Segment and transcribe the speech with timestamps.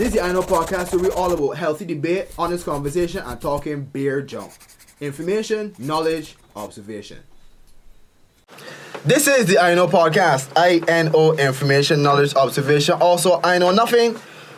[0.00, 3.38] This is the I Know podcast where we all about healthy debate, honest conversation, and
[3.38, 4.50] talking beer junk.
[4.98, 7.18] Information, knowledge, observation.
[9.04, 10.48] This is the I Know podcast.
[10.56, 12.94] I N O information, knowledge, observation.
[12.94, 14.16] Also, I know nothing.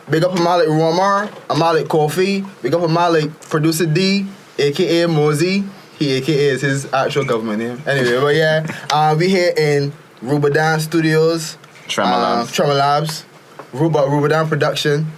[0.08, 1.28] Big up Malik Romar,
[1.58, 2.48] Malik Kofi.
[2.62, 4.24] Big up Malik producer D,
[4.60, 5.64] aka Mosey.
[5.98, 7.82] He aka is his actual government name.
[7.84, 11.58] Anyway, but yeah, uh, we here in Rubadan Studios.
[11.88, 12.52] Tremor uh, Labs.
[12.52, 13.24] Tremor Labs.
[13.72, 15.10] Ruba Rubadan Production.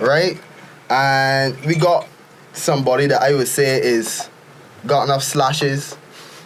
[0.00, 0.40] Right?
[0.88, 2.08] And we got
[2.52, 4.28] somebody that I would say is
[4.86, 5.96] got enough slashes.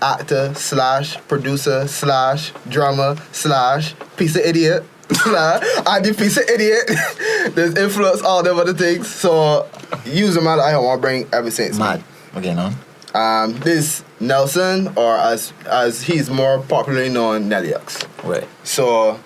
[0.03, 6.91] Actor slash producer slash drummer slash piece of idiot slash anti piece of idiot.
[7.55, 9.09] There's influence all them other things.
[9.09, 9.67] So
[10.05, 11.79] use the man I want to bring ever since.
[11.79, 12.03] Mad.
[12.37, 12.71] Okay, no.
[13.15, 17.81] Um, this Nelson, or as as he's more popularly known, Nelieux.
[18.25, 18.47] Right.
[18.65, 19.21] So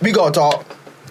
[0.00, 0.64] we gotta talk,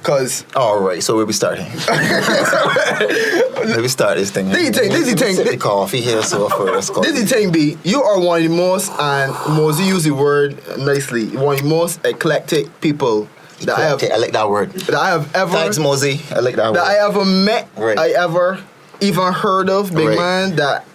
[0.03, 1.01] cause All right.
[1.01, 1.65] So where we starting?
[1.87, 4.49] Let me start this thing.
[4.49, 5.43] Dizzy thing, dizzy.
[5.43, 6.91] The coffee here, so first.
[7.05, 7.77] is thing B.
[7.83, 11.27] You are one of the most, and Mosey use the word nicely.
[11.35, 13.27] One of the most eclectic people
[13.61, 14.71] that I have I like that word.
[14.71, 16.21] that I have ever Thanks, Mosey.
[16.31, 17.97] I like that, that I ever met, Right.
[17.97, 18.59] I ever
[18.99, 20.17] even heard of, big Right.
[20.17, 20.55] man.
[20.57, 20.85] That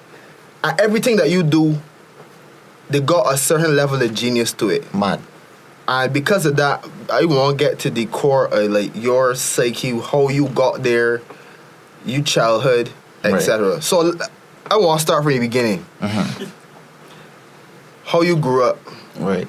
[0.78, 1.78] everything that you do,
[2.91, 4.93] they got a certain level of genius to it.
[4.95, 5.20] Mad.
[5.89, 9.98] And because of that, I want to get to the core of like your psyche,
[9.98, 11.22] how you got there,
[12.05, 12.91] your childhood,
[13.25, 13.34] Right.
[13.34, 13.81] etc.
[13.83, 14.12] So
[14.70, 15.84] I want to start from the beginning.
[16.00, 16.44] Mm-hmm.
[18.05, 18.78] How you grew up
[19.19, 19.48] Right.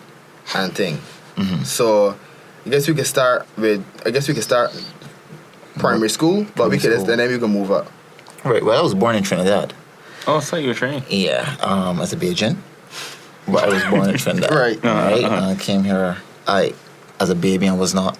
[0.55, 0.97] and thing.
[1.35, 1.63] Mm-hmm.
[1.63, 2.15] So
[2.65, 3.83] I guess we can start with.
[4.05, 4.71] I guess we can start
[5.77, 7.09] primary school, but we Primary could school.
[7.11, 7.91] and then we can move up.
[8.43, 8.63] Right.
[8.63, 9.73] Well, I was born in Trinidad.
[10.27, 11.03] Oh, so you were trained.
[11.09, 11.55] Yeah.
[11.61, 12.57] Um, as a Bajan.
[13.47, 14.51] But I was born in Trinidad.
[14.51, 14.81] Right.
[14.83, 15.23] Right.
[15.23, 15.35] Uh-huh.
[15.35, 16.17] And I came here.
[16.49, 16.73] I,
[17.19, 18.17] as a baby, and was not.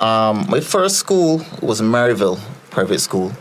[0.00, 2.38] Um, my first school was Maryville
[2.70, 3.32] private school.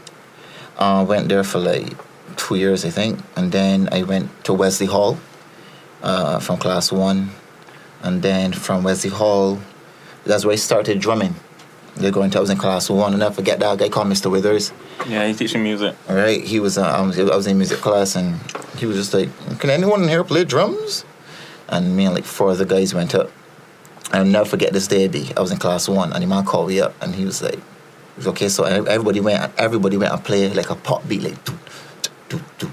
[0.78, 1.94] Uh, went there for like
[2.38, 5.18] two years, I think, and then I went to Wesley Hall
[6.02, 7.30] uh, from class one,
[8.02, 9.60] and then from Wesley Hall,
[10.26, 11.36] that's where I started drumming.
[11.96, 14.32] They're going to I was in class one, and I forget that guy called Mr.
[14.32, 14.72] Withers.
[15.08, 15.96] Yeah, he's teaching music.
[16.08, 16.78] All right, he was.
[16.78, 18.40] Uh, I was I was in music class, and
[18.78, 19.30] he was just like,
[19.60, 21.04] "Can anyone here play drums?"
[21.68, 23.32] And me and like four other guys went up.
[24.12, 25.08] I'll never forget this day.
[25.08, 25.32] B.
[25.38, 27.60] I was in class one, and the man called me up, and he was like,
[28.18, 29.52] "It okay." So everybody went.
[29.58, 31.44] Everybody went and played like a pop beat, like.
[31.44, 31.58] doo,
[32.30, 32.72] doo, doo,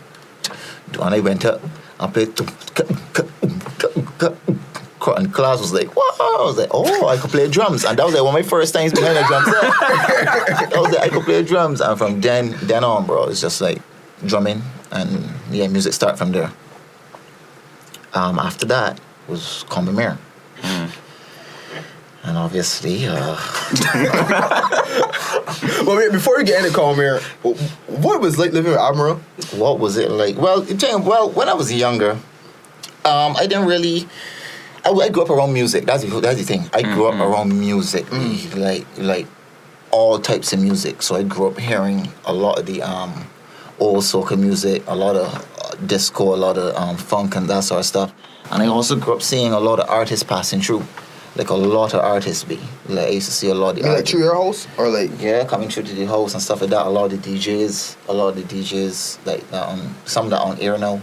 [0.92, 1.02] doo.
[1.02, 1.60] And I went up
[2.00, 2.34] and played.
[2.36, 2.84] ka,
[3.42, 4.32] um, um, ka.
[5.18, 8.04] And class was like, "Wow!" I was like, "Oh, I could play drums," and that
[8.04, 9.52] was like one of my first times playing a drum set.
[9.52, 13.60] that was like I could play drums, and from then then on, bro, it's just
[13.60, 13.80] like
[14.24, 16.50] drumming, and yeah, music start from there.
[18.14, 18.98] Um, after that
[19.28, 20.18] was Combermere.
[22.26, 23.36] And obviously, uh,
[25.86, 27.20] Well, wait, before we get into Cawmere,
[28.02, 29.16] what was like living with Admiral?
[29.52, 30.36] what was it like?
[30.36, 32.12] Well, it well, when I was younger,
[33.04, 34.08] um, I didn't really.
[34.84, 35.84] I, I grew up around music.
[35.86, 36.68] That's the, that's the thing.
[36.72, 38.10] I grew up around music,
[38.56, 39.26] like like
[39.90, 41.02] all types of music.
[41.02, 43.26] So I grew up hearing a lot of the um,
[43.78, 47.64] old soca music, a lot of uh, disco, a lot of um, funk and that
[47.64, 48.12] sort of stuff.
[48.50, 50.84] And I also grew up seeing a lot of artists passing through,
[51.36, 52.58] like a lot of artists be.
[52.88, 54.10] Like I used to see a lot of the You like artists.
[54.10, 56.86] through your house or like Yeah, coming through to the house and stuff like that.
[56.86, 60.40] A lot of the DJs, a lot of the DJs, like that on some that
[60.40, 61.00] on air now,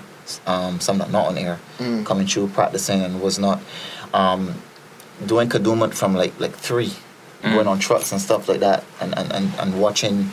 [0.47, 1.59] um, some that not on air,
[2.05, 3.59] coming through practicing and was not.
[4.13, 4.53] Um,
[5.25, 6.91] doing Kadooment from like like three,
[7.43, 10.29] going on trucks and stuff like that, and, and, and, and watching,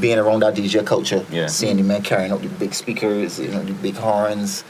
[0.00, 1.46] being around that DJ culture, Yeah.
[1.46, 4.64] seeing the men carrying out the big speakers, you know, the big horns,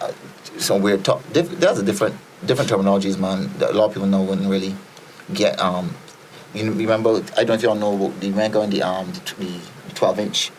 [0.00, 0.12] uh,
[0.58, 1.22] some weird talk.
[1.32, 3.50] Diff- there's a different different terminologies, man.
[3.58, 4.74] That a lot of people know wouldn't really
[5.34, 5.60] get.
[5.60, 5.94] Um,
[6.54, 7.22] you remember?
[7.36, 9.44] I don't know if y'all know about the man going the um the,
[9.88, 10.50] the twelve inch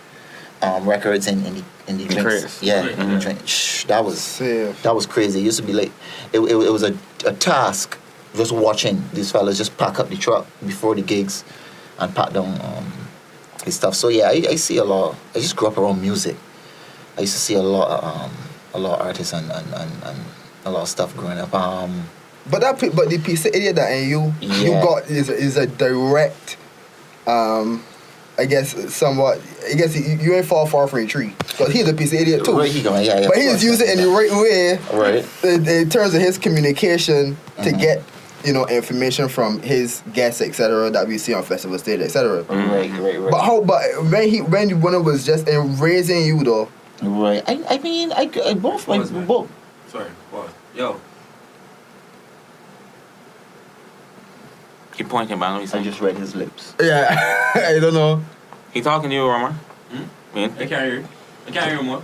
[0.61, 2.23] um records in in the in the The drinks.
[2.41, 2.63] crates.
[2.63, 2.97] Yeah, Right.
[2.99, 3.47] in the drink.
[3.47, 4.81] Shh, that was Safe.
[4.83, 5.39] that was crazy.
[5.39, 5.91] It used to be like
[6.31, 7.97] it, it, it was a, a task
[8.35, 11.43] just watching these fellas just pack up the truck before the gigs
[11.99, 12.91] and pack down um,
[13.63, 13.93] his stuff.
[13.93, 15.15] So yeah, I, I see a lot.
[15.35, 16.35] I just grew up around music.
[17.17, 18.31] I used to see a lot of um,
[18.73, 20.19] a lot of artists and, and, and, and
[20.65, 21.53] a lot of stuff growing up.
[21.53, 22.03] Um,
[22.49, 25.65] But that, but the piece of idiot that in you, you got is is a
[25.65, 26.57] direct,
[27.25, 27.83] um,
[28.37, 29.39] I guess somewhat.
[29.69, 32.19] I guess you, you ain't fall far from a tree because he's a piece of
[32.19, 32.57] idiot too.
[32.57, 35.25] Right, he going, yeah, yeah, but he's using it in the right way right.
[35.43, 37.79] in, in terms of his communication to Mhm.
[37.79, 38.03] get
[38.43, 40.89] you know information from his guests, etc.
[40.89, 42.43] That we see on festival stage, etc.
[42.43, 43.31] Right, right, right.
[43.31, 43.61] But how?
[43.61, 46.67] But when he when you when it was just in raising you though,
[47.01, 47.41] right.
[47.47, 49.47] I, I mean, I, I both my both.
[49.93, 50.49] Sorry, pause.
[50.75, 50.99] Yo,
[54.97, 55.85] Keep pointing, but I know he's I saying.
[55.85, 56.73] just read his lips.
[56.81, 58.21] yeah, I don't know.
[58.73, 59.53] He talking to you, Roman?
[59.53, 60.03] Hmm?
[60.35, 60.43] Me?
[60.45, 61.07] I can't hear you.
[61.47, 62.03] I can't hear you more.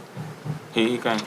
[0.74, 1.20] He, he can.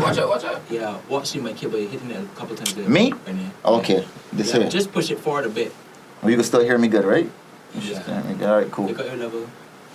[0.00, 0.60] Watch out, watch out.
[0.70, 2.74] Yeah, watching my kid, but you're hitting it a couple times.
[2.74, 2.88] there.
[2.88, 3.12] Me?
[3.12, 3.52] Right there.
[3.64, 4.70] Okay, this Yeah, here.
[4.70, 5.72] Just push it forward a bit.
[6.22, 7.28] Oh, you can still hear me good, right?
[7.74, 8.02] Yeah.
[8.02, 8.48] hear me good.
[8.48, 8.86] All right, cool.
[8.86, 9.46] Look at your level.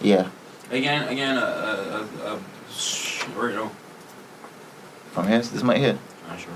[0.01, 0.29] Yeah,
[0.71, 2.39] Again, again, uh, uh, uh, uh,
[2.71, 3.71] shh, right now.
[5.19, 5.41] From here.
[5.41, 5.97] This might hit.
[6.27, 6.53] Not sure.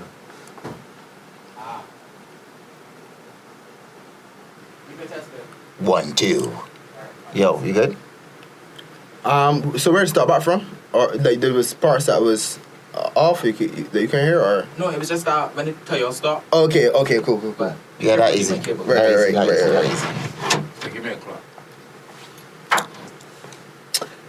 [5.80, 6.52] One, two.
[7.34, 7.96] Yo, you good?
[9.24, 10.66] Um, so where to start back from?
[10.92, 12.58] Or like there was parts that was
[12.94, 15.68] uh, off you could, that you can hear, or No, it was just that when
[15.68, 16.44] it tell you to stop.
[16.52, 17.52] okay, okay, cool, cool, cool.
[17.52, 18.56] But Yeah, that easy.
[18.56, 18.62] My.
[18.62, 20.60] Right, right, right, right, that easy.
[20.80, 21.40] So give me a clock.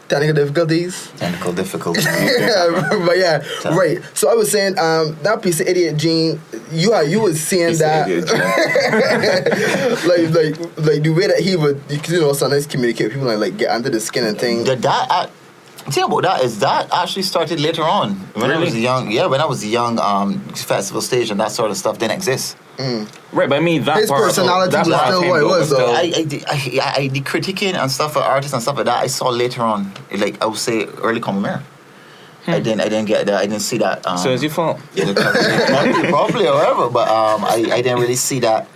[0.08, 1.12] Technical difficulties.
[1.18, 2.02] Technical difficulty.
[2.04, 4.00] but yeah, right.
[4.14, 6.40] So I was saying, um, that piece of idiot gene,
[6.72, 8.08] you are you was seeing that,
[10.06, 13.42] like like like the way that he would, you know, sometimes communicate with people and
[13.42, 14.68] like get under the skin and things.
[14.68, 15.30] The, that I,
[15.92, 18.12] thing about that is that actually started later on.
[18.34, 21.72] When I was young, yeah, when I was young, um, festival stage and that sort
[21.72, 22.58] of stuff didn't exist.
[22.78, 24.24] Right, but I mean that His part.
[24.24, 25.76] personality that's was part still what it was, though.
[25.76, 29.04] still- I, I, I, I, the critiquing and stuff for artists and stuff like that
[29.04, 31.62] I saw later on, like I would say early Cawmere.
[32.48, 33.36] I didn't, I didn't get that.
[33.42, 34.06] I didn't see that.
[34.06, 34.80] Um, So it's your fault.
[34.96, 36.90] probably, probably, or whatever.
[36.92, 38.68] But um, I, I didn't really see that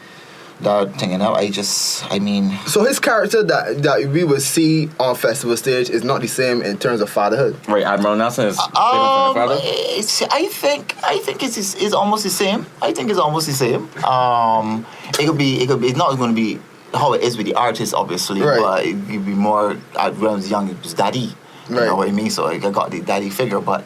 [0.62, 1.12] that thing.
[1.12, 5.16] You know, I just, I mean, So his character that that we would see on
[5.16, 7.56] festival stage is not the same in terms of fatherhood.
[7.68, 9.56] Right, Admiral Nelson is different Um, from father.
[9.62, 12.66] I think I think it's, it's it's almost the same.
[12.82, 13.90] I think it's almost the same.
[14.04, 14.86] Um,
[15.20, 16.60] it could be it could be it's not going to be
[16.94, 18.60] how it is with the artist, obviously, Right.
[18.60, 19.78] but it could be more.
[19.96, 21.36] uh, When I was young, it was daddy.
[21.70, 21.86] You Right.
[21.86, 22.32] know what I mean?
[22.32, 23.86] So I got the daddy figure, but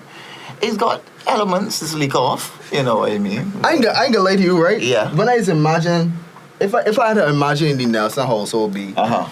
[0.62, 2.58] it's got elements to leak off.
[2.72, 3.52] You know what I mean?
[3.62, 4.82] I ain't, gonna- I ain't gonna lie to you, right?
[4.82, 5.14] Yeah.
[5.14, 6.14] When I just imagine,
[6.60, 9.30] if I if I had to imagine the Nelson household be Uh huh.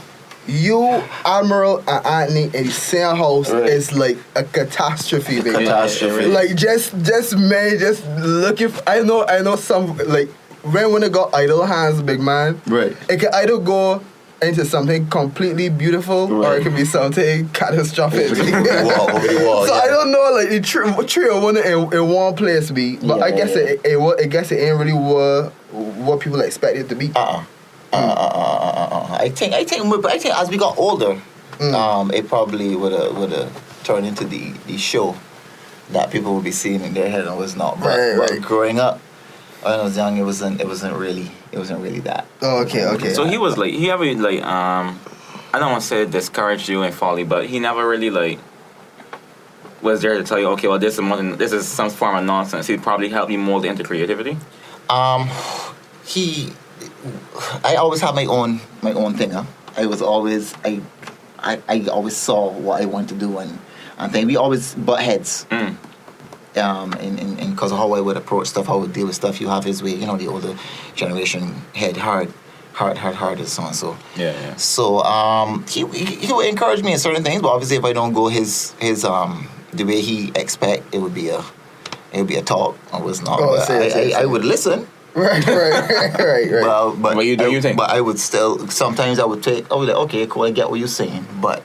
[0.47, 3.65] you, Admiral, and Anthony in the same house Right.
[3.69, 5.51] is like a catastrophe, baby.
[5.51, 6.25] Catastrophe.
[6.25, 8.67] Like just just man, just looking.
[8.67, 10.29] f I know I know some like
[10.63, 12.61] when when it got idle hands, big man.
[12.67, 12.95] Right.
[13.09, 14.01] It can either go
[14.41, 16.63] into something completely beautiful or it Right.
[16.63, 18.31] could be something catastrophic.
[18.31, 19.81] Over the wall, wall, so yeah.
[19.81, 23.17] I don't know like the three, three or one in, in one place be, but
[23.19, 23.61] Yeah, I guess yeah.
[23.63, 27.11] it, it wa- I guess it ain't really what what people expect it to be.
[27.15, 27.43] Uh-uh.
[27.93, 29.17] Uh, uh, uh, uh, uh, uh.
[29.19, 31.19] I think I think I think as we got older,
[31.59, 31.73] Mm.
[31.75, 35.15] um, it probably would have would have turned into the the show
[35.91, 37.79] that people would be seeing in their head and was not.
[37.79, 38.41] But, Right, but right.
[38.41, 38.99] growing up,
[39.61, 42.25] when I was young, it wasn't it wasn't really it wasn't really that.
[42.41, 43.13] Oh, okay, okay.
[43.13, 44.99] So he was like, he ever like, um,
[45.53, 48.39] I don't want to say discouraged you in folly, but he never really like
[49.81, 52.15] was there to tell you, okay, well, this is more than, this is some form
[52.15, 52.67] of nonsense.
[52.67, 54.37] He probably helped you mold into creativity.
[54.89, 55.27] Um,
[56.05, 56.53] he,
[57.63, 59.31] I always had my own my own thing.
[59.31, 59.45] Huh?
[59.77, 60.81] I was always I,
[61.39, 63.57] I, I always saw what I wanted to do and
[63.97, 65.45] and then we always butt heads.
[65.51, 65.75] Mm.
[66.57, 69.07] Um, in, in, in cause of how I would approach stuff, how I would deal
[69.07, 69.39] with stuff.
[69.39, 70.55] You have his way, you know, the older
[70.95, 72.33] generation head hard,
[72.73, 73.73] hard, hard, hard, and so on.
[73.73, 74.55] So, Yeah, yeah.
[74.55, 77.93] so um, he, he he would encourage me in certain things, but obviously, if I
[77.93, 81.39] don't go his his um the way he expect, it would be a
[82.11, 82.77] it would be a talk.
[82.91, 83.39] I was not.
[83.39, 84.87] Oh, but say it, I, say it, I, I would listen.
[85.13, 86.51] right, right, right, right.
[86.51, 87.75] Well, but But you do I, your thing.
[87.75, 89.69] But I would still sometimes I would take.
[89.71, 90.43] I would like, okay, cool.
[90.43, 91.63] I get what you're saying, but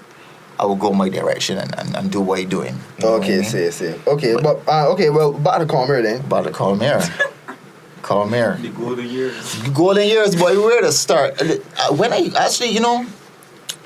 [0.59, 2.75] I will go my direction and, and, and do what you're doing.
[2.99, 3.45] You know what I Okay, mean?
[3.45, 3.95] see, see.
[4.07, 6.21] Okay, but uh, okay, well, back to Cawmere then.
[6.21, 7.03] About to call Mary.
[8.03, 9.63] call The golden years.
[9.63, 11.41] The golden years, boy, where to start?
[11.43, 13.05] Uh, When I actually, you know,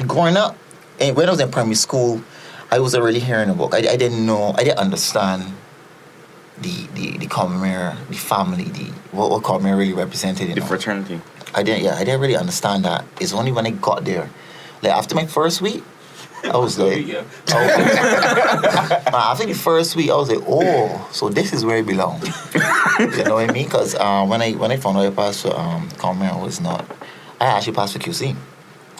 [0.06, 0.56] growing up,
[0.98, 2.22] when I was in primary school,
[2.70, 3.74] I wasn't really hearing a book.
[3.74, 5.42] I, I didn't know, I didn't understand
[6.60, 10.48] the the the Cawmere, the family, the what what Cawmere really represented.
[10.48, 10.66] You The know?
[10.66, 11.20] fraternity.
[11.52, 13.04] I didn't, yeah, I didn't really understand that.
[13.20, 14.30] It's only when I got there,
[14.82, 15.82] like after my first week,
[16.44, 17.23] I was like, Yeah.
[17.49, 21.64] I was like- Man, after the first week, I was like, oh, so this is
[21.64, 22.20] where I belong.
[22.99, 23.64] you know what I mean?
[23.66, 26.61] Because um, when I when I found out I passed for um, Cawmere, I was
[26.61, 26.85] not.
[27.40, 28.35] I actually passed for QC.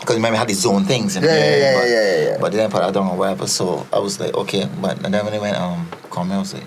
[0.00, 1.16] Because remember, I had these zone things.
[1.16, 2.37] In Yeah, yeah, yeah, but, yeah, yeah, yeah.
[2.40, 3.47] But then I put that down or whatever.
[3.47, 4.66] So I was like, okay.
[4.80, 6.64] But and then when I went um, Cawmere, I was like,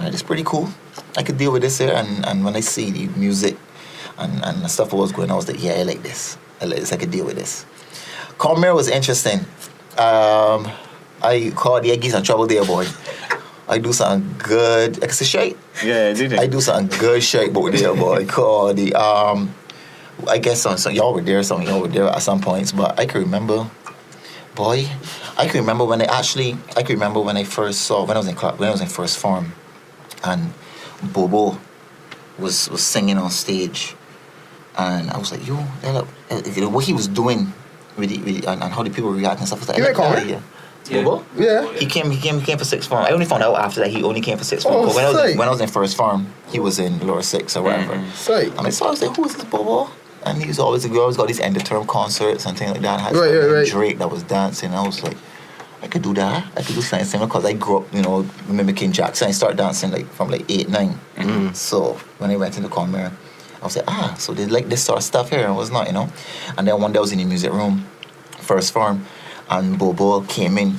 [0.00, 0.68] yeah, this pretty cool.
[1.16, 1.92] I could deal with this here.
[1.94, 3.56] And, and when I see the music
[4.18, 6.36] and, and the stuff that was going on, I was like, yeah, I like this.
[6.60, 6.92] I like this.
[6.92, 7.64] I could deal with this.
[8.38, 9.40] Cawmere was interesting.
[9.96, 10.68] Um,
[11.22, 12.86] I called the Eggies and trouble there, boy.
[13.68, 15.02] I do something good.
[15.02, 15.56] It's a shake.
[15.82, 18.26] Yeah, did I do something good shake, but there, boy.
[18.28, 19.54] Call the um.
[20.28, 22.98] I guess some, some y'all were there, some y'all were there at some points, but
[22.98, 23.70] I can remember,
[24.54, 24.86] boy,
[25.36, 28.20] I can remember when I actually, I can remember when I first saw when I
[28.20, 29.52] was in class, when I was in first form,
[30.24, 30.54] and
[31.02, 31.58] Bobo
[32.38, 33.94] was was singing on stage,
[34.78, 37.52] and I was like, yo, that look, what he was doing
[37.96, 39.58] with the, with the, and, and how the people react and stuff.
[39.58, 40.22] I was like, You I ain't that coming?
[40.24, 40.42] idea.
[40.88, 41.02] Yeah.
[41.02, 41.24] Bobo?
[41.36, 41.72] Yeah.
[41.74, 42.10] He came.
[42.10, 42.38] He came.
[42.38, 43.04] He came for sixth form.
[43.04, 44.76] I only found out after that he only came for sixth form.
[44.76, 47.22] Oh, 'Cause when I was when I was in first form, he was in lower
[47.22, 47.94] six or whatever.
[47.94, 48.12] Mhm.
[48.12, 48.52] Sick.
[48.56, 48.86] And I saw.
[48.86, 49.90] I was like, "Who is this Bobo?"
[50.24, 52.82] And he was always he always got these end of term concerts and things like
[52.82, 53.00] that.
[53.00, 53.66] Had Right, right, right.
[53.68, 54.74] Drake that was dancing.
[54.74, 55.16] I was like,
[55.82, 56.44] I could do that.
[56.56, 59.26] I could do something similar because I grew up, you know, mimicking Jackson.
[59.28, 61.00] I started dancing like from like eight, nine.
[61.54, 63.10] So when I went into Conmere,
[63.60, 65.70] I was like, ah, so they like this sort of stuff here, and it was
[65.70, 66.08] not, you know.
[66.56, 67.86] And then one day I was in the music room,
[68.38, 69.06] first form,
[69.48, 70.78] and Bobo came in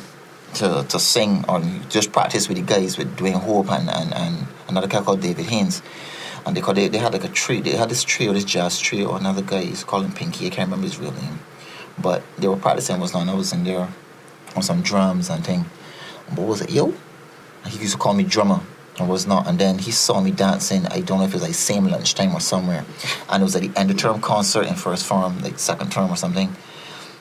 [0.55, 4.47] to, to sing on just practice with the guys with Dwayne Hope and, and, and
[4.67, 5.81] another guy called David Haynes.
[6.45, 8.79] And they, called, they, they had like a trio, they had this trio, this jazz
[8.79, 11.39] trio, another guy, he's him Pinky, I can't remember his real name.
[11.99, 13.89] But they were practicing was on, I was in there
[14.55, 15.65] on some drums and thing.
[16.29, 16.93] But was it, yo?
[17.63, 18.61] And he used to call me drummer.
[18.99, 19.47] I was not.
[19.47, 20.85] And then he saw me dancing.
[20.87, 22.83] I don't know if it was like same lunchtime or somewhere.
[23.29, 26.09] And it was at the end of term concert in first form, like second term
[26.09, 26.55] or something.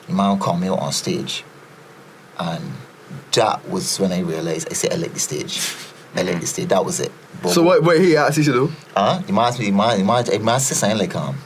[0.07, 1.43] The man called me out on stage.
[2.39, 2.73] And
[3.33, 5.61] that was when I realized I said I like the stage.
[6.15, 6.69] I like the stage.
[6.69, 7.11] That was it.
[7.51, 7.83] So what?
[7.83, 8.71] What he asked you to do?
[8.95, 9.19] Huh?
[9.19, 11.37] The man, the man, the man, the man said something like, um,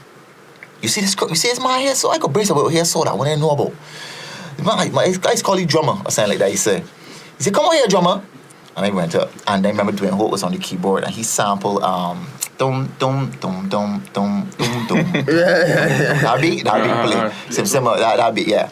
[0.81, 3.03] you see this, you see this my hair, so I could brace up here, so
[3.03, 3.73] that when I know about.
[4.63, 6.51] Man, my guys call you drummer or something like that.
[6.51, 6.83] He said,
[7.37, 8.23] he said, come on here, drummer.
[8.75, 11.23] And I went up, and I remember Dwayne Hope was on the keyboard, and he
[11.23, 12.25] sampled um,
[12.57, 15.11] dum dum dum dum dum dum dum.
[15.25, 17.29] That beat, that beat, Uh-huh.
[17.29, 17.51] play.
[17.51, 18.69] Sim, similar, that, that beat, yeah.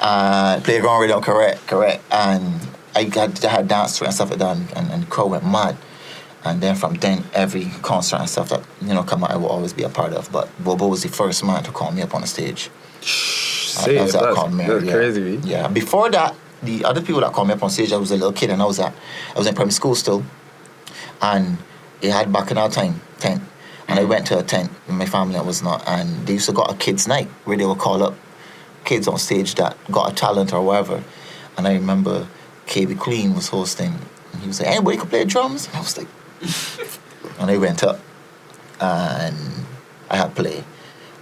[0.00, 2.02] Uh, playground rhythm, correct, correct.
[2.10, 2.60] And
[2.94, 5.06] I got, I had dance to it and stuff like that, and, and, and the
[5.06, 5.76] crowd went mad.
[6.44, 9.48] And then from then, every concert and stuff that, you know, come out, I will
[9.48, 10.30] always be a part of.
[10.32, 12.70] But Bobo was the first man to call me up on the stage.
[13.00, 14.92] Shit, That was at that's, Conmere, that's yeah.
[14.92, 15.36] crazy.
[15.38, 15.48] B.
[15.48, 15.68] Yeah.
[15.68, 18.32] Before that, the other people that called me up on stage, I was a little
[18.32, 18.94] kid and I was at,
[19.34, 20.24] I was in primary school still.
[21.20, 21.58] And
[22.02, 23.42] it had back in our time, tent.
[23.88, 25.86] And I went to a tent with my family, was not.
[25.86, 28.14] And they used to got a kids' night where they would call up
[28.84, 31.02] kids on stage that got a talent or whatever.
[31.56, 32.26] And I remember
[32.66, 33.94] KB Queen was hosting.
[34.32, 35.66] And he was like, anybody could play drums?
[35.68, 36.08] And I was like,
[37.38, 38.00] and I went up
[38.80, 39.36] and
[40.10, 40.64] I had play.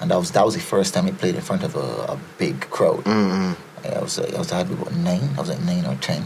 [0.01, 2.21] And that was that was the first time I played in front of a, a
[2.39, 3.05] big crowd.
[3.05, 3.53] Mm-hmm.
[3.85, 5.29] I was I was had about nine.
[5.37, 6.25] I was like nine or ten.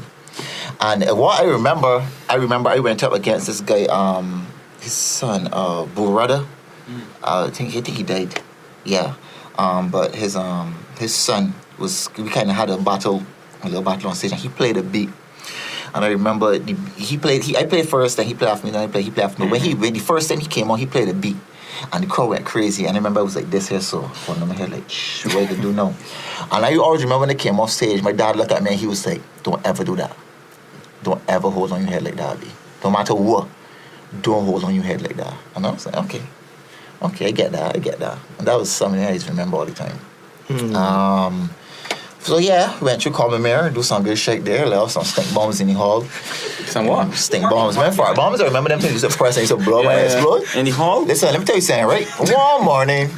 [0.80, 4.46] And uh, what I remember, I remember I went up against this guy, um,
[4.80, 6.46] his son, uh, Burada.
[7.22, 8.40] Uh, I think I think he died.
[8.84, 9.14] Yeah.
[9.58, 13.22] Um, but his um his son was we kind of had a battle,
[13.62, 15.10] a little battle on stage, and he played a beat.
[15.94, 17.42] And I remember the, he played.
[17.42, 18.72] He I played first, then he played after me.
[18.72, 19.04] Then I played.
[19.04, 19.50] He played after me.
[19.50, 21.36] When he when the first time he came on, he played a beat,
[21.92, 22.86] and the crowd went crazy.
[22.86, 25.26] And I remember I was like this here, so one in my head like, Shh,
[25.26, 25.94] what you gonna do now?
[26.52, 28.80] And I always remember when I came off stage, my dad looked at me and
[28.80, 30.16] he was like, "Don't ever do that.
[31.02, 32.46] Don't ever hold on your head like that, B.
[32.84, 33.48] No matter what,
[34.22, 36.22] don't hold on your head like that." And I was like, "Okay,
[37.02, 37.76] okay, I get that.
[37.76, 39.98] I get that." And that was something I just remember all the time.
[40.76, 41.50] Um,
[42.28, 45.60] so yeah, went through Common Mirror, do some good shit there, left some stink bombs
[45.60, 46.02] in the hall.
[46.66, 47.14] Some what?
[47.14, 47.92] Stink bombs, man.
[47.92, 48.40] Fart bombs.
[48.40, 50.44] I remember them things used to press and used to blow up and explode.
[50.54, 51.04] In the hall?
[51.04, 52.06] Listen, let me tell you something, right?
[52.18, 53.08] One morning,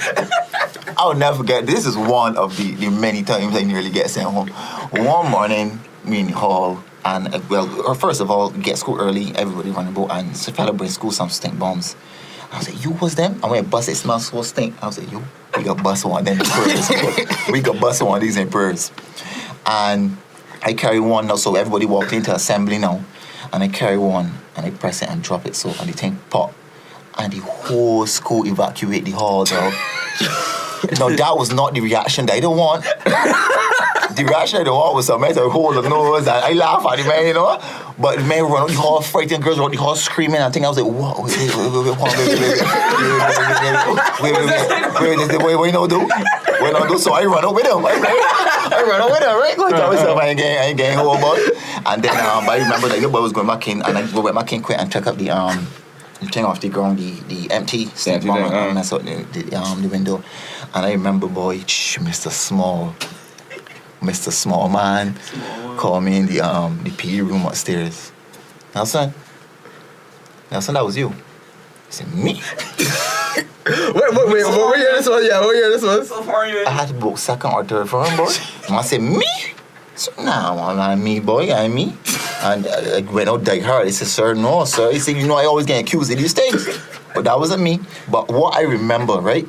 [0.96, 1.66] I'll never forget.
[1.66, 4.48] This is one of the, the many times I nearly get sent home.
[4.92, 9.00] One morning, me in the hall, and uh, well, or first of all, get school
[9.00, 11.96] early, everybody running boat, and bring school some stink bombs.
[12.52, 13.38] I was like, you was them?
[13.44, 14.74] I bust it, smells so stink.
[14.82, 15.22] I was like, yo,
[15.56, 17.48] we got bust one of them Purse.
[17.52, 18.90] we got bust one of these in Purse.
[19.66, 20.16] And
[20.62, 23.04] I carry one now, so everybody walked into assembly now.
[23.52, 26.18] And I carry one and I press it and drop it so and the thing
[26.28, 26.52] pop.
[27.18, 29.72] And the whole school evacuate the hall, dog.
[30.98, 32.84] no, that was not the reaction that I don't want.
[34.20, 36.98] the reaction I don't want was some man hold the nose and I laugh at
[36.98, 37.58] the man, you know.
[37.98, 40.40] But the man run out the hall frightened girls run the hall screaming.
[40.40, 41.22] I think I was like, what?
[41.22, 42.74] Wait, wait, wait, wait, wait, wait, wait, wait, wait,
[44.20, 46.00] wait, wait, wait, wait, wait, wait, wait, no do.
[46.00, 46.98] Wait, no do.
[46.98, 47.66] So I run out with.
[47.66, 49.56] I, I run out with right?
[49.56, 51.38] Go tell myself I ain't getting, I ain't getting home about.
[51.86, 54.32] And then um, I remember that your boy was going back in and I go
[54.32, 55.66] back in quick and check up the um
[56.20, 58.74] the thing off the ground, the the empty empty bomb and uh.
[58.74, 60.22] mess up the, the um the window.
[60.74, 62.30] And I remember boy, Mr.
[62.30, 62.94] Small.
[64.00, 64.32] Mr.
[64.32, 65.14] Small Man
[65.76, 68.12] called me in the um the PE room upstairs.
[68.74, 69.12] Nelson,
[70.50, 71.10] Nelson, that was you.
[71.10, 71.16] He
[71.90, 72.40] said, me?
[73.66, 74.44] Wait, wait, wait.
[74.44, 75.24] What year this was?
[75.24, 76.08] Yeah, what year this was?
[76.08, 78.32] So far, you I had to book second or third for him, boy.
[78.66, 79.26] And I said, me?
[79.94, 81.94] So, nah, man, I'm me, boy, I'm me.
[82.42, 83.86] And uh, I went out die hard.
[83.86, 84.90] He said, sir, no, sir.
[84.90, 86.66] He said, you know, I always get accused of these things.
[87.14, 87.80] But that wasn't me.
[88.10, 89.46] But what I remember, right?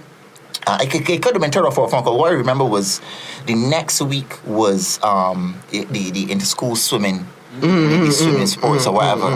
[0.72, 2.18] Uh, it, could- it could have been turned off for a phone call.
[2.18, 3.02] What I remember was
[3.46, 8.46] the next week was um, the, the, the inter-school swimming mm-hmm, maybe mm-hmm, swimming mm-hmm,
[8.46, 9.28] sports or whatever.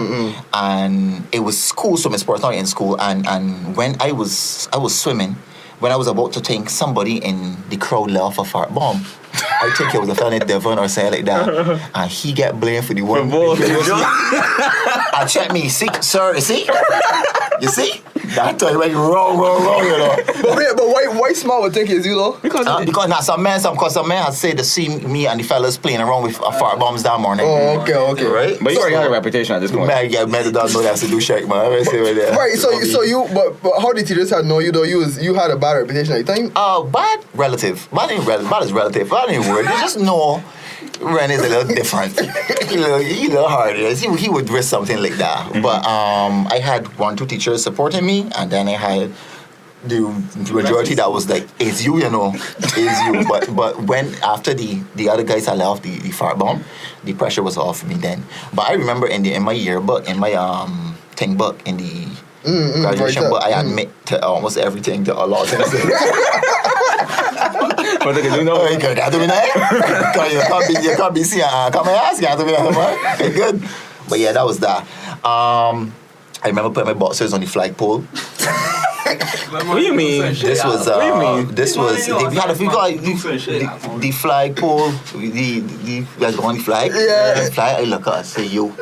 [0.53, 2.99] And it was school swimming sports, not in school.
[3.01, 5.35] And and when I was I was swimming,
[5.79, 9.01] when I was about to think somebody in the crowd let off a fart bomb.
[9.33, 12.31] I I think it was a fellow named Devon or something like that, and he
[12.31, 13.29] get blamed for the one.
[13.29, 13.59] both.
[13.61, 16.65] I check me, see, sir, you see,
[17.61, 18.01] you see.
[18.35, 20.15] That time when you wrong, wrong, wrong, you know.
[20.41, 22.37] But wait, but why why smart would think it's you though?
[22.41, 25.27] Because Uh, because now some man, some cause some man had said to see me
[25.27, 27.45] and the fellas playing around with uh, fart bombs that morning.
[27.47, 28.25] Oh, okay, okay.
[28.25, 28.57] Right?
[28.61, 29.87] but you already had a reputation at this point.
[29.87, 31.71] Man, yeah, man, don't know that's to do shake, man.
[31.71, 32.35] I say right there.
[32.35, 34.83] Right, so so you but, but how did teachers had know you though?
[34.83, 36.51] You was you had a bad reputation at the time.
[36.55, 37.87] Uh, bad relative.
[37.93, 38.49] Bad ain't relative.
[38.49, 39.09] Bad is relative.
[39.09, 39.65] Bad ain't word.
[39.65, 40.43] You just know
[41.01, 42.19] Ren is a little different.
[42.19, 43.93] he, a little, he a little harder.
[43.93, 45.61] He, he would risk something like that.
[45.61, 49.11] But um, I had one, two teachers supporting me, and then I had
[49.83, 50.01] the
[50.51, 54.81] majority that was like, "It's you, you know, it's you." But but when after the
[54.95, 56.63] the other guys had left the the fart bomb,
[57.03, 58.23] the pressure was off me then.
[58.53, 62.07] But I remember in the in my yearbook, in my um thing book, in the
[62.81, 63.63] graduation right book, I there.
[63.63, 63.69] Mm.
[63.69, 65.91] admit to almost everything, to a lot of things.
[68.05, 68.57] But they can do no.
[68.61, 70.13] Oh, you can't do that.
[70.13, 72.45] Because you can't be, you can't be seeing, uh, come and ask, you can't do
[72.45, 73.15] that.
[73.15, 73.67] Okay, good.
[74.07, 74.81] But yeah, that was that.
[75.25, 75.91] Um,
[76.43, 78.05] I remember putting my boxers on the flagpole.
[79.05, 80.21] What do you mean?
[80.33, 81.55] This was, uh, What do you mean?
[81.55, 86.07] this was, Well, we had a, we got the, the, the flagpole, the, the, you
[86.19, 86.91] guys on the flag?
[86.91, 87.45] Yeah.
[87.45, 88.73] The flag, I look at it, say, yo,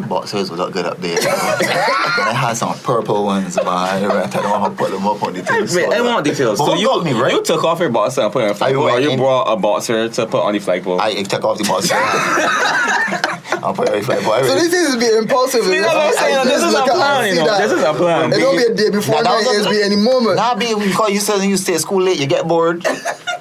[0.00, 1.18] my boxers would look good up there.
[1.18, 1.32] You know?
[1.32, 3.66] and I had some purple ones, man.
[3.66, 5.60] I don't know how to put them up on the thing.
[5.62, 6.58] Wait, so, I want details.
[6.58, 7.32] So you, got me, right?
[7.32, 9.44] you took off your boxer and put it on a flagpole, or you in- brought
[9.44, 11.00] a boxer to put on the flagpole?
[11.00, 11.94] I took off the boxer.
[13.64, 14.44] I'll put it on the flagpole.
[14.44, 15.64] So this is be impulsive.
[15.64, 16.36] See, that's what I'm saying.
[16.36, 17.58] I This is a plan, you know.
[17.58, 18.32] This is a plan.
[18.32, 19.56] It don't be a day before Nah, that night.
[19.56, 20.36] It's be any moment.
[20.36, 22.86] Nah, be because you said you stay at school late, you get bored.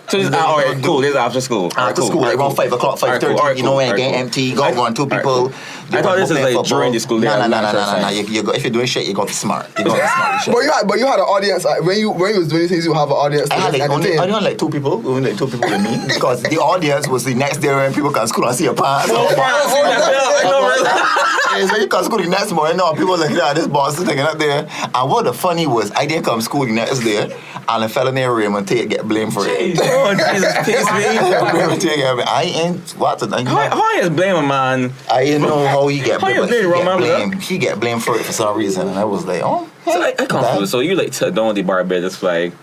[0.08, 1.02] So this, ah, all right, cool.
[1.02, 1.64] This is after school.
[1.64, 2.10] All right, After cool.
[2.10, 3.40] school, All right, like around five o'clock, All right, five thirty.
[3.40, 3.54] cool.
[3.56, 3.78] You know cool.
[3.78, 5.52] when All it get empty, you got All one, two right, people.
[5.90, 5.98] Cool.
[5.98, 7.28] I thought this was like during the school day.
[7.28, 8.10] Nah, nah, I'm nah, not nah, nah, sure nah.
[8.10, 8.28] saying.
[8.28, 9.68] You, you go, if you're doing shit, you got to be smart.
[9.78, 10.48] You got to be smart.
[10.48, 12.50] you But you had, but you had an audience uh, when you when you was
[12.50, 12.86] doing things.
[12.86, 14.18] You have an audience I had like only.
[14.18, 17.08] I only had like two people, only like two people with me because the audience
[17.08, 19.12] was the next day when people can school and see your pants.
[19.16, 19.40] Oh, fine.
[19.40, 20.50] I see that bill.
[20.50, 21.36] I know, right?
[21.58, 24.06] Yeah, so you come school the next morning, now people like, yeah, this boss is
[24.06, 24.68] taking up there.
[24.94, 27.34] And what the funny was, I didn't come school the next day,
[27.70, 29.78] and a fella named Raymond Tate get blamed for it.
[29.80, 31.60] Oh, Jesus, peace me.
[31.60, 32.30] Raymond Tate get blamed.
[32.30, 33.24] I ain't, what?
[33.32, 34.92] I, How, how is blame a man?
[35.10, 36.36] I didn't know how he get How blamed.
[36.36, 37.44] you but he, get blamed.
[37.44, 39.70] he get blamed for it for some reason, and I was like, oh.
[39.86, 40.72] So I, I confused.
[40.72, 42.54] So you like took down the Barbados flag.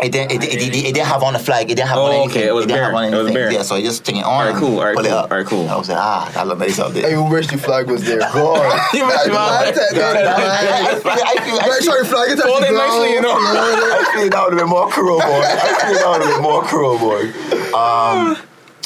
[0.00, 1.66] It didn't, it, it, it, it didn't have on the flag.
[1.72, 2.30] It didn't have Oh, on anything.
[2.38, 3.02] okay, it was didn't have bare.
[3.02, 3.34] on It was anything.
[3.34, 3.50] bare.
[3.50, 4.30] Yeah, so I just took it on.
[4.46, 5.28] Alright, cool, alright, pull it up.
[5.32, 5.68] alright, cool.
[5.68, 7.18] I was like, ah, that look nice out there.
[7.18, 8.20] I wish the flag was there.
[8.20, 8.78] God.
[8.94, 12.62] You wish the flag- I feel, I feel, I Make sure the flag is Fold
[12.62, 13.34] it touching nicely, you know.
[13.34, 15.26] I feel that would have been more cruel, boy.
[15.26, 17.32] I feel that would have been more cruel, boy.
[17.78, 18.36] Um,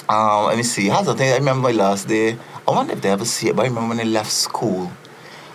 [0.08, 0.88] um, let me see.
[0.88, 1.32] How's the thing?
[1.32, 2.36] I remember my last day.
[2.66, 4.90] I wonder if they ever see it, but I remember when I left school.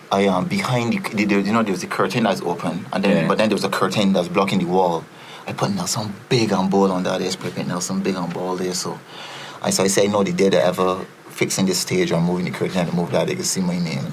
[0.10, 3.23] I um behind the, the, you know there was a curtain that's open and then
[3.23, 3.27] Yeah.
[3.27, 5.03] but then there was a curtain that's blocking the wall.
[5.45, 7.19] I put Nelson big on ball on that.
[7.19, 8.73] I just put Nelson big on ball there.
[8.73, 8.97] So
[9.62, 12.51] I so I say no, the day they ever fixing this stage or moving the
[12.51, 14.05] curtain and move that they could see my name.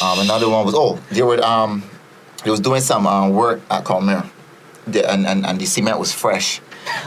[0.00, 1.82] Um, another one was oh they were um
[2.42, 4.24] they was doing some um, work at Cawmere,
[4.86, 6.62] the, and, and and the cement was fresh,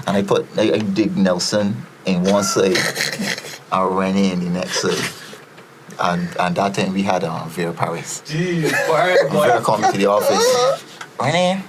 [0.06, 2.78] and I put I, I dig Nelson in one side,
[3.72, 5.12] I ran in the next side.
[6.00, 8.22] And, and that time we had um, Vera Paris.
[8.26, 9.64] Jeez, boy, Vera boy.
[9.64, 10.84] called me to the office.
[11.20, 11.62] Renee,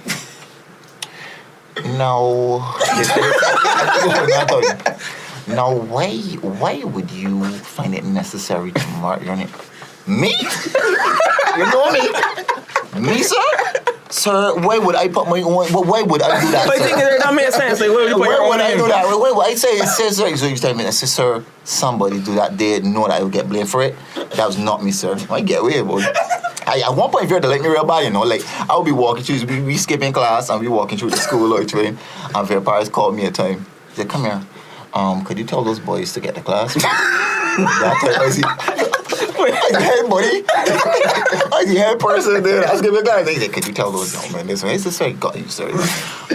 [1.97, 2.59] no.
[5.47, 9.49] now, why, why would you find it necessary to mark your name?
[10.07, 10.33] Me?
[11.57, 12.09] You know me?
[12.99, 13.35] Me, sir?
[14.13, 16.67] Sir, why would I put my own, why would I do that?
[16.67, 17.79] But think that makes sense.
[17.79, 19.07] Like, where would you put Where your would I do that?
[19.07, 20.35] Where, would I say it says sir?
[20.35, 22.55] So you tell me, I say, sir, somebody do that.
[22.55, 23.95] They know that I would get blamed for it.
[24.35, 25.17] That was not me, sir.
[25.31, 26.03] I get away, boy.
[26.67, 28.43] I, at one point, if you had to let me real bad, you know, like
[28.69, 31.51] I would be walking through, we, we skipping class and we walking through the school
[31.51, 31.97] or train,
[32.35, 33.65] and Vera Paris called me a time.
[33.89, 34.43] He said, "Come here,
[34.93, 36.75] um, could you tell those boys to get the class?"
[37.57, 38.82] that I
[39.73, 39.77] see.
[39.77, 40.43] I the head buddy.
[41.53, 42.67] I the head person there.
[42.67, 43.23] I was giving a guy.
[43.23, 45.47] They said, "Could you tell those young men this way?" I said, "Sir, got you,
[45.47, 45.71] sir,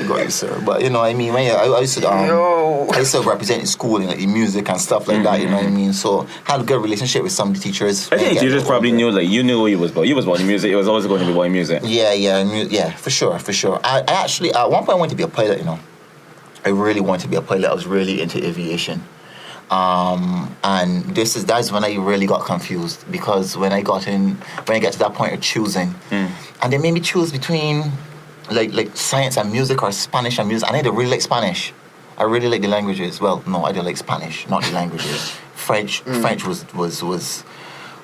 [0.06, 2.90] got you, sir." But you know, what I mean, when I, I used to, um,
[2.92, 5.40] I used to represent in school in, like, in music and stuff like that.
[5.40, 5.92] You know what I mean?
[5.92, 8.10] So had a good relationship with some of the teachers.
[8.12, 10.06] I think Yeah, you just probably knew, like, you knew what you was about.
[10.06, 10.70] You was about music.
[10.70, 11.82] It was always going to be about music.
[11.84, 13.80] Yeah, yeah, mu- yeah, for sure, for sure.
[13.84, 15.58] I, I actually at one point I wanted to be a pilot.
[15.58, 15.78] You know,
[16.64, 17.70] I really wanted to be a pilot.
[17.70, 19.02] I was really into aviation.
[19.70, 24.34] Um, and this is that's when I really got confused because when I got in,
[24.66, 25.94] when I get to that point of choosing,
[26.62, 27.92] and they made me choose between
[28.50, 30.68] like like science and music or Spanish and music.
[30.68, 31.72] And I didn't really like Spanish.
[32.16, 33.20] I really like the languages.
[33.20, 35.30] Well, no, I didn't like Spanish, not the languages.
[35.54, 37.44] French, French was was was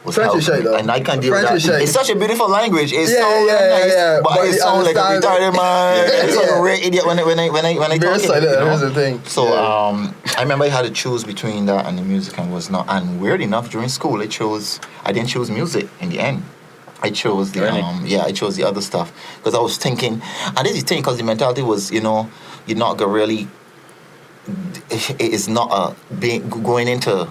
[0.04, 0.76] was French helping is shite, though.
[0.76, 1.82] and I can't deal French with is that.
[1.82, 2.92] It's such a beautiful language.
[2.92, 4.20] It's Yeah, so yeah, very yeah, nice, yeah.
[4.22, 6.10] but, But it sounds like a retarded man.
[6.28, 8.22] It's like a real idiot when I when I when I when I Very talk
[8.24, 8.66] it, silent, you know?
[8.66, 9.22] here's the thing.
[9.24, 9.88] So Yeah.
[9.88, 12.86] um, I remember I had to choose between that and the music and was not.
[12.88, 14.78] And weird enough, during school, I chose.
[15.04, 16.44] I didn't choose music in the end.
[17.02, 17.80] I chose the Really?
[17.82, 20.22] um, yeah, I chose the other stuff because I was thinking,
[20.56, 22.28] and this is the thing because the mentality was, you know,
[22.66, 23.48] you're not gonna really.
[24.90, 27.28] It is not a being going into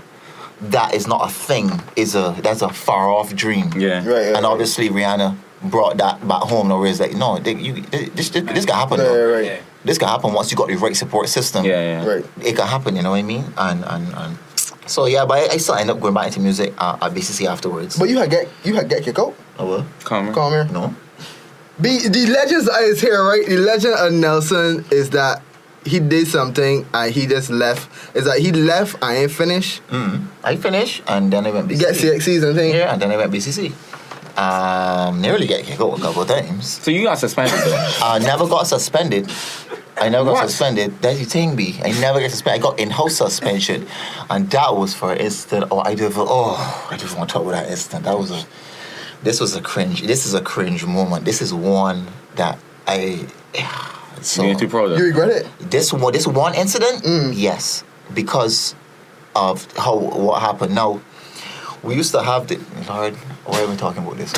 [0.61, 1.69] that is not a thing.
[1.95, 3.71] Is a that's a far off dream.
[3.77, 3.97] Yeah.
[3.97, 4.43] Right, right, And right.
[4.45, 6.67] obviously Rihanna brought that back home.
[6.69, 8.97] No, where it's like no, they, you, this this, this can happen.
[8.99, 9.33] Yeah, though.
[9.33, 9.45] right.
[9.45, 9.59] Yeah.
[9.85, 12.05] This can happen once you got the right support system Yeah, yeah.
[12.07, 12.25] Right.
[12.41, 13.43] it can happen, you know what I mean?
[13.57, 14.37] And and, and
[14.85, 17.47] so yeah, but I, I still end up going back into music uh, at BCC
[17.47, 17.99] afterwards.
[17.99, 19.35] But you had get you had get kicked out.
[19.59, 20.33] oh, well, Come on.
[20.33, 20.65] Come here.
[20.71, 20.95] no,
[21.79, 23.45] The the legend is here, right?
[23.45, 25.41] The legend of Nelson is that
[25.85, 27.89] he did something and he just left.
[28.15, 29.85] Is that he left and ain't finished?
[29.89, 30.25] mm.
[30.43, 31.79] I finished and then I went You BCC.
[31.79, 32.73] get CXCs and thing.
[32.75, 33.73] Yeah, and then I went BCC.
[34.37, 36.67] Um, nearly get kicked out a couple of times.
[36.81, 37.53] So you got suspended.
[38.01, 39.29] I never got suspended.
[39.95, 40.49] I never got What?
[40.49, 40.99] suspended.
[41.01, 41.79] That's the thing, B.
[41.83, 42.61] I never get suspended.
[42.61, 43.85] I got in-house suspension,
[44.31, 45.65] and that was for an instant.
[45.69, 46.13] Oh, I didn't.
[46.17, 48.05] Oh, I just want to talk about that instant.
[48.05, 48.43] That was a.
[49.21, 50.01] This was a cringe.
[50.01, 51.25] This is a cringe moment.
[51.25, 53.27] This is one that I.
[54.25, 54.97] So you ain't too proud of.
[54.99, 55.47] You regret it?
[55.71, 57.33] this one, this one incident, Mm.
[57.35, 57.83] yes,
[58.13, 58.75] because
[59.35, 60.73] of how what happened.
[60.75, 61.01] Now,
[61.83, 63.15] we used to have the Lord.
[63.45, 64.31] Why are we talking about this?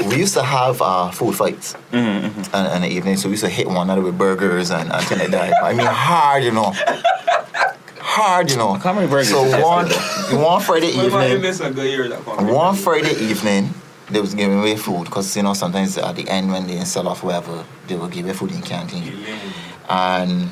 [0.10, 2.56] we used to have uh, food fights Mm-hmm, mm-hmm.
[2.56, 5.06] in, in the evening, so we used to hit one another with burgers and, and
[5.06, 5.54] things like that.
[5.62, 6.72] I mean, hard, you know.
[8.00, 8.74] Hard, you know.
[8.74, 9.86] How many burgers So one,
[10.42, 13.70] one Friday What about you evening, a good year one Friday evening,
[14.10, 17.08] they was giving away food because you know sometimes at the end when they sell
[17.08, 19.12] off whatever, they will give away food in canteen.
[19.88, 20.48] And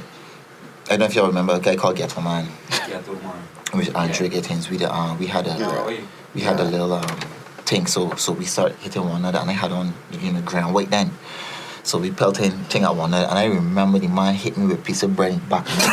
[0.86, 2.46] I don't know if y'all remember a guy called Ghetto Man,
[2.88, 3.32] Yeah, to man.
[3.72, 4.68] which Andre Gittins.
[4.70, 5.96] We, uh, we had a Yeah.
[6.34, 7.18] we had a little um,
[7.64, 10.74] thing, so so we started hitting one another, and I had on you know grand
[10.74, 11.10] white then.
[11.84, 14.78] So we pelting thing at one another, and I remember the man hit me with
[14.80, 15.84] a piece of bread in the back of my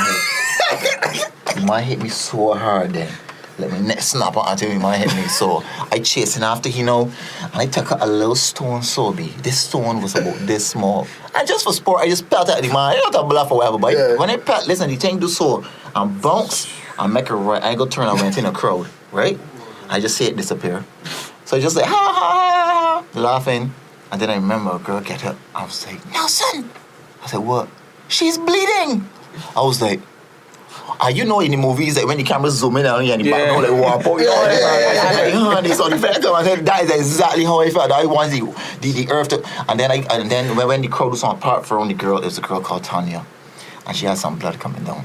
[0.71, 1.31] head.
[1.55, 3.11] the man hit me so hard then.
[3.59, 5.23] Let me neck snap out until the man hit me.
[5.27, 7.11] So I chasing after you know,
[7.41, 9.31] and I took a little stone so big.
[9.43, 11.07] This stone was about this small.
[11.35, 12.77] And just for sport, I just pelt at the man.
[12.77, 14.15] I don't bluff or whatever, but Yeah.
[14.17, 15.63] when I pelt, listen, the thing do so,
[15.95, 17.61] and bounce, and make a right.
[17.61, 19.37] I go turn went in a crowd, right?
[19.89, 20.83] I just see it disappear.
[21.45, 23.73] So I just like, ha ha ha, ha, laughing.
[24.11, 25.37] And then I remember a girl get up.
[25.53, 26.69] I was like, Nelson.
[27.23, 27.67] I said, what?
[28.07, 29.07] She's bleeding.
[29.55, 29.99] I was like,
[31.03, 33.21] Ah, you know in the movies that when the camera zoom in on you and
[33.25, 33.37] the Yeah.
[33.37, 36.63] background like out, you know, Yeah, yeah, yeah, like, honey, so the fact I said
[36.67, 37.91] that is exactly how I felt.
[37.91, 38.41] I want the,
[38.81, 41.39] the the earth to, and then I and then when, when the crowd was on
[41.39, 43.25] part for only girl, it was a girl called Tanya,
[43.87, 45.03] and she had some blood coming down,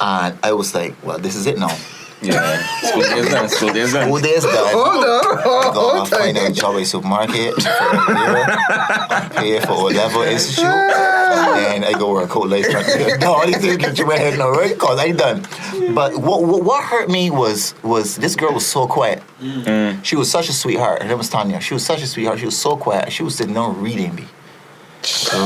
[0.00, 1.76] and I was like, well, this is it now.
[2.22, 2.62] Yeah.
[2.82, 3.48] School days done.
[3.48, 4.08] School days done.
[4.08, 4.74] Who days done?
[4.74, 5.38] Hold on.
[5.72, 6.06] Hold on.
[6.06, 11.84] find a job at supermarket for a year, pay for O level institute, and then
[11.84, 12.82] I go work out later.
[13.18, 14.76] No, all these things get to my head now, right?
[14.78, 15.46] Cause I done.
[15.94, 19.22] But what, what what hurt me was was this girl was so quiet.
[19.40, 20.04] Mm.
[20.04, 21.02] She was such a sweetheart.
[21.02, 21.60] Her name was Tanya.
[21.60, 22.38] She was such a sweetheart.
[22.38, 23.12] She was so quiet.
[23.12, 24.26] She was sitting down reading me.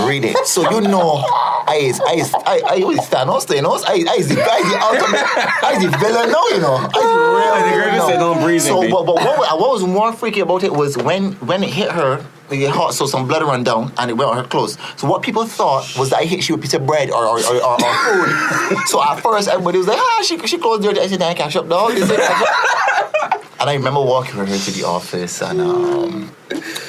[0.07, 0.35] Reading.
[0.45, 1.23] So you know,
[1.67, 3.85] I is I is I I was Thanos, Thanos.
[3.87, 5.23] I I is the I is the ultimate
[5.63, 6.75] I is the villain now, you know.
[6.75, 8.09] I is the real the girl villain just now.
[8.09, 11.33] said, "Don't breathe So but, but what, what was more freaky about it was when
[11.35, 14.37] when it hit her, it hot, so some blood ran down and it went on
[14.37, 14.77] her clothes.
[14.97, 17.25] So what people thought was that I hit she with a piece of bread or
[17.25, 18.79] or, or, or, or food.
[18.87, 21.01] so at first everybody was like, ah, she she closed dirty.
[21.01, 21.93] I said, I catch up, dog.
[21.97, 23.44] Catch up.
[23.65, 26.31] And I remember walking with her to the office and um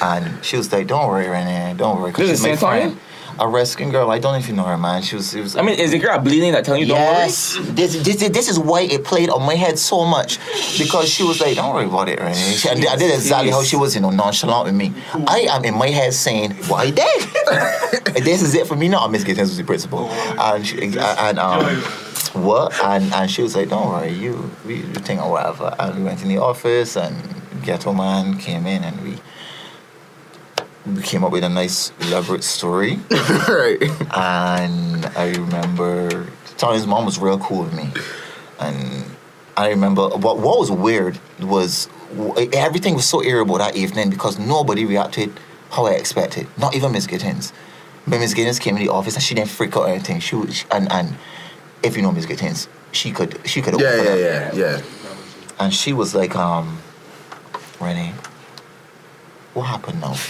[0.02, 2.12] and she was like, Don't worry, Renee, don't worry.
[2.12, 3.00] This is my friend.
[3.38, 4.10] A rescuing girl.
[4.10, 5.00] I don't know if you know her, man.
[5.00, 5.30] She was.
[5.30, 7.28] She was I mean, is the girl bleeding that telling you don't worry?
[7.28, 10.38] yes, this, this this is why it played on my head so much
[10.78, 13.62] because she was like, "Don't worry about it, right?" She, and I did exactly how
[13.62, 14.92] she was, you know, nonchalant with me.
[15.26, 17.20] I am in my head saying, "Why dead?"
[18.22, 19.06] this is it for me now.
[19.06, 21.82] Miss Gittins was the principal, and she, and um,
[22.36, 22.72] what?
[22.82, 26.04] And and she was like, "Don't worry, you we you think or whatever." And we
[26.04, 27.14] went in the office, and
[27.62, 29.18] ghetto man came in, and we.
[30.86, 33.00] We came up with a nice elaborate story
[33.48, 33.82] right.
[34.16, 37.90] and I remember Tony's mom was real cool with me,
[38.60, 39.04] and
[39.56, 41.88] I remember what what was weird was
[42.52, 45.32] everything was so irritable that evening because nobody reacted
[45.70, 46.46] how I expected.
[46.56, 47.52] Not even Miss Gittins.
[48.06, 50.20] But Miss Gittins came in the office and she didn't freak out or anything.
[50.20, 51.16] She was, and and
[51.82, 54.54] if you know Miss Gittins, she could she could Yeah, open yeah, up.
[54.54, 54.82] yeah, yeah.
[55.58, 56.78] And she was like, um,
[57.80, 58.12] Renee,
[59.54, 60.14] what happened now?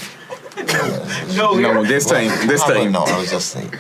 [1.37, 3.07] No, No, this time, this What happened time.
[3.09, 3.15] now?
[3.15, 3.79] I was just like,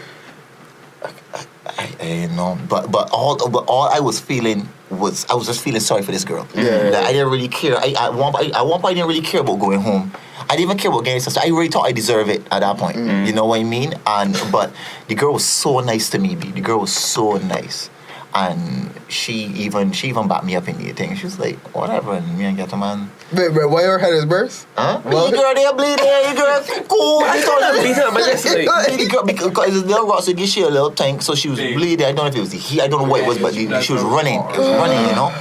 [1.67, 5.63] I, I know, but but all but all I was feeling was I was just
[5.63, 6.47] feeling sorry for this girl.
[6.55, 6.91] Yeah.
[6.91, 7.77] That I didn't really care.
[7.77, 10.13] I I one I, at one point I didn't really care about going home.
[10.49, 11.39] I didn't even care about getting stuff.
[11.39, 12.97] I really thought I deserve it at that point.
[12.97, 13.27] Mm.
[13.27, 13.95] You know what I mean?
[14.07, 14.73] And but
[15.09, 16.35] the girl was so nice to me.
[16.37, 16.51] B.
[16.53, 17.91] The girl was so nice.
[18.35, 19.33] And she
[19.65, 21.17] even she even backed me up in the thing.
[21.17, 23.11] She was like, whatever, and me and get a man.
[23.33, 24.67] Wait, wait, why your head is burst?
[24.77, 25.01] Huh?
[25.05, 27.25] Well- the girl there bleeding, the girl cool.
[27.25, 29.89] I You thought thought- I beat her, but just like the girl because because the
[29.89, 32.05] little rocks would give she a little tank, so she was bleeding.
[32.07, 33.55] I don't know if it was the heat, I don't know what it was, but
[33.55, 34.41] the, she was running.
[34.41, 35.33] It was running, you know.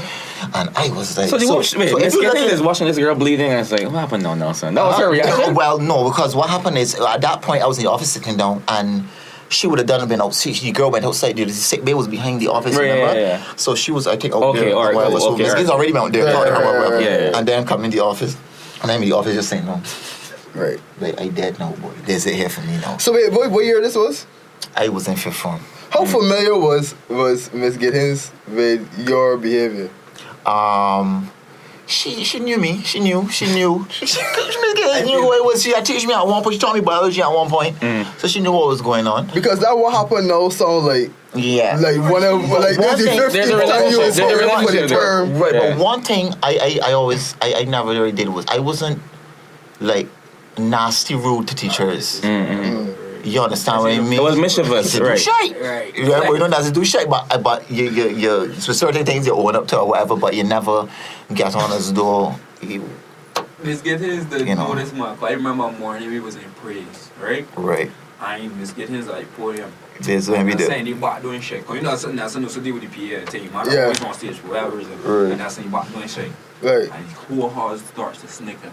[0.53, 2.61] And I was like, So, the watch, wait, so Miss if you Gittins look is
[2.61, 4.23] watching this girl bleeding, and it's like, what happened?
[4.23, 4.73] No, Nelson.
[4.73, 5.55] That was her Uh, reaction.
[5.61, 8.37] Well, no, because what happened is at that point I was in the office sitting
[8.37, 9.07] down and.
[9.47, 10.55] She would have done it been outside.
[10.55, 11.35] The girl went outside.
[11.37, 12.75] The sick bay was behind the office.
[12.75, 13.13] Right, remember?
[13.13, 13.53] yeah, yeah.
[13.55, 14.73] So she was, I think, out Okay, there.
[14.73, 15.19] alright, whatever.
[15.19, 15.93] So okay, Miss Gittins alright.
[15.93, 16.25] already out there.
[16.25, 17.37] Yeah, talking to her, yeah, yeah, yeah.
[17.37, 18.35] And then come in the office,
[18.81, 19.79] and I'm in the office just saying, "No,
[20.55, 20.79] Right.
[20.99, 21.91] like I dead now, boy.
[22.07, 24.25] There's it here for me now." So wait, what, what year this was?
[24.75, 25.61] I was in fifth form.
[25.91, 29.91] How familiar was was Miss Gittins with your behavior?
[30.45, 31.31] Um,
[31.87, 32.81] she she knew me.
[32.83, 33.29] She knew.
[33.29, 33.85] She knew.
[33.91, 35.61] She, she, she knew who I was.
[35.63, 36.53] She had teach me at one point.
[36.55, 37.79] She taught me biology at one point.
[37.79, 38.05] Mm.
[38.19, 39.27] So she knew what was going on.
[39.33, 41.77] Because that what happened now sounds like Yeah.
[41.79, 44.17] like one of like One this thing- is there's a 50 you relationship, was there's
[44.17, 44.99] a for the relationship there.
[44.99, 45.37] term.
[45.39, 45.59] Right, Yeah.
[45.75, 48.99] but one thing I, I, I always I, I never really did was I wasn't
[49.79, 50.07] like
[50.57, 52.21] nasty rude to teachers.
[52.21, 52.94] Mm-hmm.
[53.25, 54.13] You understand what I mean?
[54.13, 55.19] It was mischievous, You do right.
[55.19, 55.61] shite.
[55.61, 55.97] Right.
[55.97, 59.05] Yeah, but you don't have to do shit, but but you you you for certain
[59.05, 60.87] things you own up to or whatever, but you never
[61.33, 62.87] get on as though you
[63.63, 64.67] Miss Gittins, the You know.
[64.73, 64.75] know.
[64.75, 65.23] this month.
[65.23, 67.47] I remember morning we was in praise, right?
[67.57, 67.89] right.
[68.21, 69.71] And Miss Gittins like podium.
[70.01, 70.65] There's when we I'm do.
[70.65, 71.65] saying they back doing shit.
[71.65, 73.49] Cause you know that's something that's something to do with the PA team.
[73.55, 73.73] I Yeah.
[73.73, 73.81] yeah.
[73.83, 75.01] always on stage for whatever reason.
[75.03, 75.31] Right.
[75.31, 76.31] And that's when they back doing shit.
[76.61, 76.89] Right.
[76.91, 78.71] And his whole heart starts to snicker.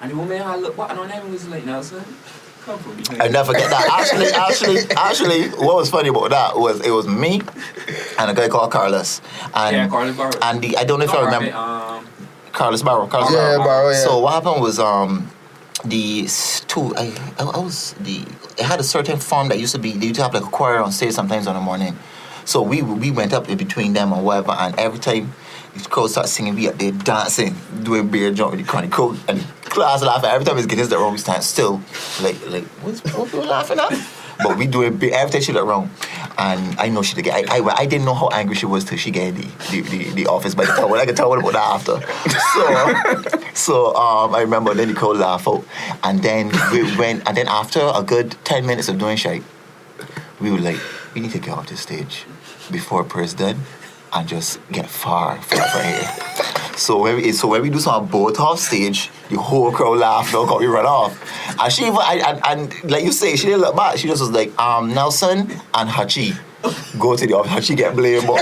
[0.00, 2.39] And the woman I look back on him was like, Nelson, come from behind.
[2.68, 3.88] I never forget that.
[3.90, 7.40] Actually, actually, actually, what was funny about that was it was me
[8.18, 9.20] and a guy called Carlos.
[9.54, 10.30] And Yeah, Carlos Barrow.
[10.42, 12.06] And the, I don't know if No, I I remember mean, um,
[12.52, 13.06] Carlos Barrow.
[13.06, 13.64] Carlos Yeah, Barrow.
[13.64, 14.04] Barrow, yeah.
[14.04, 15.30] So what happened was um
[15.84, 16.28] the
[16.68, 18.24] two I, I I was the
[18.58, 20.50] it had a certain farm that used to be they used to have like a
[20.50, 21.98] choir on stage sometimes on the morning.
[22.44, 25.32] So we we went up in between them or whatever and every time
[25.74, 29.18] the crowd start singing, we up there dancing, doing beer jump with the crowd, crowd
[29.28, 30.30] and the class laughing.
[30.30, 31.80] Every time it's getting the wrong, we stand still,
[32.22, 33.92] like like what's what we laughing at?
[34.42, 35.90] But we doing beer every time she look wrong,
[36.38, 37.50] and I know she get.
[37.50, 40.10] I, I, I didn't know how angry she was till she get the the, the,
[40.14, 40.54] the office.
[40.58, 42.00] I can tell I can tell what about that after.
[42.54, 45.64] So so um, I remember then the crowd laugh out,
[46.02, 49.42] and then we went, and then after a good ten minutes of doing shit,
[50.40, 50.80] we were like,
[51.14, 52.24] we need to get off the stage
[52.70, 53.60] before prayer's done
[54.12, 56.76] and just get far, far from here.
[56.76, 60.32] So when we so when we do some boat off stage, the whole crowd laugh,
[60.32, 61.12] no, cause we run off.
[61.60, 63.98] And she even I, and, and like you say, she didn't look back.
[63.98, 65.40] She just was like, um, Nelson
[65.74, 66.36] and Hachi.
[66.98, 67.52] Go to the office.
[67.52, 68.24] Hachi get blamed.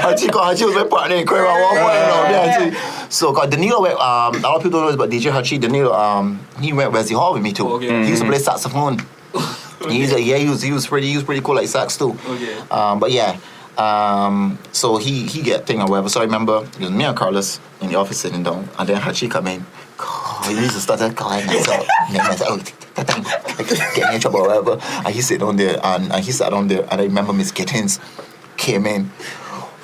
[0.00, 1.94] Hachi, cause Hachi was my partner in at one point.
[2.30, 3.12] Yeah, Hachi.
[3.12, 5.60] So, cause Danilo went, um, a lot of people don't know this, but DJ Hachi,
[5.60, 7.68] Danilo, um, he went Wesley Hall with me too.
[7.72, 8.04] Okay.
[8.04, 8.98] He used to play saxophone.
[9.88, 12.16] He's a, yeah, he was he was pretty he was pretty cool like sax too.
[12.26, 12.58] Okay.
[12.70, 13.38] Um, but yeah,
[13.78, 16.08] um, so he he get thing or whatever.
[16.08, 19.00] So I remember it was me and Carlos in the office sitting down, and then
[19.00, 19.64] Hachi come in.
[19.96, 24.48] God, he used to start calling myself, name myself, oh, get me in trouble or
[24.48, 24.78] whatever.
[25.04, 27.52] And he sit on there, and, and he sat down there, and I remember Miss
[27.52, 28.00] Gittins
[28.56, 29.10] came in.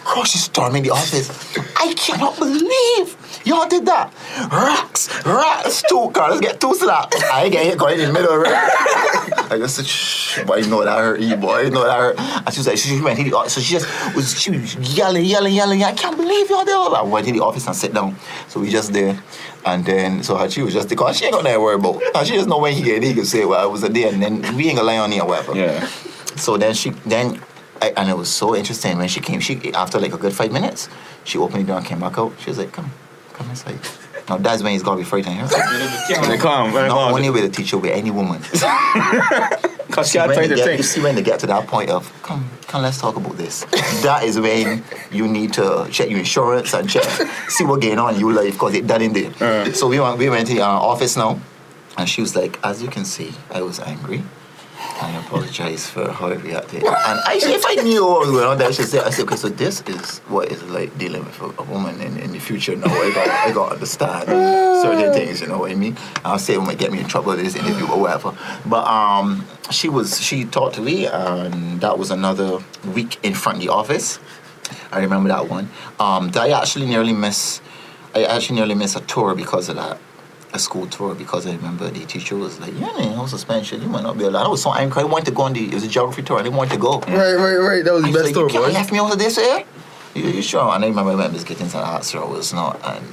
[0.04, 1.28] God, she storming the office.
[1.76, 4.12] I cannot believe y'all did that.
[4.50, 7.22] Rocks, rocks, two Carlos get two slaps.
[7.32, 8.52] I get hit going in the middle of it.
[9.50, 12.20] I just said, shh, boy, you know that hurt you, boy, you know that hurt.
[12.20, 14.74] And she was like, she went in the office, so she just was, she was
[14.96, 16.76] yelling, yelling, yelling, I can't believe y'all there.
[16.76, 18.16] I went in the office and sat down.
[18.48, 19.22] So we just there.
[19.64, 21.76] And then, so her, she was just, the because she ain't got nothing to worry
[21.76, 22.02] about.
[22.14, 24.08] And she just know when he get, he could say, well, I was a day,
[24.08, 25.56] and then we ain't gonna lie on you or whatever.
[25.56, 25.86] Yeah.
[26.36, 27.40] So then she then,
[27.80, 29.40] I, and it was so interesting when she came.
[29.40, 30.88] She after like a good five minutes,
[31.24, 32.32] she opened the door and came back out.
[32.40, 32.90] She was like, "Come,
[33.36, 33.78] come inside."
[34.28, 35.46] Now that's when he's gonna be frightening her.
[35.46, 36.72] They come.
[36.72, 37.12] Very Not long.
[37.14, 38.42] only with a teacher, with any woman.
[39.90, 41.90] Cause she had when tight the get, you see when they get to that point
[41.90, 43.64] of come, come, let's talk about this.
[44.02, 47.04] that is when you need to check your insurance and check,
[47.48, 49.32] see what going on in your life because it done in there.
[49.40, 49.72] Uh.
[49.72, 51.40] So we went, we went to our office now,
[51.96, 54.22] and she was like, as you can see, I was angry.
[54.78, 56.82] I apologize for how I reacted.
[56.82, 59.36] And I, if I knew what was going on, I should say, I said, okay,
[59.36, 62.76] so this is what it's like dealing with a, a woman in, in the future.
[62.76, 64.26] Now I got, I got to understand
[64.82, 65.40] certain things.
[65.40, 65.96] You know what I mean?
[66.24, 68.36] I'll say it might get me in trouble this interview or whatever.
[68.66, 72.58] But um, she was, she talked to me, and that was another
[72.94, 74.18] week in front of the office.
[74.92, 75.70] I remember that one.
[76.00, 77.60] Um, that I actually nearly miss.
[78.14, 79.98] I actually nearly missed a tour because of that.
[80.56, 83.80] A school tour because I remember the teacher was like, "Yeah, man, no suspension.
[83.82, 85.02] You might not be allowed." I was so angry.
[85.02, 86.38] I wanted to go on the it was a geography tour.
[86.40, 86.92] I didn't want to go.
[87.00, 87.84] Right, right, right.
[87.84, 89.64] That was the best like, story, you left me of this here.
[90.14, 90.68] You, you sure?
[90.74, 93.04] And I remember I was getting to ask her I was not, and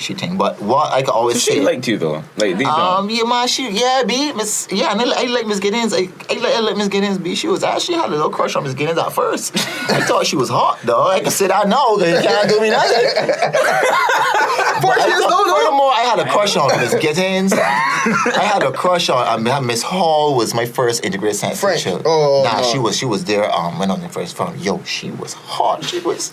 [0.00, 0.38] she think.
[0.38, 1.58] But what I could always So say.
[1.58, 2.22] she liked you though.
[2.36, 3.04] Like deep down.
[3.04, 5.92] Um, yeah, man, she, yeah, be Miss, yeah, and I, I like Miss Gittins.
[5.92, 7.34] I, I, like, I like Miss Gittins, B.
[7.34, 9.56] She was actually had a little crush on Miss Gittins at first.
[9.90, 11.08] I thought she was hot, though.
[11.08, 13.06] I can say that now, because you can't do me nothing.
[14.80, 15.46] Four I years old.
[15.46, 17.52] Furthermore, I had a crush on Miss Gittins.
[17.52, 20.34] I had a crush on um, Miss Hall.
[20.36, 21.84] Was my first integrated science French.
[21.84, 22.00] teacher.
[22.04, 22.72] Oh, nah, no.
[22.72, 23.50] she was she was there.
[23.52, 24.58] Um, went on the first phone.
[24.58, 25.84] Yo, she was hot.
[25.84, 26.32] She was.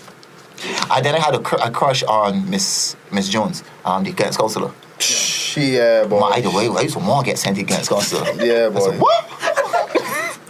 [0.91, 4.37] And then I had a, cr- a crush on Miss Miss Jones, um, the guidance
[4.37, 4.71] counselor.
[4.99, 6.19] She, yeah, boy.
[6.19, 8.25] My, either way, I used to want to get sent to guidance counselor.
[8.43, 8.79] Yeah, I boy.
[8.79, 9.29] said, what?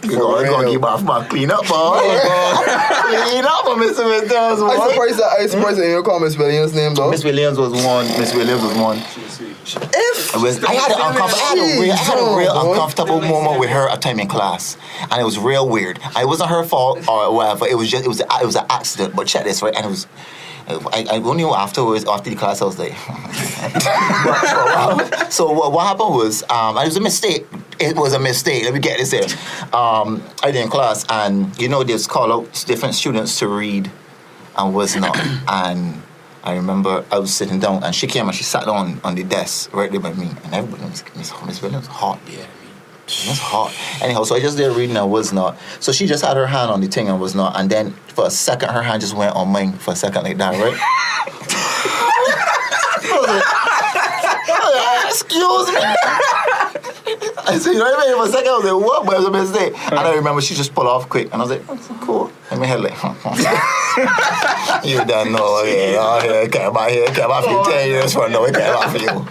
[0.08, 1.68] You For gonna, gonna give off my clean up, boy.
[1.68, 4.04] clean up oh, for Mr.
[4.04, 4.88] I boy.
[4.88, 5.48] surprised that I hmm?
[5.48, 7.10] surprised that you call Miss Williams' name though.
[7.10, 8.06] Miss Williams was one.
[8.18, 8.98] Miss Williams was one.
[8.98, 12.70] If It was, I had an uncomfortable, I had a real, I had a real
[12.70, 14.78] uncomfortable moment with her a time in class,
[15.10, 15.98] and it was real weird.
[16.16, 17.66] It wasn't her fault or whatever.
[17.66, 19.14] It was just it was it was an accident.
[19.14, 20.06] But check this right, and it was.
[20.68, 22.92] I, I only knew afterwards, after the class, I was like.
[25.32, 27.46] so what, what happened was, um, it was a mistake.
[27.80, 28.64] It was a mistake.
[28.64, 29.24] Let me get this here.
[29.72, 33.90] Um, I did in class, and you know, they call out different students to read,
[34.58, 35.16] and was not.
[35.48, 36.02] and
[36.44, 39.24] I remember I was sitting down, and she came and she sat down on the
[39.24, 42.20] desk right there by me, and everybody was Miss Miss Williams hot.
[42.28, 42.44] Yeah.
[43.08, 43.74] It's hot.
[44.02, 45.58] Anyhow, so I just did reading and was not.
[45.80, 47.58] So she just had her hand on the thing and was not.
[47.58, 50.36] And then for a second, her hand just went on mine for a second like
[50.36, 50.78] that, right?
[55.06, 55.80] Excuse me.
[57.48, 58.16] I said, you know what I mean?
[58.18, 59.06] For a second, I was like, what?
[59.06, 59.72] But it was a mistake.
[59.90, 61.32] And I remember she just pulled off quick.
[61.32, 62.30] And I was like, that's cool.
[62.50, 62.94] And my head like,
[64.84, 65.62] you don't know.
[65.64, 68.32] Yeah, oh, yeah, I came out here, I came out for you 10 years from
[68.32, 68.44] now.
[68.44, 69.26] I came out for you.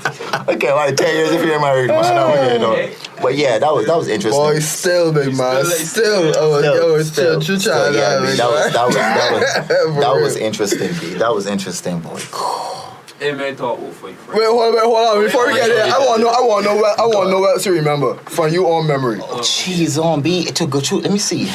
[0.48, 2.04] I came out 10 years if you're married, man.
[2.04, 2.90] I don't know.
[3.22, 4.40] But yeah, that was that was interesting.
[4.40, 8.48] boy, still big man, still, oh, yo, Still, chill, chill, still, chill, yeah, man, that
[8.50, 10.46] was that was that was For that was real.
[10.46, 10.92] interesting.
[11.00, 11.14] B.
[11.18, 12.20] That was interesting, boy.
[13.20, 15.24] Hey man, talk what for you, Wait, hold on, wait, hold on.
[15.24, 17.26] Before we get there, I want to know, I want to know, what, I want
[17.28, 19.20] to know what else you remember from your own memory.
[19.22, 21.00] Oh, jeez, on B to go through.
[21.00, 21.46] Let me see.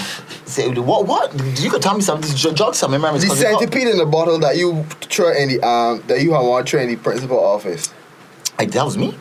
[0.45, 1.07] Say, what?
[1.07, 1.33] What?
[1.61, 2.35] You could tell me something.
[2.35, 3.23] Just jog some memories.
[3.23, 6.33] The 'cause it centipede in the bottle that you throw in the um that you
[6.33, 7.95] have on throw in the principal office.
[8.59, 9.17] I, that was me.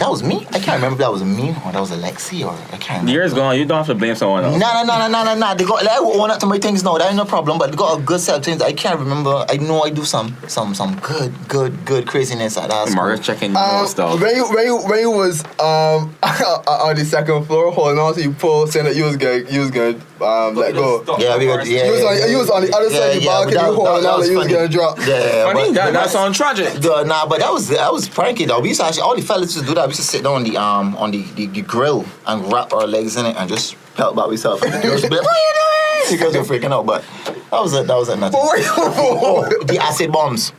[0.00, 0.46] That was me.
[0.50, 2.88] I can't remember if that was me or that was Alexi or I can't.
[3.02, 3.12] remember.
[3.12, 4.58] Years gone, you don't have to blame someone No, else.
[4.58, 5.54] no, no, no, no, no, no.
[5.54, 6.96] They got like, I own up to my things now.
[6.96, 7.58] That ain't no problem.
[7.58, 8.62] But they got a good set of things.
[8.62, 9.44] I can't remember.
[9.46, 12.88] I know I do some, some, some good, good, good craziness at that.
[12.88, 13.14] school.
[13.18, 14.18] Checking Um, stuff.
[14.22, 18.22] when you when you when you was um on the second floor holding on to
[18.22, 21.04] your pole, saying that you was gonna you was gonna um let go.
[21.18, 21.66] Yeah, we got.
[21.66, 24.06] Yeah, You was on you was on the other side of the balcony, you holding
[24.06, 24.98] on, like you was gonna drop.
[25.00, 26.80] Yeah, yeah, Funny, that, that that's- sounds tragic.
[26.80, 28.60] Duh, nah, but that was that was pranky though.
[28.60, 29.89] We used to actually all the fellas used to do that.
[29.90, 32.72] We used to sit down on the um on the, the, the grill and wrap
[32.72, 34.62] our legs in it and just pelt about ourselves.
[34.62, 36.86] And the girls would be like, "What are you doing?" The girls were freaking out,
[36.86, 37.88] but that was it.
[37.88, 38.20] That was it.
[38.20, 38.38] Nothing.
[38.40, 40.52] Oh, the acid bombs.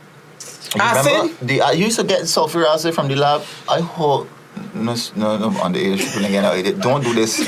[0.74, 1.48] You Acid?
[1.48, 3.40] The I used to get sulfuric acid from the lab.
[3.70, 4.28] I hope
[4.74, 6.78] no no no underage people again out it.
[6.78, 7.38] Don't do this.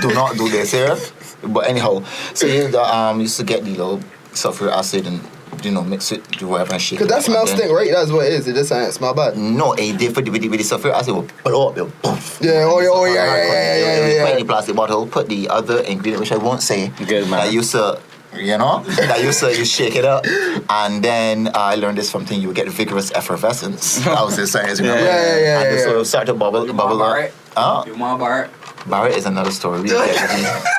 [0.00, 0.96] do not do this here.
[1.42, 3.98] But anyhow, so you um used to get the little
[4.30, 5.18] sulfuric acid and
[5.62, 7.56] you know mix it do whatever and shake Cause it that up, smell and then-
[7.58, 7.90] stink, right?
[7.90, 8.48] That's what it is.
[8.48, 9.36] It just ain't smell bad.
[9.36, 11.76] No, it did for the with the, with the sulfuric acid will blow up.
[11.76, 12.38] It'll poof.
[12.40, 14.24] Yeah, oh, yeah, oh, yeah, yeah, yeah, yeah, yeah, yeah.
[14.24, 15.06] Put in the plastic bottle.
[15.06, 16.88] Put the other ingredient, which I won't say.
[16.88, 17.44] Good, man.
[17.46, 18.00] That used to.
[18.32, 20.24] You know, that used to you shake it up,
[20.70, 22.40] and then uh, I learned this from thing.
[22.40, 23.98] You get vigorous effervescence.
[24.04, 24.78] That was the science.
[24.80, 25.02] remember?
[25.02, 26.02] Yeah, yeah, yeah, And yeah, so yeah.
[26.04, 27.12] start to bubble, Your bubble up.
[27.16, 27.34] Barrett?
[27.56, 27.82] Huh?
[27.88, 28.50] Your mom Barrett?
[28.86, 29.80] Barrett is another story.
[29.82, 30.34] We could, get,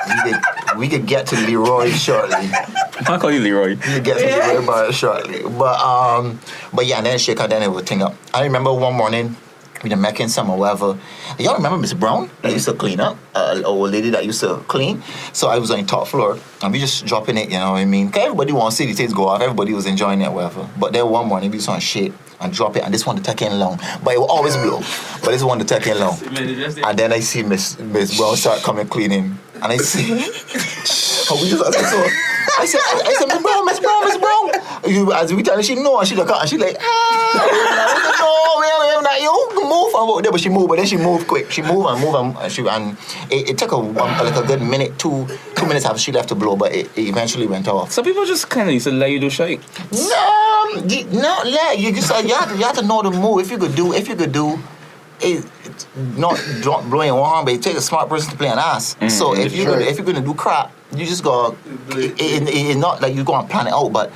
[0.06, 2.48] we, we, could, we could get to Leroy shortly.
[3.06, 3.70] I'll call you Leroy.
[3.70, 5.42] We could get to Leroy Barrett shortly.
[5.42, 6.40] But um,
[6.72, 8.14] but yeah, and then shake and then it would thing up.
[8.34, 9.36] I remember one morning
[9.82, 10.96] we were making some or whatever.
[11.40, 13.16] Y'all remember Miss Brown that used to clean up?
[13.34, 15.02] Uh, an old lady that used to clean.
[15.32, 17.78] So I was on the top floor and we just dropping it, you know what
[17.78, 18.08] I mean?
[18.10, 19.40] 'Cause everybody want to see the things go off.
[19.42, 20.68] Everybody was enjoying it, whatever.
[20.78, 22.12] But then one morning we was on shit
[22.42, 23.78] and drop it and this one to take in long.
[24.02, 24.80] But it will always blow.
[25.22, 26.18] But this one to take in long.
[26.36, 29.38] And then I see Miss Miss Brown start coming cleaning.
[29.54, 30.10] And I see
[31.30, 34.04] Oh, we just I said, so I said I, I said Miss Brown, Miss Brown,
[34.04, 34.92] Miss Brown.
[34.92, 37.32] You as we tell her she know and she look out and she like ah
[37.34, 40.76] I said, no, wait, wait, not you move and walk there, but she moved, but
[40.76, 41.50] then she moved quick.
[41.50, 42.96] She moved and moved and, and she and
[43.30, 45.26] it, it took a one, like a good minute, two
[45.56, 47.92] two minutes after she left to blow, but it, it eventually went off.
[47.92, 49.60] So people just kind of used to let you do shake.
[49.92, 53.02] No, um, you- no, yeah, you just uh, you have to you have to know
[53.02, 53.40] the move.
[53.40, 54.58] If you could do, if you could do,
[55.20, 55.86] it, it's
[56.16, 58.96] not don't blowing one arm, but it takes a smart person to play an ass.
[59.08, 59.74] so if you Sure.
[59.74, 61.56] gonna, if you're gonna do crap, you just go.
[61.90, 64.12] It, it, it- it's not like you go and plan it out, but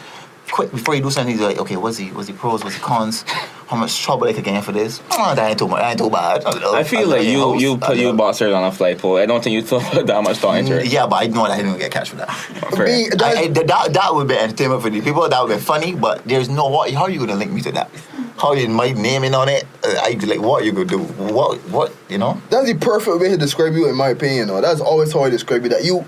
[0.51, 2.83] quick before you do something, you're like, okay, what's the what's the pros, what's the
[2.83, 3.22] cons,
[3.66, 5.01] how much trouble they could get in for this.
[5.11, 5.81] Oh, that ain't too much.
[5.81, 6.45] That ain't too bad.
[6.47, 9.16] I feel like you you put you bought boxers on a flight pole.
[9.16, 10.87] I don't think you put that much thought into it.
[10.87, 12.31] Yeah, but I know that I didn't get cash for that.
[12.31, 12.87] Fair.
[12.87, 15.29] Me, I, I, that, that would be entertainment for the people.
[15.29, 16.93] That would be funny, but there's no what.
[16.93, 17.91] How are you gonna link me to that?
[18.39, 19.64] How you my naming on it?
[19.83, 20.99] Uh, I like what you gonna do?
[20.99, 22.41] What what you know?
[22.51, 24.49] That's the perfect way to describe you, in my opinion.
[24.49, 25.70] Though that's always how I describe you.
[25.70, 26.05] That you,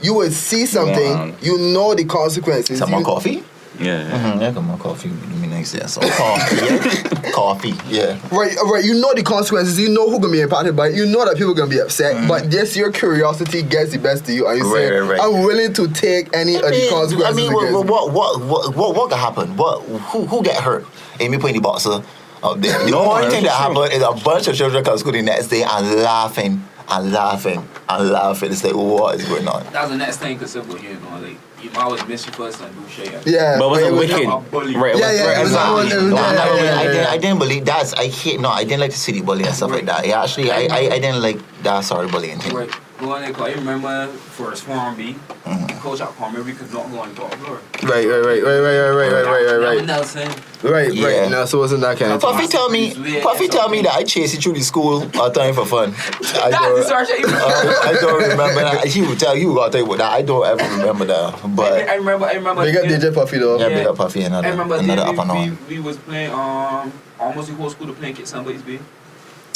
[0.00, 1.34] you would see something, on.
[1.42, 2.78] you know the consequences.
[2.78, 3.42] Some more you- coffee?
[3.80, 4.02] Yeah.
[4.08, 4.10] yeah.
[4.32, 5.08] Mm-hmm, yeah, got more coffee.
[5.08, 5.86] Give me next yeah.
[5.86, 7.30] So coffee, yeah.
[7.32, 8.18] coffee, yeah.
[8.36, 8.84] Right, right.
[8.84, 9.78] You know the consequences.
[9.78, 10.96] You know who gonna be impacted by it.
[10.96, 12.16] You know that people gonna be upset.
[12.16, 12.26] Mm.
[12.26, 15.20] But just your curiosity gets the best of you, and you Right, say, right, right.
[15.20, 18.12] "I'm willing to take any of I the mean, consequences." I mean, what, me." what,
[18.12, 19.56] what, what, what, what could happen?
[19.56, 20.84] What, who, who get hurt?
[21.20, 22.02] Amy putting the boxer
[22.42, 22.84] up there.
[22.84, 23.74] The No, only thing that true.
[23.84, 27.12] happened is a bunch of children come to school the next day and laughing and
[27.12, 28.50] laughing and laughing.
[28.52, 29.64] It's like, what is going on?
[29.72, 32.60] That was the next thing because considerable, you know, like you always miss your first
[32.60, 33.26] and do shit.
[33.26, 34.26] Yeah, But was it was- wicked?
[34.28, 34.96] Right.
[34.96, 35.58] Yeah, was- yeah, right, it exactly.
[35.58, 37.06] all- it was- No, yeah, I'm yeah, yeah, I, didn't.
[37.06, 37.92] I didn't believe that's.
[37.94, 38.40] I hate.
[38.40, 40.06] No, I didn't like the city bullying and stuff like that.
[40.06, 42.54] Yeah, actually, I, I, I didn't like that sort of bullying thing.
[42.54, 42.70] Right.
[42.98, 45.14] Go on there, 'cause I remember first form B,
[45.46, 45.78] Mm-hmm.
[45.78, 47.60] coach at Palmer, we could not go on the top floor.
[47.84, 49.86] Right, right, right, right, right, right, right, right, right, right, right.
[49.86, 50.28] Nelson.
[50.64, 51.06] Right, Yeah.
[51.22, 51.30] right.
[51.30, 52.48] No, so it wasn't that kind of Puffy thing.
[52.48, 55.64] tell me, Puffy tell me that I chased you through the school all time for
[55.64, 55.90] fun.
[55.96, 57.24] I That's the don't, sergeant.
[57.32, 58.84] uh, I don't remember that.
[58.88, 60.12] He would tell you what I tell you about that.
[60.12, 61.38] I don't ever remember that.
[61.54, 62.62] But I But remember, I remember.
[62.64, 63.58] Big up DJ Puffy though.
[63.60, 65.36] yeah, big up Puffy, I another, remember another the up and on.
[65.44, 68.80] we, we, we was playing um almost the whole school to playing Kit Somebody's B.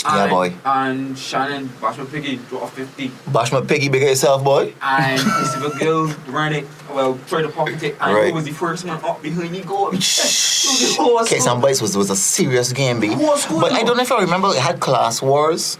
[0.04, 0.52] Yeah, boy.
[0.64, 3.08] And Shannon Bashman Piggy dropped 50.
[3.30, 4.74] Bashman Piggy, big up yourself, boy.
[4.82, 8.26] And Christopher Gill ran it, well, tried to pocket it, and Right.
[8.26, 9.88] he was the first one up behind the goal.
[9.88, 13.14] It was the Okay, some bites was was a serious game, B.
[13.14, 14.48] But I don't know if I remember.
[14.48, 15.78] It had class wars.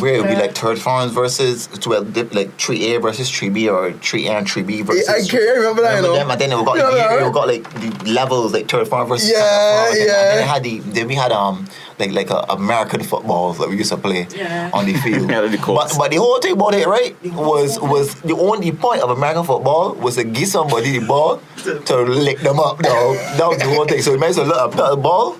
[0.00, 3.48] Where it would be like third forms versus well, dip, like three A versus three
[3.48, 5.08] B or three A and three B versus.
[5.08, 6.30] I can't remember that, you Remember them?
[6.30, 7.28] And then we got, Yeah, like, yeah.
[7.28, 7.64] it got like
[8.04, 9.96] the levels like third form versus Yeah, second form.
[9.98, 10.20] And, yeah.
[10.20, 11.66] and then it had the then we had um
[11.98, 14.70] like like a American football that we used to play Yeah.
[14.72, 15.30] on the field.
[15.34, 15.96] Yeah, the but Colts.
[15.98, 19.94] but the whole thing about it, right, was was the only point of American football
[19.94, 21.40] was to give somebody the ball
[21.86, 22.78] to lick them up.
[22.80, 23.16] Dog.
[23.38, 24.02] That was the whole thing.
[24.02, 25.36] So you might as well let a the ball.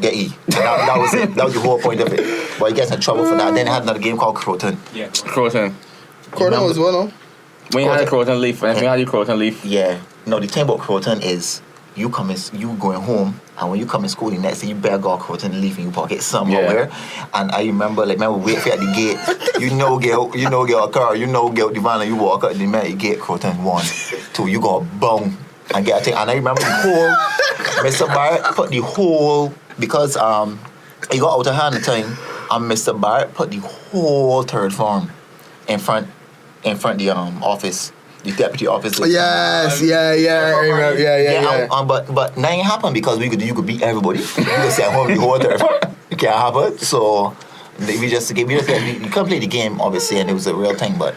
[0.00, 0.28] Get E.
[0.48, 1.34] That, that was it.
[1.34, 2.50] That was the whole point of it.
[2.58, 3.54] But he gets in trouble for that.
[3.54, 4.76] Then they had another game called Croton.
[4.92, 5.08] Yeah.
[5.08, 5.74] Croton.
[6.32, 7.12] Croton was one, no?
[7.70, 10.00] When you had a Croton leaf, when you had your Croton leaf, Yeah.
[10.26, 11.60] No, the thing about Croton is
[11.94, 14.68] you come in, you going home, and when you come in school the next day,
[14.68, 16.90] you better go Croton and leave in your pocket somewhere.
[17.32, 19.60] And I remember, like, man, we wait for you at the gate.
[19.62, 21.14] You know, get you know, get a car.
[21.14, 23.84] You know, get the van, and you walk out the man, you get Croton one,
[24.32, 24.48] two.
[24.48, 25.36] You go boom
[25.74, 26.14] and get a thing.
[26.14, 27.14] And I remember the whole
[27.84, 28.06] Mr.
[28.08, 30.58] Barrett put the whole because um
[31.10, 32.16] he got out of hand at the time,
[32.50, 32.98] and Mr.
[32.98, 35.10] Barrett put the whole third form
[35.68, 36.08] in front
[36.62, 38.98] in front the um office, the deputy office.
[39.00, 41.64] Yes, yeah, yeah, I remember, yeah, yeah, yeah.
[41.64, 44.20] um, um, but but nothing happened because we could you could beat everybody.
[44.20, 45.96] you could stay at home the whole time.
[46.10, 46.78] It can't happen.
[46.78, 47.36] So
[47.80, 50.54] we just we just we, we couldn't play the game obviously, and it was a
[50.54, 50.96] real thing.
[50.98, 51.14] But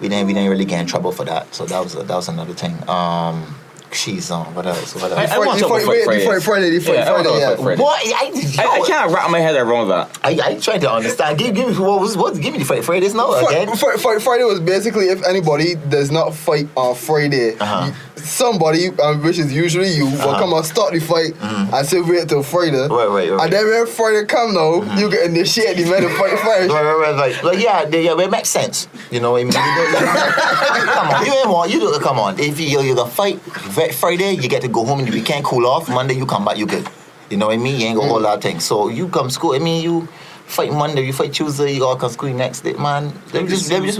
[0.00, 1.54] we didn't we didn't really get in trouble for that.
[1.54, 2.76] So that was a, that was another thing.
[2.88, 3.56] Um,
[3.96, 4.94] she's on what else?
[4.94, 5.30] What else?
[5.30, 6.24] I- I want the to fight, fight wait, Friday.
[6.26, 7.56] fight Friday, the Yeah, I want Friday, yeah.
[7.56, 7.82] Friday.
[7.82, 10.18] What I, I, I can't wrap my head around that.
[10.22, 11.38] I, I trying to understand.
[11.38, 12.34] Give, give me what was what?
[12.40, 13.68] Give me the fight Fridays now again.
[13.68, 17.86] Fight, fight, fight Friday was basically if anybody does not fight on Friday, Uh-huh.
[17.86, 20.38] you- somebody, um, which is usually you, will Uh-huh.
[20.40, 22.76] come and start the fight and say wait till Friday.
[22.88, 23.44] Right, right, right.
[23.44, 26.72] And then when Friday come now, you can initiate the man to fight first.
[26.72, 27.44] Right, right, right, right.
[27.44, 28.88] Like, yeah, they, yeah, it makes sense.
[29.12, 29.52] You know what I mean?
[29.52, 32.38] come on, you ain't want you do come on.
[32.40, 33.40] If you you gonna fight
[33.86, 35.88] Fri- Friday, you get to go home and you can't cool off.
[35.88, 36.88] Monday you come back, you good.
[37.30, 37.80] You know what I mean?
[37.80, 38.60] You ain't got all that thing.
[38.60, 39.54] So you come school.
[39.54, 40.06] I mean you
[40.46, 43.12] fight Monday, you fight Tuesday, you gotta come school next day, man.
[43.32, 43.98] Let me just let me just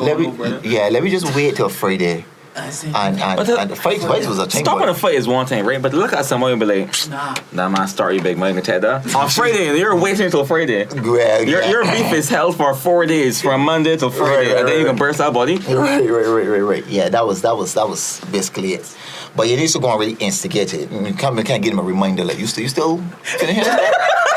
[0.00, 0.26] let me
[0.64, 2.24] yeah, let me just wait till Friday.
[2.56, 4.64] I And and, the- and fight fight was a thing.
[4.64, 5.80] Stopping but- a fight is one thing, right?
[5.80, 7.34] But look at somebody and be like, nah.
[7.52, 9.14] nah, man, start you big man, you take that.
[9.14, 10.86] On Friday, you're waiting until Friday.
[10.94, 11.70] Yeah, Your, yeah.
[11.70, 14.80] your beef is held for four days, from Monday to Friday, Right, right, and then
[14.80, 15.56] you can burst out body.
[15.58, 16.86] Right, right, right, right, right.
[16.86, 18.96] Yeah, that was that was that was basically it.
[19.36, 20.90] But you need to go and really instigate it.
[20.90, 23.92] You can't, you can't give him a reminder like you still you still finishing that?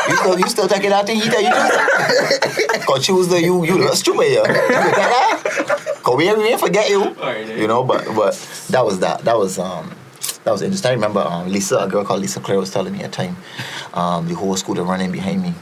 [0.10, 1.18] You still you still taking that thing?
[1.18, 5.86] You tell you Cause Tuesday you you lost you yeah.
[6.20, 6.42] You get that?
[6.44, 7.04] We ain't forget you.
[7.04, 7.48] Alright.
[7.58, 8.34] You know, but but
[8.70, 9.24] that was that.
[9.26, 9.92] That was um
[10.44, 10.90] that was interesting.
[10.92, 13.38] I remember um, Lisa, a girl called Lisa Claire was telling me at time,
[13.94, 15.54] um, the whole school they running behind me.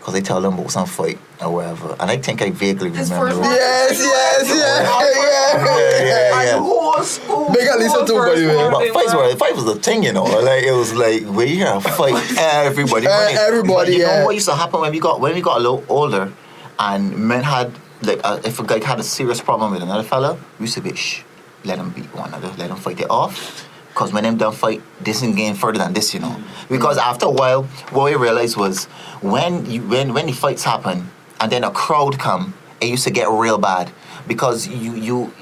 [0.00, 1.94] Cause they tell them about some fight or whatever.
[2.00, 3.34] And I think I vaguely This remember.
[3.34, 6.42] first Yes, yes, yes, yeah, yeah, yeah.
[6.44, 6.58] yeah.
[6.58, 7.52] Whole school.
[7.52, 8.70] Big up Lisa too, by the way.
[8.70, 10.24] But fights were fight was a thing, you know.
[10.24, 14.20] Like it was like when you hear a fight, everybody, Uh, everybody, But you yeah.
[14.20, 16.32] know what used to happen when we got when we got a little older,
[16.78, 17.70] and men had
[18.02, 20.80] like uh, if a guy had a serious problem with another fella, we used to
[20.80, 21.22] be shh,
[21.64, 23.66] let him beat one another, let him fight it off.
[23.88, 26.36] Because when them done fight, this ain't getting further than this, you know.
[26.68, 28.84] Because after a while, what we realized was
[29.20, 33.10] when you when when the fights happen and then a crowd come, it used to
[33.10, 33.90] get real bad.
[34.28, 35.32] Because you you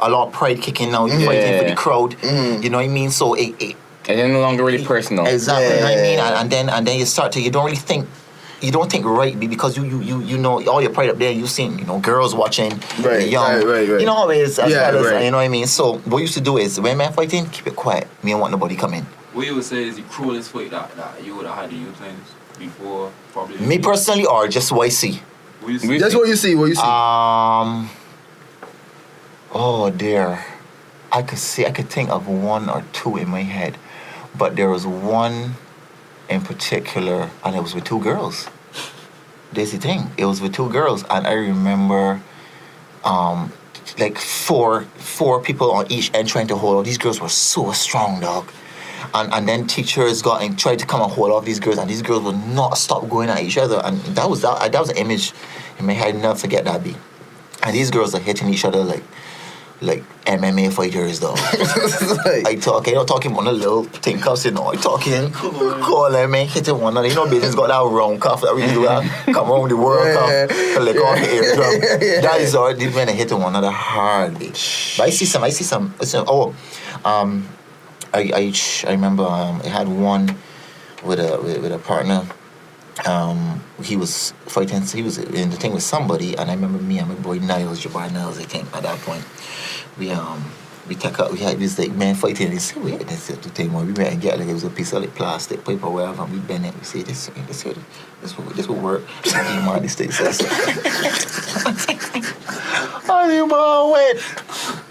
[0.00, 2.16] a lot of pride kicking now, you fighting for the crowd.
[2.22, 3.10] You know what I mean?
[3.10, 3.76] So it, it
[4.08, 5.26] And it's no longer really personal.
[5.26, 5.66] Exactly.
[5.66, 6.18] Yeah, you know what I mean?
[6.18, 8.08] And, and then and then you start to you don't really think
[8.60, 11.18] you don't think right be- because you you you, you know all your pride up
[11.18, 14.00] there you seen you know girls watching Right, young right, right, right.
[14.00, 15.24] you know how it is as Yeah, well as, right.
[15.24, 17.46] you know what I mean so what you used to do is when man fighting
[17.50, 20.02] keep it quiet me don't want nobody come in What you would say is the
[20.02, 22.26] cruelest fight that, that you would have had in your times
[22.58, 23.58] before probably.
[23.58, 25.20] me personally or just what I see
[25.60, 25.98] What you say?
[25.98, 26.54] That's what you see.
[26.56, 26.82] What you see.
[26.82, 27.88] um
[29.52, 30.44] oh dear
[31.12, 33.76] I could see I could think of one or two in my head
[34.36, 35.54] but there was one
[36.28, 38.48] in particular and it was with two girls
[39.52, 40.10] That's the thing.
[40.16, 42.20] It was with two girls, and I remember,
[43.04, 43.52] um,
[43.98, 46.84] like four four people on each end trying to hold on.
[46.84, 48.50] These girls were so strong, dog.
[49.14, 51.88] And and then teachers got and tried to come and hold off these girls, and
[51.88, 53.80] these girls would not stop going at each other.
[53.82, 55.32] And that was that, that was an image
[55.78, 56.14] in my head.
[56.16, 56.94] Never forget that be.
[57.62, 59.02] And these girls are hitting each other like
[59.80, 61.34] like MMA fighters, though.
[62.46, 64.66] I talk, you know, talking about a little thing cuffs, you know.
[64.72, 67.08] I talking, call them, man, hitting one another.
[67.08, 70.06] You know, business got that round cuff that we do that, come around the world
[70.06, 71.02] Yeah, cuff, to lick yeah.
[71.02, 71.82] on the eardrum.
[72.02, 72.20] Yeah.
[72.22, 74.98] That is all these men are hitting one another hard, bitch.
[74.98, 76.54] But I see some, I see some, I see- oh,
[77.04, 77.48] um,
[78.12, 78.52] I, I,
[78.86, 80.36] I remember um, I had one
[81.04, 82.26] with a, with, with a partner.
[83.06, 86.98] Um, he was fighting, he was in the thing with somebody, and I remember me
[86.98, 89.24] and my boy Niles, Jabbar Niles, I think, at that point
[89.98, 90.44] we um
[90.88, 93.26] we take out we had this like man fighting and he said we had this
[93.26, 95.64] the thing where we went and get like it was a piece of like plastic
[95.64, 97.76] paper whatever and we bend it we say this this this
[98.20, 99.02] this will this will work.
[99.24, 100.40] You man this thing says.
[103.10, 104.20] And the man went.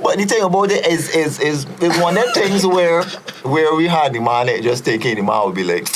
[0.01, 3.03] But the thing about it is is is is one of them things where
[3.43, 5.87] where we had the man just taking the man would be like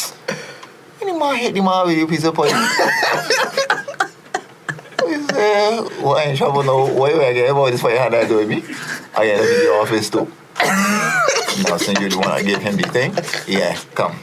[1.02, 2.52] and the man hit the man with a piece of pipe
[5.42, 6.94] we say, what ain't trouble now?
[6.94, 8.58] Why you get about this fight had that do with me?
[9.16, 10.32] I get to the office too.
[11.70, 13.14] now since you're the one that gave him the thing,
[13.48, 14.16] yeah, come.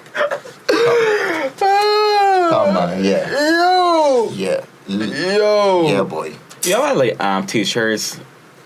[1.59, 3.29] Come man, yeah.
[3.31, 4.31] Yo.
[4.33, 4.65] Yeah.
[4.89, 5.83] Yo.
[5.89, 6.33] Yeah boy.
[6.65, 8.19] You ever like um teachers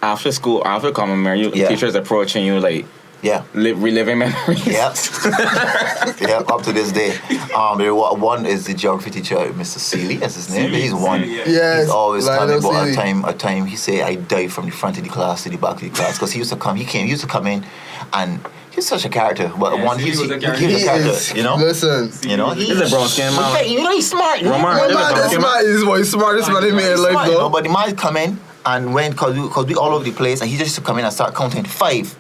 [0.03, 1.69] after school, after common memory, you Yeah.
[1.69, 2.87] teachers approaching you like
[3.23, 3.45] Yeah.
[3.55, 4.67] li- reliving memories.
[4.67, 4.93] Yeah.
[6.21, 7.17] yeah, up to this day.
[7.55, 9.79] Um, there one is the geography teacher, Mr.
[9.79, 10.67] Seeley, that's his name.
[10.67, 11.21] Seeley, He's one.
[11.21, 11.45] Seeley, yeah.
[11.47, 11.81] Yes.
[11.83, 14.65] He's always telling me Lionel about a time, a time he said I died from
[14.67, 16.57] the front of the class to the back of the class because he used to
[16.59, 16.77] come.
[16.77, 17.05] He came.
[17.05, 17.65] He used to come in,
[18.13, 18.41] and
[18.73, 19.53] he's such a character.
[19.57, 20.67] But Yeah, one, Seeley he's was a character.
[20.67, 21.11] he's He a character.
[21.11, 21.35] is.
[21.35, 21.57] You know.
[21.57, 22.11] Listen.
[22.29, 23.55] You know, He's a brown skin man.
[23.57, 24.41] Hey, You know, he's smart.
[24.41, 26.65] You know, Roman, he's he's a Man, brown this skin man is one smartest man
[26.65, 29.49] in my life, smart, you know, but the man come in and when cause we,
[29.49, 31.35] cause we all over the place and he just used to come in and start
[31.35, 32.17] counting five,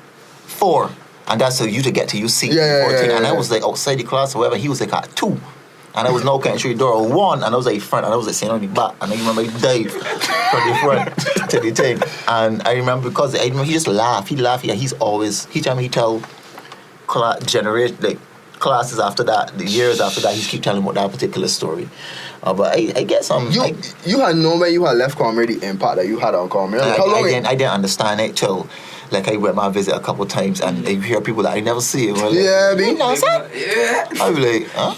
[0.46, 0.90] four,
[1.28, 2.52] and that's so you to get to your seat.
[2.52, 3.10] Yeah, yeah, 14.
[3.10, 4.56] yeah, and I was like outside the class or whatever.
[4.56, 5.40] He was like at two.
[5.94, 8.24] And I was no country door one, and I was like front, and I was
[8.26, 11.16] like sitting on the back, and I remember he dived from the front
[11.50, 12.00] to the thing.
[12.26, 15.60] And I remember because I remember he just laughed, he laughed, yeah, he's always he
[15.60, 16.22] time he tell
[17.08, 18.18] cla- generation like
[18.58, 21.88] classes after that, the years after that, he's keep telling about that particular story.
[22.42, 23.50] Uh, but I, guess I get some.
[23.50, 23.74] You I,
[24.06, 26.82] you had no way you had left comedy the impact that you had on comedy.
[26.82, 28.66] I, Like, how I didn't, I didn't understand it till
[29.12, 31.80] like I went my visit a couple times and you hear people that I never
[31.80, 32.08] see.
[32.08, 32.86] and Like, Yeah, me.
[32.90, 33.50] You know, son?
[33.54, 34.08] Yeah.
[34.20, 34.94] I be like, huh?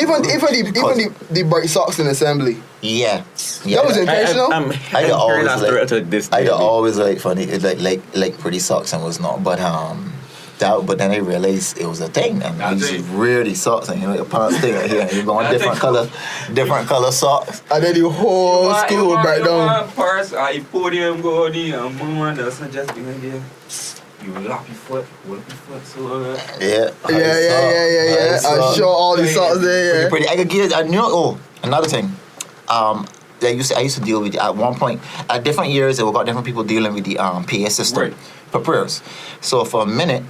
[0.00, 2.62] even even the Because- even the, the bright socks in assembly.
[2.82, 3.24] Yeah.
[3.64, 4.52] yeah That was I, I, Intentional?
[4.52, 5.46] I, I'm, I I'm don't always
[5.90, 6.48] like- this I day.
[6.48, 10.12] always like funny, like like like pretty socks and was not, but um.
[10.60, 13.18] That, but then I realized it was a thing, and I That's used to it.
[13.18, 15.44] wear these socks, and you know, the pants thing right here, and you go on
[15.44, 16.10] That's different color,
[16.52, 17.62] different color socks.
[17.70, 19.66] And then the whole You school want- back you down.
[19.66, 23.42] want Purse, I podium go on the and mama doesn't just behind there.
[24.22, 28.14] You lap your foot, hold up your foot so uh, Yeah, Yeah, yeah, yeah, yeah,
[28.14, 28.34] yeah.
[28.34, 28.74] I saw.
[28.74, 30.02] show all the socks there.
[30.02, 30.08] Yeah.
[30.10, 30.28] pretty.
[30.28, 30.74] I could get.
[30.74, 31.08] I you know.
[31.08, 32.14] Oh, another thing.
[32.68, 33.06] Um,
[33.42, 35.00] I used to, I used to deal with at one point
[35.30, 36.02] at different years.
[36.02, 38.14] We got different people dealing with the um PA system Right.
[38.52, 39.00] for prayers.
[39.40, 40.22] So for a minute,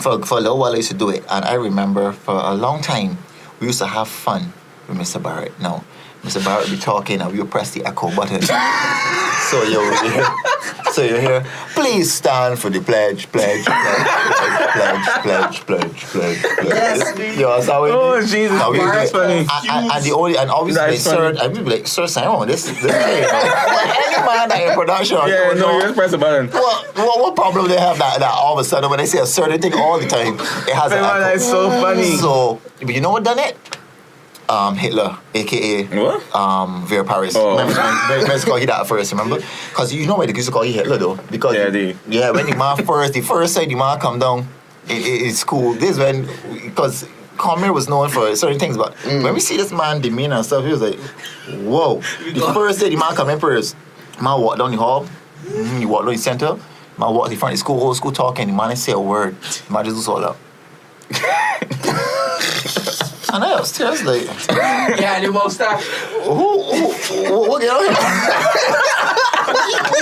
[0.00, 2.54] for for a little while, I used to do it, and I remember for a
[2.54, 3.18] long time
[3.60, 4.52] we used to have fun
[4.88, 5.22] with Mr.
[5.22, 5.58] Barrett.
[5.60, 5.84] No,
[6.22, 6.44] Mr.
[6.44, 8.40] Barrett be talking, and we would press the echo button.
[8.42, 10.26] so you you hear,
[10.92, 11.44] so you hear,
[11.74, 14.06] please stand for the pledge, pledge, pledge,
[14.72, 16.64] pledge, pledge, pledge, pledge, pledge.
[16.68, 17.40] Yes, me.
[17.40, 18.26] Yo, that's how we Oh, do.
[18.26, 19.12] Jesus, How we do that's it.
[19.12, 19.34] funny.
[19.40, 21.38] And, and, and the only and obviously like, That's sir, funny.
[21.40, 25.16] I would be like, Sir Simon, this this hey, any man that in production.
[25.26, 26.46] Yeah, no, know you just press the button.
[26.50, 29.18] what, what, what problem they have that, that all of a sudden when they say
[29.18, 31.20] a certain thing all the time, it has an Man, echo.
[31.20, 32.16] that's so funny.
[32.16, 33.56] So, but you know what done it?
[34.52, 36.36] Um, Hitler, aka What?
[36.36, 37.34] um, Vera Paris.
[37.36, 37.52] Oh.
[37.56, 39.36] Remember, remember, remember call you that at first, remember?
[39.70, 41.16] Because you know why they used to call you Hitler though?
[41.30, 44.46] Because Yeah, they- yeah, when the man first, the first time the man come down,
[44.88, 45.72] in school.
[45.74, 46.26] This when
[46.68, 47.06] because
[47.38, 50.64] Cawmere was known for certain things, but when we see this man demeanor and stuff,
[50.66, 50.98] he was like,
[51.70, 52.02] "Whoa!"
[52.34, 53.74] The first day the man come in first,
[54.20, 55.06] man walk down the hall,
[55.46, 56.54] mm, he walk down the center,
[56.98, 59.00] man walk in front of the school, whole school talking, the man didn't say a
[59.00, 60.36] word, the man just do all up.
[63.32, 64.22] And I was tears like,
[65.00, 65.84] Yeah, the most stuff.
[66.24, 67.92] who, who, who, what get on here?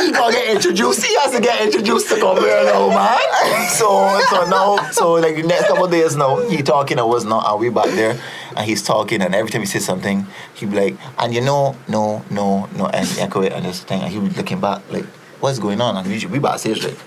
[0.04, 1.04] he gonna get introduced.
[1.04, 3.68] He has to get introduced to come here now, man.
[3.70, 7.24] So, so now, so like the next couple of days now, he talking or was
[7.24, 8.18] not, and we back there,
[8.56, 11.76] and he's talking, and every time he says something, he be like, and you know,
[11.88, 15.04] no, no, no, and echo it and this thing, and he be looking back like,
[15.40, 15.96] what's going on?
[15.96, 16.96] And we we backstage like.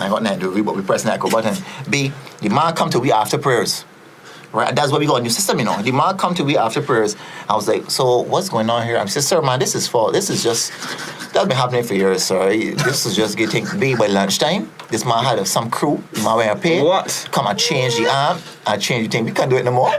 [0.00, 1.56] I got nothing to do, we- but we press that echo button.
[1.90, 3.84] B, the man come to we after prayers.
[4.50, 5.80] Right, that's why we got a new system, you know.
[5.82, 7.16] The man come to me after prayers.
[7.50, 8.96] I was like, so what's going on here?
[8.96, 10.72] I said, sir, man, this is for this is just
[11.34, 12.48] that's been happening for years, sir.
[12.48, 14.70] This is just getting big by lunchtime.
[14.88, 16.82] This man had some crew, the man wear a pay.
[16.82, 17.28] What?
[17.30, 19.26] Come and change the arm and change the thing.
[19.26, 19.92] We can't do it no more.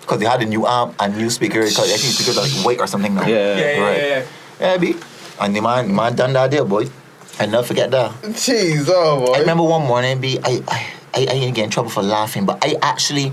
[0.00, 1.60] Because they had a new arm and new speaker.
[1.62, 3.26] Because I think speakers are white or something now.
[3.26, 3.36] Yeah.
[3.36, 3.98] Yeah, yeah, Right.
[3.98, 4.24] yeah.
[4.60, 4.94] Yeah, B.
[5.40, 6.88] And the man, the man done that there, boy.
[7.38, 8.12] I never forget that.
[8.22, 9.32] Jeez, oh boy.
[9.34, 12.46] I remember one morning, B, I, I, I, I didn't get in trouble for laughing,
[12.46, 13.32] but I actually,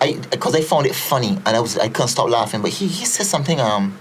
[0.00, 2.62] I, because I found it funny, and I was, I couldn't stop laughing.
[2.62, 3.98] But he, he said something, um,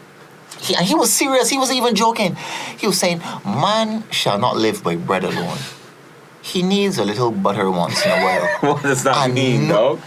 [0.61, 1.49] he, and he was serious.
[1.49, 2.35] He wasn't even joking.
[2.77, 5.57] He was saying, "Man shall not live by bread alone.
[6.41, 9.95] He needs a little butter once in a while." What does that I mean, know-
[9.97, 9.99] dog?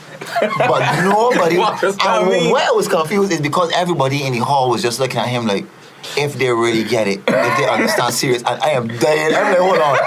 [0.57, 1.59] But nobody.
[1.65, 2.53] What does that and mean?
[2.53, 5.47] where I was confused is because everybody in the hall was just looking at him
[5.47, 5.67] like,
[6.17, 9.35] if they really get it, if they understand serious, and I am dying.
[9.35, 9.99] I'm like, hold on.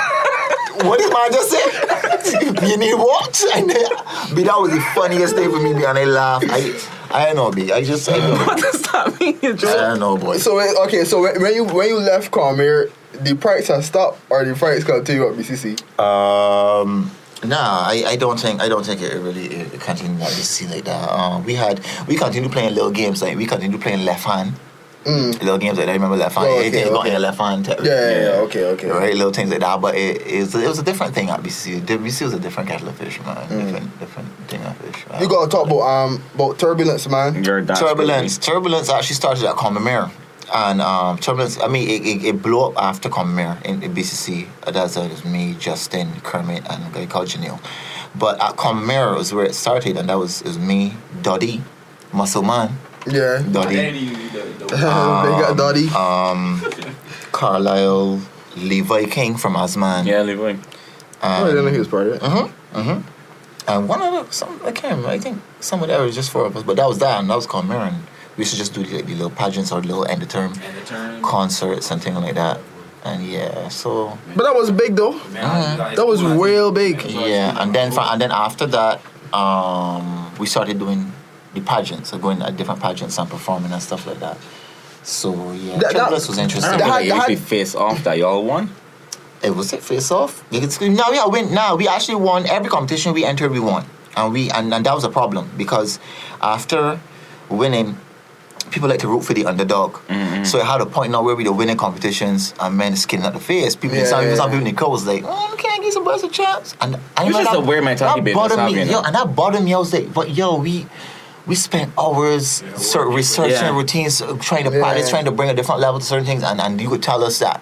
[0.84, 2.68] What did man just say?
[2.70, 3.42] you need what?
[3.56, 6.46] And then, but that was the funniest day for me, and I laughed.
[6.50, 6.74] I,
[7.12, 7.72] I don't know, B.
[7.72, 8.46] I just, I don't know.
[8.46, 9.78] What does that mean, I Joe?
[9.78, 10.38] don't know, boy.
[10.38, 12.92] So okay, so when when you when you left Cawmere,
[13.24, 15.80] the price has stopped or the price continue at BCC?
[16.00, 17.12] Um,
[17.44, 20.84] nah, I, I don't think I don't think it really it continued like this like
[20.86, 21.10] that.
[21.10, 24.54] Uh, we had we continued playing little games like we continued playing left hand.
[25.06, 25.40] Mm.
[25.40, 25.92] Little games like that.
[25.92, 26.48] I remember left hand.
[26.48, 27.08] Oh, okay, Anything got okay.
[27.10, 27.68] in your left hand.
[27.68, 28.90] Yeah, yeah, yeah, okay, okay.
[28.90, 29.80] Right, little things like that.
[29.80, 31.86] But it, it, was, it was a different thing at BC.
[31.86, 33.36] The BC was a different kettle of fish, man.
[33.48, 35.06] Different, different thing of fish.
[35.22, 37.44] You gotta talk about um about turbulence, man.
[37.44, 38.38] You're dance Turbulence.
[38.40, 40.12] Turbulence actually started at Combermere.
[40.54, 44.48] And um, Turbulence, I mean, it, it, it blew up after Combermere in, in BCC.
[44.72, 47.60] That's uh, it was me, Justin, Kermit, and a guy called Janelle.
[48.14, 51.64] But at Combermere was where it started, and that was, it was me, Doddy,
[52.14, 52.78] Muscle Man,
[53.08, 53.42] Yeah.
[53.52, 55.90] Doddy, Then you- the- the- they got Dottie.
[55.90, 56.62] um,
[57.32, 58.20] Carlisle,
[58.58, 60.06] Levi King from Asman.
[60.06, 60.52] Yeah, Levi.
[60.52, 60.60] Um,
[61.22, 62.22] oh, I didn't know he was part of it.
[62.22, 62.80] Mm-hmm.
[62.80, 63.10] Mm-hmm.
[63.68, 65.10] And one other, some I can't remember.
[65.10, 67.36] I think somebody else was just four of us, but that was that, and that
[67.36, 67.98] was called And
[68.38, 70.78] we used to just do the, the little pageants or little end of term And
[70.78, 71.22] the turn.
[71.24, 72.60] concerts and things like that.
[73.04, 75.18] And yeah, so But that was big though.
[75.34, 77.04] That was real big.
[77.10, 79.02] yeah, and then and then after that,
[79.34, 81.12] um, we started doing
[81.56, 84.38] the pageants, so going at different pageants and performing and stuff like that.
[85.04, 86.72] So yeah, That- that- Turbulence was interesting.
[86.72, 88.70] remember That- that that- face off that y'all won.
[89.42, 90.44] It was it face off.
[90.50, 90.96] You can scream.
[90.96, 91.54] No, yeah, win.
[91.54, 93.52] Now we actually won every competition we entered.
[93.52, 93.86] We won,
[94.18, 96.00] and we and, and that was a problem because
[96.42, 97.00] after
[97.50, 97.98] winning,
[98.72, 99.94] people like to root for the underdog.
[100.10, 100.44] Mm-hmm.
[100.46, 103.34] So it had a point now where we were winning competitions and men skin at
[103.34, 103.76] the face.
[103.76, 104.56] People, Yeah, some, yeah, some yeah.
[104.58, 106.96] people in the crowd was like, "Oh, can I give some boys a chance?" And
[106.96, 109.06] I It's remember just that- a weird mentality that business bothered me, happening yo, now.
[109.08, 109.74] and that bothered me.
[109.76, 110.88] I was like, "But yo, we."
[111.48, 113.76] We spent hours sort of researching Yeah.
[113.76, 115.12] routines, uh, trying to Yeah, practice, yeah.
[115.12, 117.38] trying to bring a different level to certain things, and, and you could tell us
[117.40, 117.62] that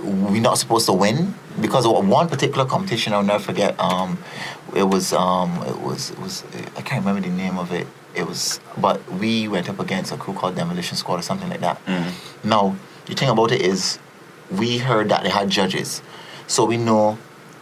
[0.00, 3.74] we're not supposed to win because of one particular competition I'll never forget.
[3.80, 4.18] Um,
[4.74, 6.44] it was um, it was it was
[6.76, 7.86] I can't remember the name of it.
[8.14, 11.60] It was but we went up against a crew called Demolition Squad or something like
[11.60, 11.80] that.
[12.44, 13.98] Now the thing about it is
[14.50, 16.02] we heard that they had judges,
[16.46, 17.18] so we know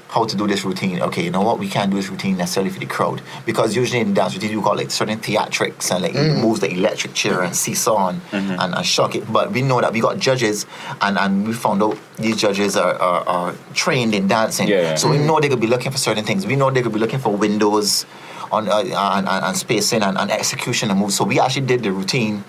[0.09, 1.01] how to do this routine.
[1.03, 1.59] Okay, you know what?
[1.59, 4.63] We can't do this routine necessarily for the crowd because usually in dance routine you
[4.63, 6.41] got like certain theatrics and like Mm.
[6.41, 9.31] moves the electric chair and seesaw and, and, and shock it.
[9.33, 10.65] But we know that we got judges
[11.01, 14.69] and, and we found out these judges are, are, are trained in dancing.
[14.69, 14.95] Yeah, yeah.
[14.95, 16.47] So we know they could be looking for certain things.
[16.47, 18.07] We know they could be looking for windows
[18.53, 21.17] on uh, and, and, and spacing and, and execution and moves.
[21.17, 22.45] So we actually did the routine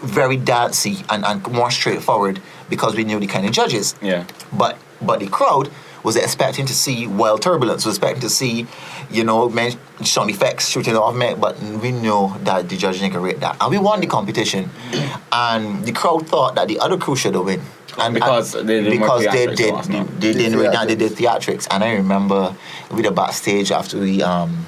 [0.00, 3.94] very dancey and, and more straightforward because we knew the kind of judges.
[4.00, 4.24] Yeah.
[4.52, 5.70] But but the crowd
[6.08, 8.66] was expecting to see wild turbulence, was expecting to see,
[9.10, 13.20] you know, men sound effects shooting off men, but we knew that the judges didn't
[13.20, 13.54] rate that.
[13.60, 14.70] And we won the competition.
[15.32, 17.60] and the crowd thought that the other crew should have win.
[18.00, 20.06] And, Because and they did because they did time.
[20.18, 20.98] they Did didn't they theatrics.
[20.98, 21.66] did theatrics.
[21.70, 22.56] And I remember
[22.90, 24.64] we the backstage after we um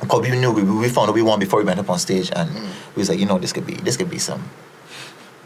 [0.00, 2.30] because we knew we, we found out we won before we went up on stage
[2.34, 2.50] and
[2.96, 4.42] we was like, you know, this could be this could be some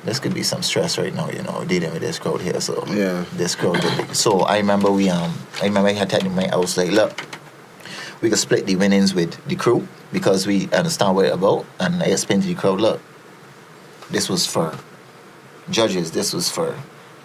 [0.05, 2.61] this could be some stress right now, you know, dealing with this crowd here.
[2.61, 3.24] So Yeah.
[3.36, 3.82] this crowd.
[4.14, 7.12] So I remember we um I remember I had telling my I was like, look,
[8.20, 11.64] we could split the winnings with the crew because we understand what it's about.
[11.80, 13.00] And I explained to the crowd, look,
[14.11, 14.76] this was for
[15.70, 16.74] judges, this was for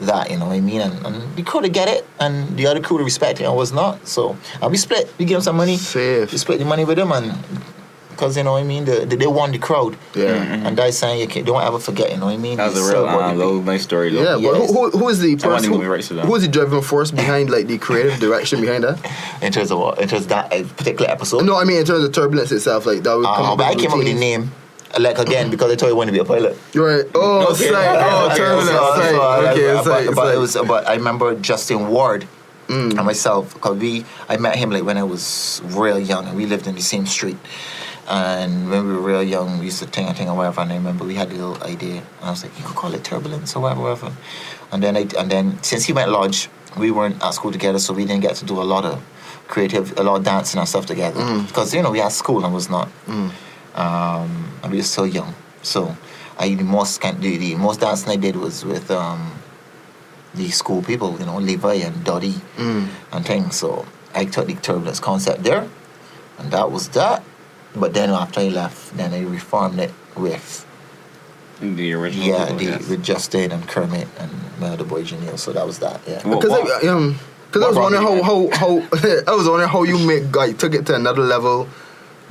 [0.01, 0.80] that, you know what I mean?
[0.82, 3.55] And, and the crew to get it, and the other crew to respect it, and
[3.55, 4.07] was not.
[4.07, 5.13] So uh, we split.
[5.17, 5.75] We give them some money.
[5.75, 6.32] Safe.
[6.32, 7.36] We split the money with them, and
[8.20, 9.95] because you know what I mean, the, the, they won the crowd.
[10.13, 10.28] Yeah.
[10.67, 12.57] And that's saying you can't, don't ever forget, you know what I mean?
[12.57, 14.22] That was a real so what um, they- nice story though.
[14.22, 14.70] Yeah, but Yes.
[14.74, 15.72] who, who, who is the person?
[15.72, 18.99] Who, rights who is the driving force behind like the creative direction behind that?
[19.41, 20.01] in terms of what?
[20.01, 21.45] In terms of that uh, particular episode?
[21.45, 23.67] No, I mean in terms of turbulence itself, like that would come Uh, up but
[23.67, 24.51] I with came up with the name,
[24.99, 26.57] like again, because I told you I wanted to be a pilot.
[26.74, 27.05] You're right.
[27.15, 27.70] Oh, Okay.
[27.70, 27.97] sight.
[28.03, 28.70] Oh, Okay, turbulence.
[28.70, 29.09] So- sight.
[29.11, 30.36] so I- okay, but, sight, but, sight.
[30.36, 32.28] it was, but I remember Justin Ward
[32.70, 32.91] Mm.
[32.97, 36.45] and myself, because we, I met him like when I was real young, and we
[36.45, 37.38] lived in the same street.
[38.10, 40.62] And when we were real young, we used to ting a ting or whatever.
[40.62, 42.93] And I remember we had a little idea, and I was like, "You could call
[42.95, 44.12] it turbulence or whatever, whatever."
[44.72, 47.93] And then, I, and then since he went lodge, we weren't at school together, so
[47.93, 48.99] we didn't get to do a lot of
[49.47, 51.20] creative, a lot of dancing and stuff together.
[51.22, 51.47] Mm.
[51.47, 52.89] Because you know we had school and was not,
[53.76, 55.34] um, and we were still young.
[55.62, 55.95] So,
[56.39, 59.34] I the most kind the, the most dancing I did was with um,
[60.34, 62.88] the school people, you know, Levi and Dottie Mm.
[63.12, 63.55] and things.
[63.55, 63.86] So
[64.16, 65.68] I took the turbulence concept there,
[66.39, 67.24] and that was that.
[67.80, 70.65] But then after I left, then they reformed it with
[71.61, 72.27] The original.
[72.27, 72.88] yeah, people, the, yes.
[72.89, 75.39] with Justin and Kermit and my other boy Janelle.
[75.39, 76.01] So that was that.
[76.07, 76.27] Yeah.
[76.27, 77.17] What- Because what- I, um,
[77.47, 80.36] because I was brought wondering you how, how how I was wondering how you make
[80.36, 81.67] like took it to another level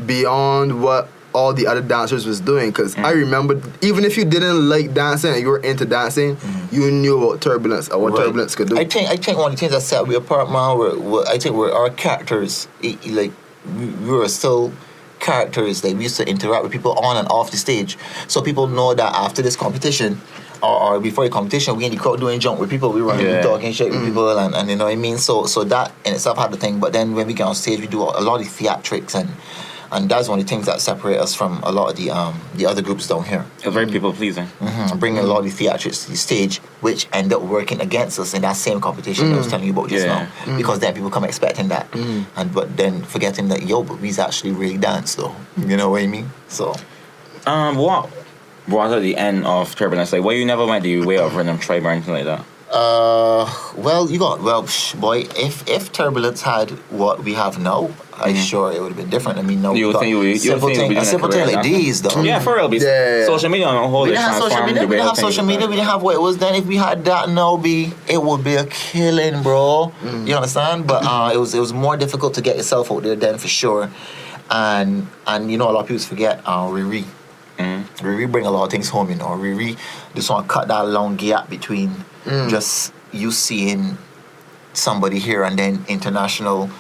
[0.07, 2.71] beyond what all the other dancers was doing.
[2.71, 3.21] Because I Mm.
[3.25, 6.37] remember even if you didn't like dancing and you were into dancing,
[6.71, 8.25] you knew about turbulence or what Right.
[8.27, 8.79] turbulence could do.
[8.79, 11.27] I think I think one of the things that set we apart, man, were, were
[11.29, 12.69] I think were our characters.
[12.85, 13.33] i- i- like
[13.77, 14.73] we, we were still
[15.21, 17.97] characters that we used to interact with people on and off the stage,
[18.27, 20.21] so people know that after this competition.
[20.61, 22.91] Or, or before the competition, we in the crowd doing jump with people.
[22.91, 23.43] We were Yeah.
[23.43, 24.07] talking shit with mm.
[24.07, 25.17] people, and, and you know what I mean.
[25.19, 26.81] So, so that in itself had the thing.
[26.81, 29.29] But then when we get on stage, we do a lot of theatrics, and
[29.91, 32.41] and that's one of the things that separate us from a lot of the um
[32.55, 33.45] the other groups down here.
[33.65, 34.47] Was very people pleasing.
[34.47, 38.19] hmm Bringing a lot of the theatrics to the stage, which end up working against
[38.19, 40.29] us in that same competition I was telling you about just Yeah.
[40.47, 40.57] now.
[40.57, 41.87] Because then people come expecting that,
[42.37, 45.35] and but then forgetting that yo, but we's actually really dance though.
[45.57, 46.31] You know what I mean?
[46.49, 46.75] So
[47.47, 48.11] Um, what
[48.67, 50.13] brought at the end of turbulence?
[50.13, 52.45] Like, why you never went the way of rhythm tribe or anything like that?
[52.71, 55.19] Uh, well, you got well, psh, boy.
[55.47, 57.89] If if turbulence had what we have now,
[58.21, 59.39] I'm sure it would have been different.
[59.39, 59.77] I mean, no, Mm-hmm.
[59.77, 61.63] You we would got think you would- you simple think thing, a simple thing like
[61.63, 62.23] these, though.
[62.23, 62.69] Yeah, for real.
[62.69, 63.27] Because Yeah, yeah, yeah.
[63.27, 64.83] social media on a whole We is didn't have social media.
[64.83, 65.67] We way didn't have social media.
[65.69, 66.55] We didn't have what it was then.
[66.55, 69.93] If we had that now, be it would be a killing, bro.
[70.25, 70.87] You understand?
[70.87, 73.49] But uh, it was it was more difficult to get yourself out there then for
[73.49, 73.91] sure.
[74.51, 77.05] And and you know a lot of people forget uh, Riri.
[77.59, 77.85] Mhm.
[78.07, 79.11] Riri bring a lot of things home.
[79.11, 79.77] You know, Riri
[80.15, 82.05] just want to cut that long gap between
[82.49, 83.97] just you seeing
[84.75, 86.71] somebody here and then international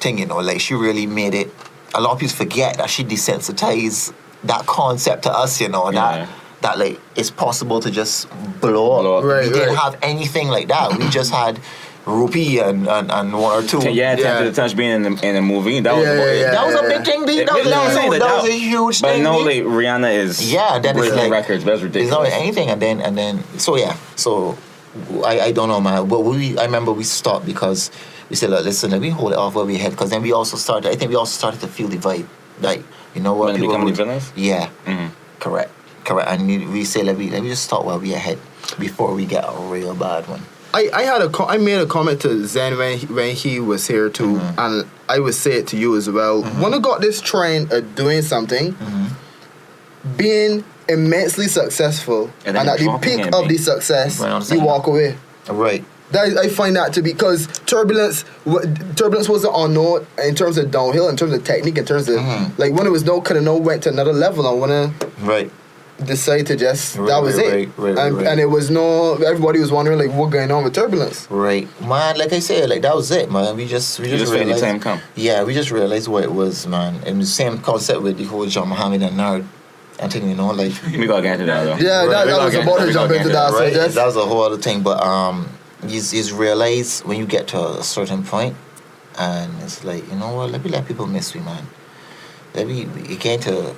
[0.00, 0.18] thing.
[0.18, 1.52] You know, like she really made it.
[1.94, 4.12] A lot of people forget that she desensitized
[4.44, 5.60] that concept to us.
[5.60, 6.00] You know Yeah.
[6.26, 6.28] that
[6.62, 8.28] that like it's possible to just
[8.60, 9.00] blow up.
[9.02, 9.24] Blow up.
[9.24, 10.96] Right, we didn't have anything like that.
[10.98, 11.60] we just had
[12.06, 13.78] Rupee and, and, and one or two.
[13.80, 14.16] Yeah, yeah.
[14.18, 14.40] Yeah.
[14.44, 15.80] to touch being in the, in the movie.
[15.80, 16.50] That was Yeah, yeah, yeah.
[16.52, 17.38] That was a big thing, B.
[17.40, 19.22] It- That was, no, a, saying huge, that that that- was a huge But thing.
[19.24, 21.64] no, like Rihanna is Yeah, then it's like records.
[21.64, 22.30] That's There's ridiculous.
[22.30, 24.56] not anything, and then and then so yeah, so
[25.24, 26.06] I, I don't know, man.
[26.08, 27.90] But we I remember we stopped because
[28.30, 30.32] we said, Look, listen, let me hold it off where we head, because then we
[30.32, 30.90] also started.
[30.90, 32.26] I think we also started to feel the vibe,
[32.60, 32.82] like
[33.14, 34.32] you know what When people become the would- villains?
[34.36, 35.10] Yeah, Mhm.
[35.40, 35.70] correct,
[36.04, 36.28] correct.
[36.30, 38.38] And we- we say let me let me just start where we ahead
[38.78, 40.42] before we get a real bad one.
[40.74, 43.60] I, I had a co- I made a comment to Zen when he, when he
[43.60, 44.58] was here too, Mm-hmm.
[44.60, 46.42] and I would say it to you as well.
[46.42, 49.06] When I got this trend of doing something, Mm-hmm.
[50.16, 54.60] being immensely successful, And and, at the peak of the success, Right on the you
[54.60, 55.16] walk away.
[55.48, 55.84] Right.
[56.12, 58.62] That I find that to be because turbulence, wa-
[58.94, 62.56] turbulence wasn't unknown in terms of downhill, in terms of technique, in terms of Mhm.
[62.58, 64.46] like when it was no kind of no went to another level.
[64.46, 64.92] I wanna
[65.22, 65.50] Right.
[66.04, 68.26] decide to just Right, that was right, it, right, right, and, right.
[68.28, 69.14] and it was no.
[69.14, 71.26] Everybody was wondering like what going on with turbulence.
[71.28, 72.16] Right, man.
[72.18, 73.56] Like I said, like that was it, man.
[73.56, 74.64] We just we You just, just wait the realized.
[74.64, 75.00] time come.
[75.16, 77.00] Yeah, we just realized what it was, man.
[77.04, 79.44] And the same concept with the whole John Muhammad and Nard.
[80.00, 81.76] I think you know, like We gotta get into that though.
[81.84, 83.52] Yeah, Right, that, that was get about to jump gotta into that.
[83.54, 84.82] right, So just that was a whole other thing.
[84.82, 85.48] But um,
[85.86, 88.56] you you realize when you get to a certain point,
[89.18, 90.50] and it's like you know what?
[90.50, 91.66] Let me let people miss me, man.
[92.54, 93.74] Let me it getting to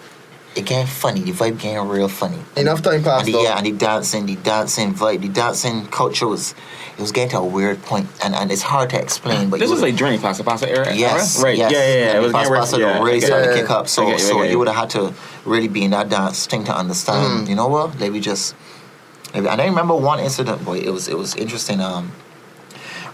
[0.56, 1.20] it getting funny.
[1.20, 2.38] The vibe getting real funny.
[2.56, 3.26] enough time passed.
[3.26, 3.42] And the, though.
[3.42, 6.54] yeah, and the dancing, the dancing vibe, the dancing culture was
[6.96, 9.50] it was getting to a weird point, and, and it's hard to explain.
[9.50, 10.92] But This was would- like Journey Pasta Pasta era.
[10.94, 11.44] Yes, era?
[11.44, 11.58] right.
[11.58, 11.72] Yes.
[11.72, 12.08] Yeah, yeah, yeah.
[12.10, 13.54] And It was the Pasta real- Pasta yeah, really I started it.
[13.54, 13.88] to kick up.
[13.88, 14.58] So, I you, so get you you.
[14.58, 17.46] would have had to really be in that dance thing to understand.
[17.46, 17.50] Mm.
[17.50, 17.98] You know what?
[18.00, 18.54] Let me just.
[19.34, 20.78] And I remember one incident, boy.
[20.78, 21.80] It was it was interesting.
[21.80, 22.12] Um,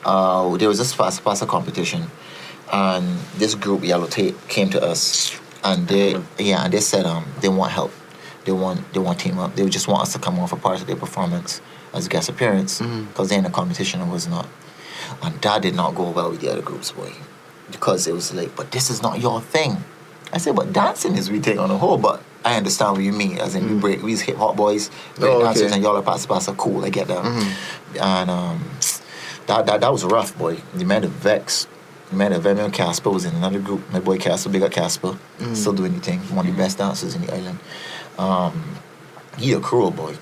[0.04, 2.04] uh, there was this Pasta competition,
[2.72, 7.24] and this group Yellow Tape came to us, and they yeah, and they said um
[7.40, 7.90] they want help,
[8.44, 10.80] they want they want team up, they just want us to come on for part
[10.80, 11.60] of their performance
[11.92, 14.46] as a guest appearance because they're in a competition and was not,
[15.22, 17.12] and that did not go well with the other groups, boy,
[17.70, 19.76] because it was like, but this is not your thing.
[20.32, 22.22] I said, but dancing is we take on the whole, but.
[22.44, 23.38] I understand what you mean.
[23.38, 25.74] As in, we break, we hip hop boys, break Oh, dancers, okay.
[25.74, 26.84] and y'all are pass pass are cool.
[26.84, 27.24] I get that.
[28.00, 28.62] And um,
[29.46, 30.58] that, that that was rough, boy.
[30.74, 31.66] The man of Vex,
[32.10, 33.90] the man of Venom Casper was in another group.
[33.92, 35.16] My boy Casper, big up Casper,
[35.54, 36.20] still doing anything.
[36.36, 37.58] One of the best dancers in the island.
[38.18, 38.76] Um,
[39.38, 40.16] he a cruel boy.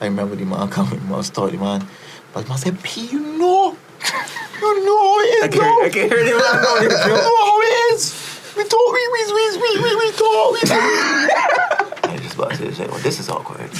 [0.00, 1.86] I remember the man coming, the man was talking, man.
[2.34, 3.76] But the man said, P, you know,
[4.60, 5.84] you know it is, I can, bro.
[5.84, 8.25] I can hear the man going You know how it is.
[8.56, 10.80] We talk, we, we, we, we, we, we talk, we talk.
[12.04, 13.70] I just about to say, well, this is awkward.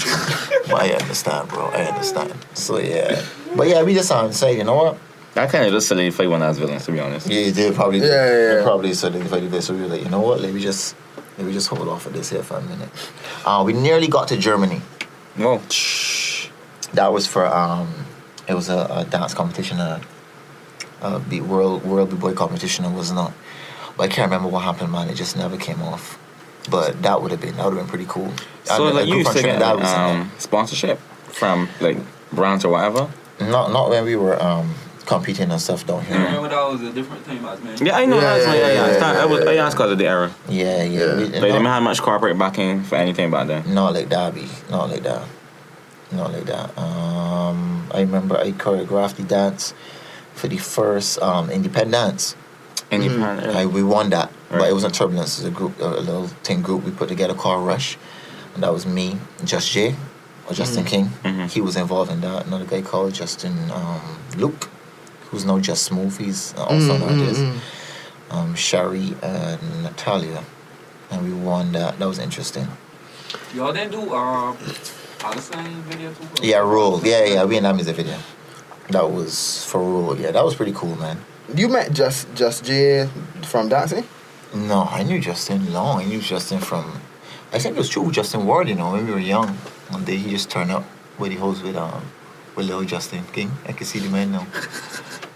[0.68, 1.66] but I understand, bro.
[1.66, 2.34] I understand.
[2.54, 3.24] So, yeah.
[3.56, 4.98] But yeah, we just sound say, you know what?
[5.36, 7.26] I kind of just solidified one as villains, to be honest.
[7.26, 8.00] Yeah, they probably.
[8.00, 8.62] Yeah, yeah, yeah.
[8.62, 9.62] probably solidified it.
[9.62, 10.40] So we were like, you know what?
[10.40, 10.96] Let me just
[11.36, 12.88] let me just hold off of this here for a minute.
[13.44, 14.80] Uh, we nearly got to Germany.
[15.36, 15.58] Whoa.
[16.94, 17.92] That was for um,
[18.48, 20.00] it was a, a dance competition, a,
[21.02, 22.86] a big world world big boy competition.
[22.86, 23.32] It was not,
[23.96, 25.08] but I can't remember what happened, man.
[25.08, 26.18] It just never came off.
[26.70, 28.32] But that would have been that would have been pretty cool.
[28.64, 31.68] So, And a like, you group used to get Trinidad was in um, sponsorship from,
[31.80, 31.96] like,
[32.32, 33.08] brands or whatever?
[33.40, 34.74] Not not when we were um,
[35.04, 36.16] competing and stuff down here.
[36.18, 37.56] remember that was a different thing, man.
[37.80, 38.16] Yeah, I know.
[38.16, 39.98] Yeah, that's yeah, yeah, yeah, yeah, It's not- yeah, I, was, I asked because of
[39.98, 40.32] the era.
[40.48, 40.98] Yeah, yeah.
[40.98, 41.16] Yeah.
[41.16, 43.72] We- Like, they didn't have much corporate backing for anything back then.
[43.72, 44.48] Not like that, B.
[44.70, 45.22] Not like that.
[46.10, 46.76] Not like that.
[46.78, 49.74] Um, I remember I choreographed the dance
[50.34, 52.34] for the first um, independent dance.
[52.90, 55.38] And you I, we won that, but it wasn't Turbulence.
[55.40, 57.98] It was a group, a little thing group we put together called Rush.
[58.54, 59.94] And that was me, Just Jay,
[60.48, 61.06] or Justin King.
[61.24, 61.50] Mhm.
[61.50, 62.46] He was involved in that.
[62.46, 64.68] Another guy called Justin um, Luke,
[65.30, 66.16] who's now Just Smooth.
[66.18, 67.40] He's also Mm, an mm, artist.
[67.42, 67.58] mm.
[68.30, 70.42] Um, Shari and Natalia.
[71.10, 71.98] And we won that.
[71.98, 72.66] That was interesting.
[73.54, 74.56] Y'all didn't do um,
[75.18, 76.46] Palestine video too?
[76.46, 77.00] Yeah, Rule.
[77.04, 78.16] Yeah, yeah, we in that music video.
[78.90, 80.16] That was for Rule.
[80.18, 81.18] Yeah, that was pretty cool, man.
[81.54, 83.08] You met just just Jay
[83.42, 84.04] from dancing?
[84.54, 86.00] No, I knew Justin long.
[86.00, 87.00] I knew Justin from.
[87.52, 88.68] I think it was true with Justin Ward.
[88.68, 89.48] You know, when we were young,
[89.90, 90.84] one day he just turned up
[91.18, 92.02] with the host with um
[92.56, 93.50] with little Justin King.
[93.68, 94.46] I can see the man now.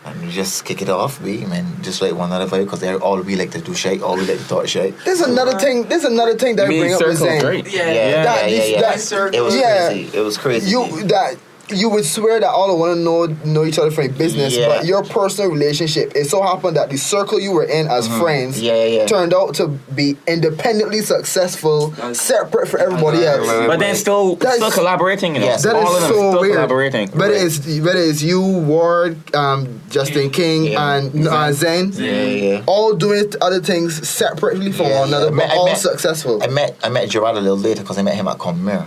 [0.03, 2.95] And we just kick it off, we man, just like one other vibe because they
[2.95, 4.95] all we like to do shit, all we like to talk shit.
[5.05, 5.85] There's another thing.
[5.89, 7.41] There's another thing that I Me bring up with circle, Zen.
[7.43, 7.67] great.
[7.71, 8.81] Yeah, yeah, That- yeah, yeah.
[8.81, 9.89] that- It was yeah.
[9.89, 10.17] crazy.
[10.17, 10.71] It was crazy.
[10.71, 11.37] You that
[11.73, 14.69] you would swear that all want to know know each other from your business, Yeah.
[14.69, 16.13] but your personal relationship.
[16.15, 18.65] It so happened that the circle you were in as friends Mm-hmm.
[18.65, 19.07] Yeah, yeah, yeah.
[19.07, 23.47] turned out to be independently successful, That's- separate for everybody Right, else.
[23.49, 23.67] right, right.
[23.69, 25.47] But then still, That's- still collaborating, you know.
[25.47, 25.63] Yes.
[25.63, 26.55] That All is of them so still weird.
[26.55, 27.11] collaborating.
[27.15, 30.95] But it's whether it's you, Ward, um, Justin King, Yeah.
[30.95, 32.63] and uh, Zen, yeah, yeah.
[32.67, 35.37] all doing other things separately from Yeah, one another, yeah.
[35.37, 36.43] but I all met- successful.
[36.43, 38.87] I met I met Gerard a little later because I met him at Cawmere.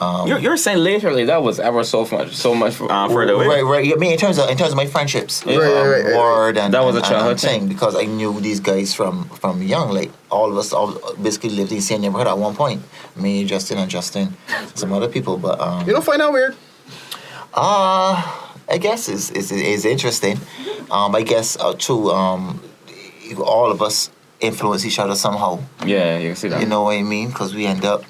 [0.00, 3.46] Um, You're, you're saying literally that was ever so much, so much uh, further away.
[3.48, 3.92] Right, right.
[3.92, 6.56] I mean, in terms of in terms of my friendships, Right, um, right, right, Ward
[6.56, 7.68] and That was and- a childhood and thing.
[7.68, 9.90] because I knew these guys from from young.
[9.92, 12.80] Like all of us, all basically lived in the same neighborhood at one point.
[13.16, 14.36] Me, Justin, and Justin,
[14.74, 15.36] some other people.
[15.36, 16.54] But um, you don't find that weird?
[17.54, 18.22] uh,
[18.68, 20.38] I guess it's is it's interesting.
[20.90, 22.10] Um, I guess uh, too.
[22.12, 22.60] Um,
[23.44, 25.58] all of us influence each other somehow.
[25.84, 26.60] Yeah, you see that.
[26.60, 27.28] You know what I mean?
[27.28, 28.04] Because we end up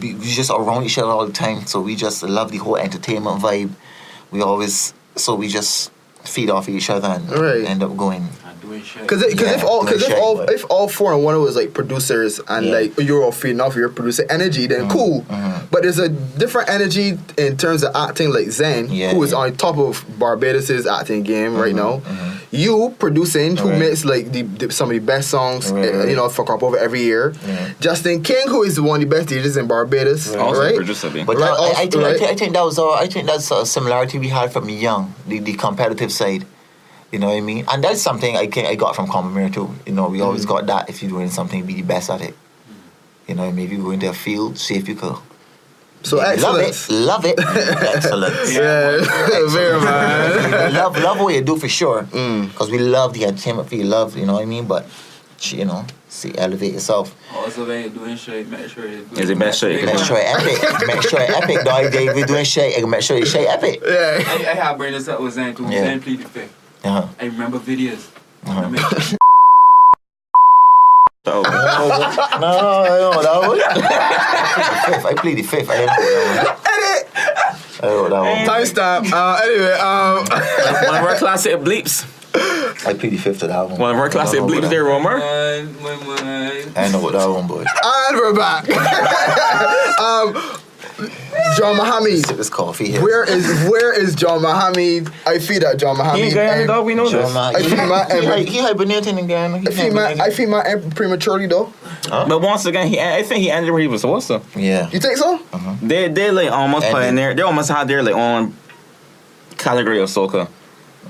[0.00, 1.66] we, we just around each other all the time.
[1.66, 3.70] So we just love the whole entertainment vibe.
[4.30, 5.90] We always so we just
[6.24, 7.64] feed off each other and Right.
[7.64, 8.28] end up going.
[8.44, 9.02] I'm doing shit.
[9.02, 11.54] Because because if all because if like all but- if all four and one was
[11.56, 12.72] like producers and Yeah.
[12.72, 15.22] like you're all feeding off your producer energy, then cool.
[15.22, 15.70] mhm.
[15.70, 19.38] But there's a different energy in terms of acting, like Zen, Yeah, who is yeah.
[19.38, 22.02] on top of Barbados's acting game right Mhm, now.
[22.50, 23.78] You producing, who Right.
[23.78, 26.08] makes like the, the some of the best songs, Right, uh, right.
[26.08, 27.34] you know, for crop over every year.
[27.46, 27.70] Yeah.
[27.80, 30.40] Justin King, who is one of the best DJs in Barbados, Right.
[30.40, 30.76] Also, right?
[30.76, 33.06] producer But Right, that, I, I, think, I, think, I think that was uh, I
[33.08, 36.44] think that's a similarity we had from young, the, the competitive side.
[37.12, 37.64] You know what I mean?
[37.68, 39.70] And that's something I can, I got from Common too.
[39.86, 40.66] You know, we always Mm-hmm.
[40.66, 42.34] got that if you're doing something, be the best at it.
[43.28, 45.16] You know, maybe you go into a field, see if you could.
[46.06, 48.54] So love it, love it, excellence.
[48.56, 49.00] Yeah,
[49.48, 50.72] very man.
[50.72, 52.04] love, love what you do for sure.
[52.04, 52.46] Mm.
[52.52, 54.68] Because we love the entertainment feel, love, you know what I mean?
[54.68, 54.86] But,
[55.40, 57.12] you know, see, elevate yourself.
[57.34, 59.84] Also, when you're doing shit, make sure you're Is it best shit?
[59.84, 60.86] Make sure it epic.
[60.86, 61.92] Make sure it epic, dog.
[61.92, 63.80] If you're doing shit, make sure you shit epic.
[63.84, 64.22] Yeah.
[64.24, 65.64] I, I have bring this up with Zan too.
[65.64, 65.86] Yeah.
[65.86, 66.54] Zan plead fifth.
[66.84, 67.08] Uh-huh.
[67.20, 68.10] I remember videos.
[68.44, 69.16] Uh-huh.
[71.26, 73.60] I make- Oh, No, no, that one.
[73.62, 75.06] I plead the fifth.
[75.06, 75.68] I played the fifth.
[75.70, 76.56] I didn't know that one.
[76.66, 77.02] Edit!
[77.82, 78.64] I don't know that one.
[78.64, 79.12] Timestamp.
[79.12, 80.16] Uh, anyway, um,
[80.86, 82.04] one of our classic bleeps.
[82.86, 83.78] I played the fifth of that one.
[83.80, 84.90] One of our classic bleeps about there, that.
[84.90, 85.18] Romer.
[85.18, 86.64] My.
[86.76, 87.64] I know what that one, boy.
[87.64, 88.68] And we're back.
[89.98, 90.34] um,
[91.56, 92.26] John Mohammed.
[92.26, 93.02] Sip this coffee here.
[93.02, 95.10] Where is where is John Mohammed?
[95.26, 96.24] I feel that John He Mohammed.
[96.24, 96.86] ain't Guyana, dog.
[96.86, 97.34] We know Sure, this.
[97.34, 97.54] man.
[97.56, 98.04] I He, feel my-
[98.38, 99.58] he, he, he hibernating in Ghana.
[99.58, 100.34] He I feel my I hibernating.
[100.36, 101.72] feel my prematurely though.
[102.08, 104.40] But once again, he I think he ended where he was supposed to.
[104.56, 104.88] Yeah.
[104.90, 105.34] You think so?
[105.52, 105.74] Uh-huh.
[105.82, 107.34] They they like almost And put in they- there.
[107.34, 108.54] They almost had their like own
[109.58, 110.48] category of soca.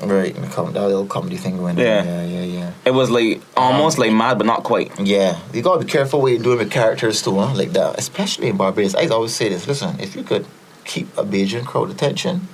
[0.03, 0.35] Right.
[0.35, 2.01] The com- that little comedy thing going Yeah.
[2.01, 2.07] on.
[2.07, 2.71] Yeah, yeah, yeah.
[2.85, 4.93] It was like almost like mad, but not quite.
[5.01, 7.55] Yeah, you gotta be careful what you're doing with characters too, huh?
[7.55, 7.99] like that.
[7.99, 8.95] Especially in Barbados.
[8.95, 9.67] I always say this.
[9.67, 10.47] Listen, if you could
[10.85, 12.49] keep a Bajan crowd attention,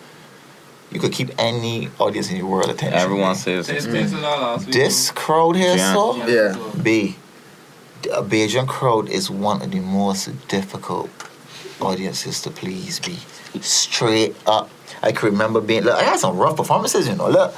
[0.90, 2.99] you could keep any audience in your world attention.
[2.99, 4.74] Everyone says This pencil all last week.
[4.74, 5.93] This crowd here, Yeah.
[5.93, 6.57] so Yeah.
[6.82, 7.16] B.
[8.12, 11.09] A Bajan crowd is one of the most difficult
[11.80, 12.99] audiences to please.
[13.01, 13.18] Be
[13.61, 14.70] straight up.
[15.03, 15.82] I can remember being.
[15.84, 17.28] Look, I had some rough performances, you know.
[17.28, 17.55] Look,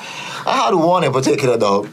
[0.47, 1.89] I had one in particular, dog.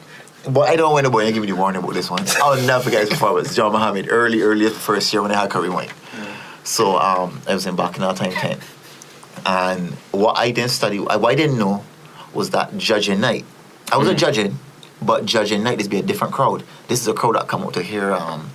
[0.49, 2.23] But I don't want to give me the warning about this one.
[2.41, 3.55] I'll never forget his performance.
[3.55, 5.89] John Mohammed, early, early first year when I had Curry Wine.
[6.63, 8.59] So um, I was in Bacchanal Time 10.
[9.45, 11.83] And what I didn't study, what I didn't know
[12.33, 13.45] was that judging night.
[13.91, 14.57] I was a judging,
[15.01, 16.63] but judging night is be a different crowd.
[16.87, 18.50] This is a crowd that come out to hear, um,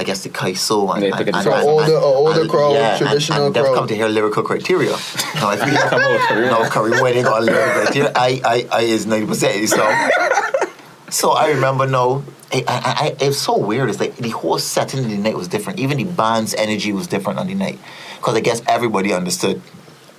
[0.00, 2.40] I guess, the Kaiso and, They and, take it and, to and, older- and- older
[2.42, 3.74] and- crowd, yeah, and- traditional and, they've crowd.
[3.74, 4.92] come to hear lyrical criteria.
[5.34, 6.46] Now, if you Come out, Curry.
[6.46, 8.12] no, Curry Wine, they got a lyrical criteria.
[8.14, 9.66] I, I, I is 90%.
[9.68, 12.22] So, so I remember no.
[12.52, 13.90] I, I, I, it was so weird.
[13.90, 15.80] It's like the whole setting of the night was different.
[15.80, 17.78] Even the band's energy was different on the night.
[18.16, 19.60] Because I guess everybody understood,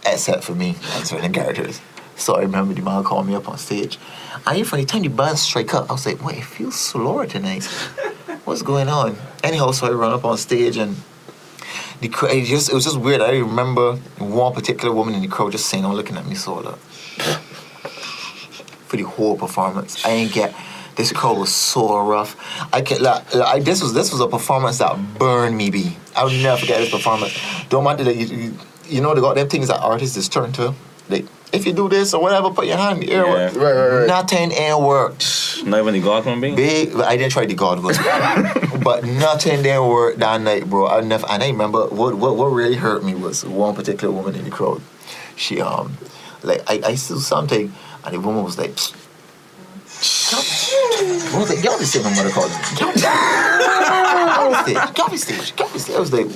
[0.06, 1.80] except for me and certain characters.
[2.18, 3.98] So I remember the man called me up on stage.
[4.46, 6.76] And even from the time the band strike up, I was like, wait, it feels
[6.78, 7.68] slower tonight.
[8.46, 9.18] What's going on?
[9.44, 10.96] Anyhow, so I run up on stage and
[12.02, 13.22] the crowd, it, just, it was just weird.
[13.22, 16.60] I remember one particular woman in the crowd just saying, "Oh, looking at me so
[16.60, 16.80] look."
[18.88, 20.56] For the whole performance, I ain't get.
[20.96, 22.36] This crowd was so rough.
[22.74, 25.70] I can like, like this was this was a performance that burned me.
[25.70, 27.38] Be I'll never forget this performance.
[27.70, 28.54] Don't matter that you, you,
[28.86, 30.74] you know they got them things that artists is turn to.
[31.10, 33.26] Like if you do this or whatever, put your hand in the air.
[33.26, 33.46] Yeah.
[33.46, 34.08] Right, right, right.
[34.08, 35.64] Nothing ain't worked.
[35.66, 36.56] Not even the God can be.
[36.56, 37.98] Big, I didn't try the God was,
[38.84, 40.88] but nothing didn't work that night, bro.
[40.88, 44.36] I never, and I remember what, what what really hurt me was one particular woman
[44.36, 44.82] in the crowd.
[45.36, 45.98] She um,
[46.44, 47.74] like I I saw something,
[48.06, 48.78] and the woman was like.
[51.32, 51.62] What was it?
[51.62, 52.58] Get off the stage, my mother called me.
[52.78, 54.76] Get off the stage.
[54.96, 55.54] Get off the.
[55.56, 55.96] Get off the stage.
[55.96, 56.28] I was like,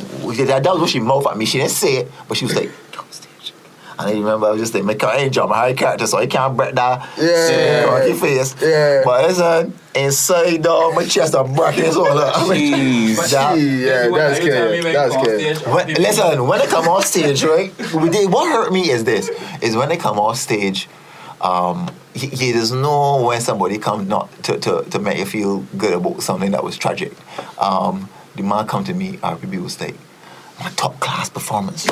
[0.47, 1.45] that, that was what she mouthed at me.
[1.45, 3.53] She didn't say it, but she was like, get off the stage.
[3.99, 6.25] And I remember I was just like, my character ain't my high character, so I
[6.27, 7.85] can't break that Yeah.
[7.85, 8.55] cocky face.
[8.61, 9.01] Yeah.
[9.05, 12.17] But listen, inside dog, my chest are breaking as well.
[12.17, 13.15] I Jeez.
[13.31, 14.83] that- Yeah, that's good.
[14.95, 15.57] That's good.
[15.73, 17.71] when, listen, when they come off stage, right?
[17.93, 19.29] what hurt me is this:
[19.61, 20.89] is when they come off stage,
[21.41, 21.85] um,
[22.15, 25.93] y- y- there's no when somebody comes not to, to, to make you feel good
[25.93, 27.13] about something that was tragic.
[27.59, 29.95] Um, the man come to me, RPB was like,
[30.59, 31.85] my top class performance,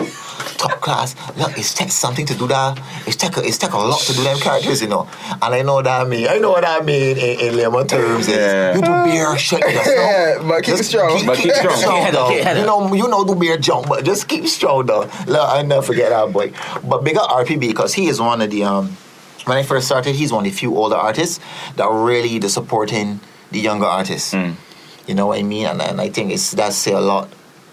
[0.58, 1.16] top class.
[1.38, 2.80] Look, it's take something to do that.
[3.08, 5.10] It's take a, it's take a lot to do them characters, you know.
[5.42, 6.28] And I know what I mean.
[6.28, 8.28] I know what I mean in, in lemon terms.
[8.28, 8.76] Yeah.
[8.76, 9.82] You do beer, shake it.
[10.02, 11.26] Yeah, but keep it strong.
[11.26, 11.76] But keep strong.
[11.76, 12.30] Keep head up, though.
[12.30, 15.10] keep You know, you know, do beer jump, but just keep strong though.
[15.28, 16.54] Look, I never forget that boy.
[16.84, 18.98] But big up RPB because he is one of the um.
[19.46, 21.40] When I first started, he's one of the few older artists
[21.76, 24.36] that really the supporting the younger artists.
[24.36, 24.56] Mm.
[25.08, 25.66] You know what I mean?
[25.66, 27.28] And, and I think it's that say a lot.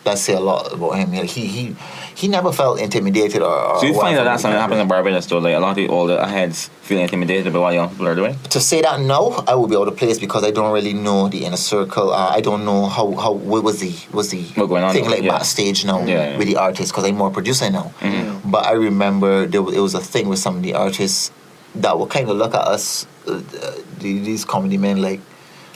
[0.08, 1.12] That say a lot about him.
[1.12, 1.76] He he
[2.20, 3.52] he never felt intimidated or.
[3.52, 5.38] or So you find that that's something that happens in Barbados though.
[5.38, 8.34] Like a lot of the older heads feel intimidated by what young people are doing.
[8.54, 11.28] to say that now, I would be out of place because I don't really know
[11.28, 12.10] the inner circle.
[12.10, 15.04] Uh, I don't know how how what was the was the What going on thing
[15.04, 15.36] now, like yeah.
[15.36, 16.38] backstage now Yeah, yeah.
[16.38, 17.92] with the artists because I'm more producer now.
[18.00, 18.50] Mm-hmm.
[18.50, 21.30] But I remember there was, it was a thing with some of the artists
[21.84, 23.32] that would kind of look at us, uh,
[23.62, 25.20] uh, these comedy men like.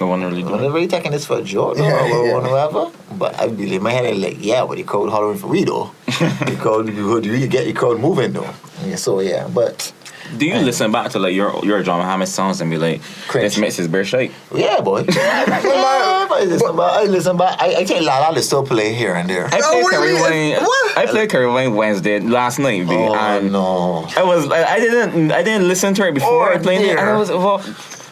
[0.01, 0.63] No one really I'm doing.
[0.63, 2.39] not really taking this for a joke or Yeah, yeah.
[2.39, 2.91] whatever.
[3.17, 5.65] But I'd be in my head is like, yeah, but the crowd hollering for we
[5.65, 5.93] though.
[6.07, 8.51] the crowd, you, you get the crowd moving though.
[8.85, 9.93] Yeah, so yeah, but
[10.37, 13.45] Do you listen back to like your your John Muhammad songs and be like, Cringe.
[13.45, 14.33] this makes his bear shake?
[14.55, 15.05] Yeah, boy.
[15.09, 15.45] yeah,
[16.33, 19.15] I listen, but I listen, but I, I think La La is still play here
[19.15, 19.47] and there.
[19.53, 20.53] I Oh, played what do you Curry mean?
[20.55, 20.63] Wayne.
[20.65, 20.99] What?
[20.99, 24.07] I played Curry Wine Wednesday last night, B, Oh and no!
[24.17, 26.99] I was like, I didn't I didn't listen to it before Oh, I played it,
[26.99, 27.63] and I was well.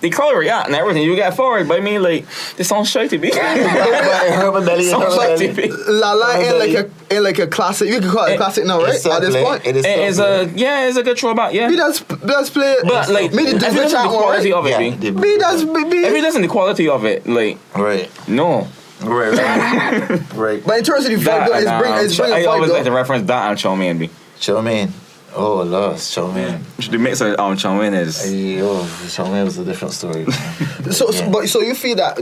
[0.00, 2.24] The color react and everything you get forward, but I mean like
[2.56, 3.30] this sounds shy to be.
[3.34, 5.48] Herman Belly, Sounds Herman like Belly.
[5.48, 5.84] TV.
[5.88, 6.76] La La in like Belly.
[7.10, 7.88] a in like a classic.
[7.88, 8.90] You can call it a classic now, right?
[8.90, 9.44] It's still At this play.
[9.44, 9.66] point.
[9.66, 10.44] It is It still play.
[10.44, 11.52] a yeah, it's a good throwback.
[11.52, 12.76] Yeah, Me does does play.
[12.84, 14.58] but like me the if you different listen to chat the one, quality right?
[14.58, 15.10] of it, Yeah, B.
[15.10, 15.70] the- Me does be.
[15.98, 18.68] If you be listen to the quality of it, like right, no,
[19.02, 20.62] right, right, right.
[20.64, 22.44] but in terms of the vibe, that though, it's bring um, it's bring a I
[22.46, 24.08] always like to vibe reference that and Chow Man B.
[24.38, 24.92] Show me in.
[25.34, 26.64] Oh, lost Chow Mein.
[26.90, 30.24] The mix of um Chong Win is Hey, oh, Chow Mein was a different story.
[30.26, 30.54] man.
[30.92, 32.18] So, so but so you feel that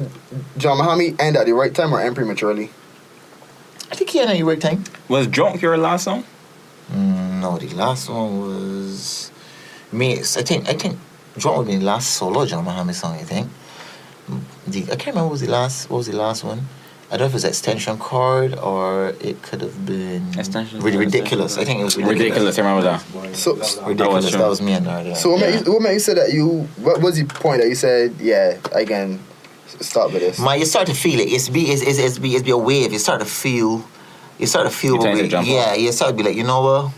[0.58, 2.70] John Muhammad end at the right time or end prematurely?
[3.90, 4.84] I think he ended at the right time.
[5.08, 6.24] was drunk your last song.
[6.92, 9.30] Mm, no, the last one was
[9.90, 10.18] me.
[10.18, 10.98] I think I think
[11.38, 13.14] John would be the last solo John Muhammad song.
[13.14, 13.48] I think.
[14.28, 15.88] Mm, The, I can't remember what was the last.
[15.88, 16.60] What was the last one?
[17.10, 20.92] I don't know if it was extension cord or it could have been Extension Rid-
[20.92, 21.56] Card, ridiculous.
[21.56, 22.20] I think it was ridiculous.
[22.20, 22.58] Ridiculous.
[22.58, 23.34] I remember that.
[23.34, 23.54] So,
[23.86, 24.24] Ridiculous.
[24.26, 25.16] That That was was, me and Nard.
[25.16, 26.68] So what made you, what made you say that you?
[26.76, 28.14] What was the point that you said?
[28.20, 29.20] Yeah, I can
[29.80, 30.38] start with this.
[30.38, 31.32] My, you start to feel it.
[31.32, 32.92] It's be it's, it's, it's be it's be a wave.
[32.92, 33.82] You start to feel.
[34.38, 34.96] You start to feel.
[34.96, 35.80] You to jump yeah, on.
[35.80, 36.92] you start to be like, you know what?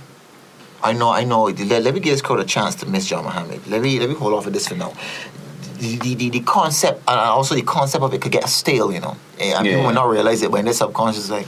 [0.83, 1.45] I know, I know.
[1.45, 3.65] Let, let me give this crowd a chance to miss John Muhammad.
[3.69, 4.93] Let me let me hold off with this for now.
[5.81, 9.01] The, the, the, the concept and also the concept of it could get stale, you
[9.01, 9.17] know.
[9.39, 11.47] Eh, And people will not realize it when they're subconscious like,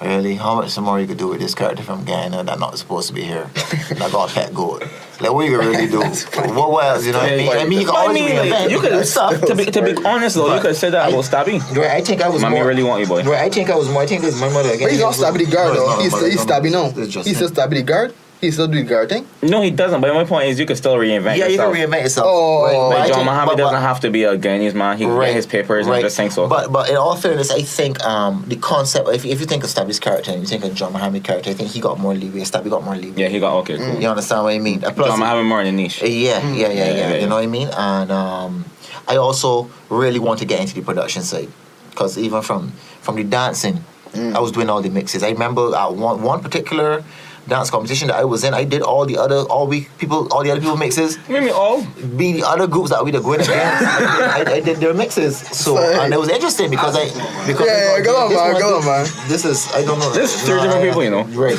[0.00, 3.08] really, how much more you could do with this character from Ghana that not supposed
[3.08, 3.50] to be here?
[4.00, 4.82] I got a pet goat.
[5.20, 5.98] Like what you could really do?
[6.54, 7.06] what, what else?
[7.06, 7.48] You know what I mean?
[7.50, 9.40] I mean, you can I always mean, like, you could stuff.
[9.42, 11.60] to be to be honest though, you could say that I- about stabbing.
[11.72, 12.66] Right, I think I was Mommy more.
[12.66, 13.22] really want you, boy.
[13.22, 14.02] Right, I think I was more.
[14.02, 14.86] I think it's my mother again.
[14.86, 16.02] But he's not stabbing the guard No, though.
[16.02, 16.86] He's my still, he's stabbing now.
[16.96, 18.14] it's just He's still stabbing the guard.
[18.44, 19.26] He still do the thing.
[19.42, 20.00] No, he doesn't.
[20.00, 22.26] But my point is, you can still reinvent Yeah, you can reinvent yourself.
[22.28, 22.64] Oh.
[22.64, 24.74] Right, but I Like John think- Muhammad but- but- doesn't have to be a Guyanese
[24.74, 24.98] man.
[24.98, 26.46] He can get his papers and just sing so.
[26.46, 29.08] But but in all fairness, I think um, the concept.
[29.08, 31.54] If, if you think of Stabby's character and you think of John Muhammad character, I
[31.54, 32.40] think he got more leeway.
[32.40, 33.22] Stabby got more leeway.
[33.22, 33.76] yeah, he got okay.
[33.78, 34.00] Cool.
[34.00, 34.80] You understand what I mean?
[34.80, 36.02] Plus, John Muhammad more in the niche.
[36.02, 37.26] Uh, Yeah, yeah, yeah, yeah, yeah, You yeah.
[37.28, 37.68] know what I mean?
[37.76, 38.64] And um,
[39.08, 41.48] I also really want to get into the production side
[41.90, 43.84] because even from from the dancing,
[44.14, 45.22] I was doing all the mixes.
[45.24, 47.02] I remember at one one particular
[47.48, 50.42] dance competition that I was in, I did all the other all we people all
[50.42, 51.18] the other people mixes.
[51.28, 51.82] Maybe all.
[52.16, 53.50] Be the other groups that we were going against.
[53.60, 57.04] I, did- I, I did their mixes, so and it was interesting because I
[57.46, 59.06] because Yeah, I yeah, go on, man, go on, man.
[59.28, 60.10] This is I don't know.
[60.12, 61.24] This is three different people, you know.
[61.44, 61.58] Right.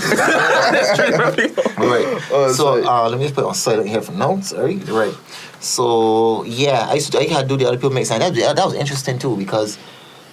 [1.78, 2.22] Right.
[2.32, 2.84] Oh, so sorry.
[2.84, 4.40] uh, let me just put it on silent here for now.
[4.42, 4.78] Sorry.
[4.78, 5.14] Right.
[5.60, 8.34] So yeah, I used to, I had to do the other people mix, and that,
[8.56, 9.78] that was interesting too because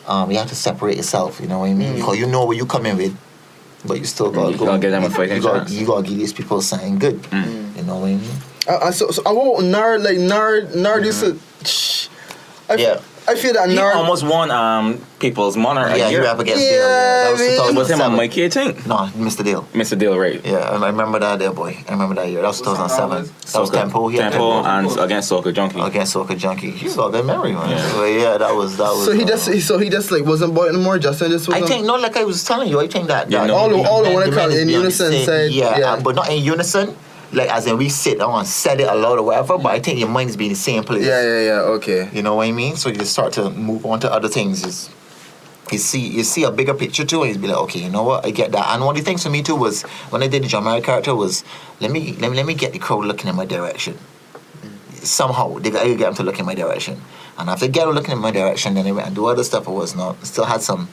[0.07, 1.41] um, you have to separate yourself.
[1.41, 1.95] You know what I mean?
[1.97, 3.17] Because you know where you come in with,
[3.85, 5.73] but you still got You gotta give them a fighting you gotta, chance.
[5.73, 7.27] you gotta give these people something good.
[7.33, 8.31] You know what I mean?
[8.69, 11.39] I, uh, so, so I want Nard like Nard Nard used to.
[11.65, 12.09] Shh.
[12.69, 13.01] I, Yeah.
[13.29, 13.95] I feel that He Nard.
[13.95, 15.97] almost won um People's Monarch.
[15.97, 16.23] yeah, you year.
[16.25, 16.81] rap against Yeah, Dale.
[16.89, 17.49] Yeah, that was man.
[17.49, 18.07] It was him 2007.
[18.07, 18.87] and Mikey, I think.
[18.87, 18.97] No,
[19.27, 19.45] Mr.
[19.45, 19.63] Dale.
[19.73, 19.97] Mr.
[19.97, 20.45] Deal, right?
[20.45, 21.79] Yeah, I I remember that there, boy.
[21.89, 22.43] I remember that year.
[22.43, 23.25] That was 2007.
[23.53, 24.09] That was Tempo.
[24.09, 25.81] Yeah, Tempo and against Soca Junkie.
[25.81, 26.73] against Soca Junkie.
[26.73, 27.71] He's got good memory, man.
[27.71, 27.89] Yeah.
[27.93, 29.05] So yeah, that was that was.
[29.07, 30.99] so he uh, just so he just like wasn't boy anymore.
[30.99, 31.69] Justin just I wasn't.
[31.71, 33.83] think no, like I was telling you, I think that, Yeah, that no, all the-
[33.89, 35.93] all the men- one the that come men is in unison said- yeah, yeah.
[35.93, 36.97] uh, but not in unison.
[37.33, 39.57] Like as in we sit down and said it aloud or whatever.
[39.59, 41.05] But I think your mind is being the same place.
[41.07, 41.61] yeah, yeah, yeah.
[41.77, 42.11] Okay.
[42.13, 42.77] You know what I mean?
[42.77, 44.65] So you start to move on to other things.
[44.65, 44.91] Is
[45.71, 48.03] you see you see a bigger picture too, and you be like, okay, you know
[48.03, 48.27] what?
[48.27, 48.75] I get that.
[48.75, 50.83] And one of the things for me too was when I did the John Mayer
[50.83, 51.45] character was
[51.81, 53.97] let me let me let me get the crowd looking in my direction.
[54.95, 57.01] Somehow they got, I get them to look in my direction,
[57.39, 59.43] and after they get them looking in my direction, then they went and do other
[59.43, 59.67] stuff.
[59.67, 60.89] I was not still had some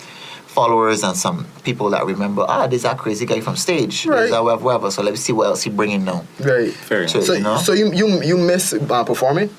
[0.53, 2.43] followers and some people that remember.
[2.47, 4.05] Ah, there's that crazy guy from stage.
[4.05, 4.17] Right.
[4.17, 4.91] There's that whatever, whatever.
[4.91, 6.25] So let me see what else he bringing now.
[6.39, 6.73] Right.
[6.73, 7.07] Fair.
[7.07, 7.57] So- So you know?
[7.57, 9.49] so you you you miss uh, performing?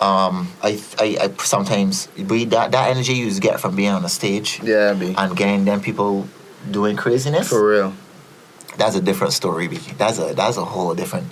[0.00, 4.08] um, I, I, I sometimes but that that energy you get from being on a
[4.08, 5.12] stage Yeah, B.
[5.18, 6.28] and getting them people
[6.70, 7.48] doing craziness.
[7.48, 7.92] For real.
[8.76, 9.78] That's a different story, B.
[9.98, 11.26] That's a that's a whole different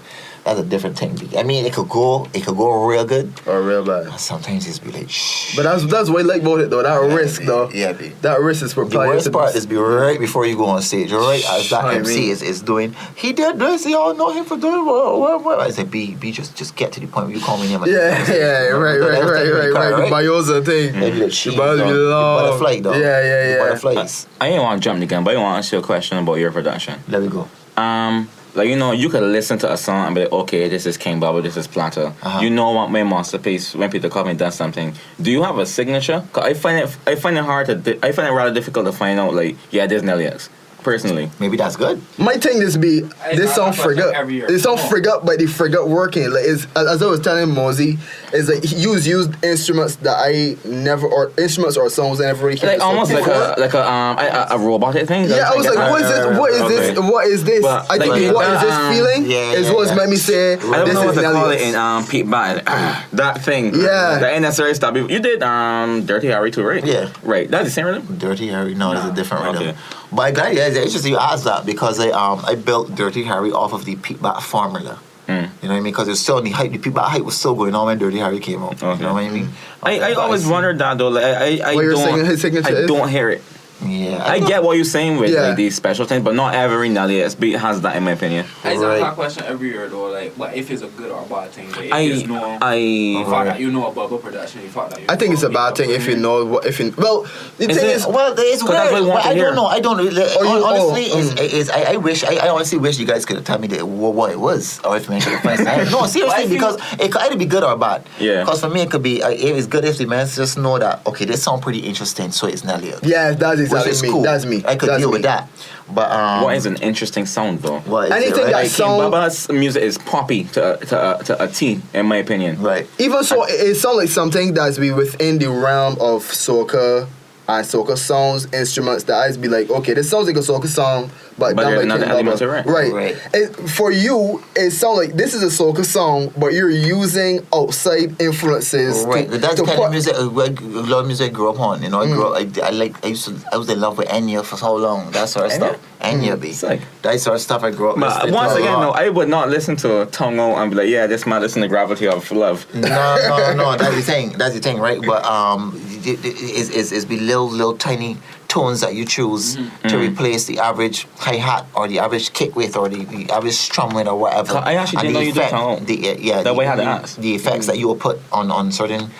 [0.46, 3.32] that's a different thing, I mean, it could go it could go real good.
[3.46, 4.18] Or real bad.
[4.20, 5.56] Sometimes it's be like shh.
[5.56, 6.82] But that's that's what I like about it though.
[6.84, 7.46] That risk B.
[7.46, 7.68] though.
[7.70, 8.12] Yeah, B.
[8.22, 10.80] That risk is for The worst part this- is be right before you go on
[10.82, 11.42] stage, right?
[11.50, 14.56] As that I MC mean- is, is doing, he did this, y'all know him for
[14.56, 15.60] doing what, what, what.
[15.60, 17.82] I said, B, B, just just get to the point where you call me name.
[17.82, 19.96] and- Yeah, yeah, right, right, right, right, right.
[19.96, 20.98] The Bayoza thing.
[21.00, 21.88] Maybe the cheese, The Bayoza dog.
[21.88, 22.40] be The long.
[22.42, 22.94] butterfly, dog.
[22.94, 23.58] Yeah, yeah, The yeah.
[23.58, 24.26] butterflies.
[24.40, 26.18] I ain't want to jump the gun, but I want to ask you a question
[26.18, 27.00] about your production.
[27.08, 27.48] Let me go.
[27.76, 30.86] Um, like you know, you could listen to a song and be like, okay, this
[30.86, 32.06] is King Bubba, this is Planta.
[32.22, 32.40] Uh-huh.
[32.42, 34.94] You know what my masterpiece when Peter Coppin does something.
[35.20, 36.24] Do you have a signature?
[36.32, 38.86] 'Cause I find it, I find it hard to, di- I find it rather difficult
[38.86, 39.34] to find out.
[39.34, 40.48] Like, yeah, there's Nelieux.
[40.86, 42.00] Personally, Maybe that's good.
[42.16, 43.00] My thing is be
[43.34, 44.06] this I- song I watch forgot.
[44.12, 44.46] that every year.
[44.46, 44.90] This song Come on.
[44.92, 46.30] forgot, but the forgot working.
[46.30, 47.98] Like it's as, as I was telling Mosey,
[48.32, 52.46] is like he used used instruments that I never or instruments or songs I never
[52.46, 55.28] really like cared almost sing like a like a um a, a robotic thing.
[55.28, 56.38] Yeah, I was like, what is this?
[56.38, 56.98] What is this?
[56.98, 57.10] Okay.
[57.10, 57.62] What is this?
[57.62, 59.28] But, I think like, what is that, this um, feeling?
[59.28, 59.96] yeah, is yeah, what's yeah.
[59.96, 62.06] made me say I don't this know what is to call Nelly it in um
[62.06, 62.64] Pete Bad.
[63.12, 63.74] that thing.
[63.74, 64.20] Yeah.
[64.20, 64.94] That ain't necessarily stop.
[64.94, 66.86] You you did um Dirty Harry too, right?
[66.86, 67.10] Yeah.
[67.24, 67.50] Right.
[67.50, 68.18] That's the same rhythm.
[68.18, 69.76] Dirty Harry, no, it's a different rhythm.
[70.12, 73.24] But I glad yeah, it's interesting you asked that because I um I built Dirty
[73.24, 75.00] Harry off of the Pete Bat formula.
[75.26, 75.34] Mm.
[75.36, 75.92] You know what I mean?
[75.92, 76.70] Because it's still on the hype.
[76.70, 78.80] The Pete Bat hype was still going on when Dirty Harry came out.
[78.80, 78.98] Okay.
[78.98, 79.48] You know what I mean?
[79.82, 81.08] I, I always wondered that though.
[81.08, 83.42] Like I I, I don't saying his signature I don't hear it.
[83.84, 85.48] Yeah, I get what you're saying with Yeah.
[85.48, 88.46] like, these special things, but not every Nelly S beat has that, in my opinion.
[88.64, 89.02] I just Right.
[89.02, 91.70] a question every year though, like what if it's a good or a bad thing?
[91.72, 93.44] Like, if I, you know, I, you Right.
[93.44, 95.90] that you know about production, you thought that you I think it's a bad thing
[95.90, 97.26] if you know what if you well
[97.58, 99.04] the Is thing it- is Well, it's 'Cause that's weird.
[99.06, 99.66] what but I don't know.
[99.66, 99.98] I don't.
[99.98, 101.52] really- Oh, you- honestly, oh, is, mm.
[101.52, 104.14] is I, I wish I, I honestly wish you guys could tell me that, what,
[104.14, 105.90] what it was or information the first time.
[105.90, 108.04] No, seriously, feel- because it could either be good or bad.
[108.18, 108.40] Yeah.
[108.44, 109.22] Because for me, it could be.
[109.22, 112.32] Uh, it is good if the man just know that okay, this sound pretty interesting,
[112.32, 112.94] so it's Nelly.
[113.02, 114.22] yeah that's Which exactly is me cool.
[114.22, 115.12] that's me I could that's deal me.
[115.14, 115.48] with that.
[115.92, 117.78] But um, what is an interesting sound though?
[117.80, 118.52] what is it, Anything right?
[118.52, 122.16] that Like, sound- Baba's music is poppy to to uh, to a T, in my
[122.16, 122.60] opinion.
[122.62, 122.86] right.
[122.98, 127.06] even so it, it sounds like something that's be within the realm of soca
[127.48, 131.10] and soca songs instruments that I'd be like okay this sounds like a soca song
[131.38, 132.64] but, But done there's by another King element Bubba.
[132.66, 133.16] right Right.
[133.34, 138.20] It, for you it sounds like this is a soca song but you're using outside
[138.20, 141.06] influences Right, to, that's to the kind put- of music, uh, like, a lot of
[141.06, 141.82] music I grew up on.
[141.82, 142.34] You know, I grew up.
[142.36, 143.04] I, I like.
[143.04, 143.36] I used to.
[143.52, 145.10] I was in love with Enya for so long.
[145.12, 145.56] That sort of Enya?
[145.56, 145.95] stuff.
[146.00, 146.52] Enya, be.
[146.52, 146.80] Sick.
[147.02, 147.98] That sort of stuff I grew up.
[147.98, 151.26] But once again, though, I would not listen to Tongo and be like, yeah, this
[151.26, 152.66] man listen to Gravity of Love.
[152.74, 153.76] no, no, no.
[153.76, 154.30] That's the thing.
[154.32, 155.00] That's the thing, right?
[155.04, 155.72] But um,
[156.04, 158.18] it, it, it's, it's, it's be little, little tiny
[158.48, 159.88] tones that you choose Mm-hmm.
[159.88, 163.54] to replace the average hi hat or the average kick with or the, the average
[163.54, 164.56] strum with or whatever.
[164.58, 165.84] I actually And didn't know you did effect- tongue.
[165.84, 168.50] The, uh, yeah, That the, way to the, the effects that you will put on
[168.50, 169.10] on certain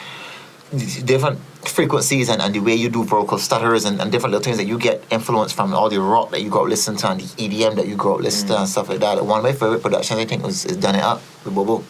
[1.05, 4.57] different frequencies and, and the way you do vocal stutters and, and different little things
[4.57, 7.21] that you get influence from all the rock that you grow up listening to and
[7.21, 9.25] the EDM that you grow up listening to and stuff like that.
[9.25, 11.85] One of my favorite productions I think was is Done It Up with Bobo.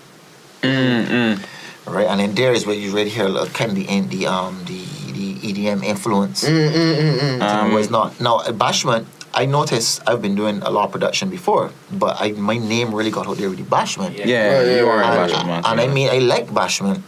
[0.62, 1.44] Mm-mm.
[1.86, 4.26] Right, and then there is where you really hear like, kind of the in the
[4.26, 6.42] um the the EDM influence.
[6.42, 7.42] Mm, mm, mm, mm.
[7.42, 9.06] Um, was not now Bashment.
[9.32, 13.12] I noticed I've been doing a lot of production before, but I my name really
[13.12, 14.16] got out there with the Bashment.
[14.16, 14.26] Yeah.
[14.26, 17.02] Yeah, yeah, a And, and I mean, I like Bashment.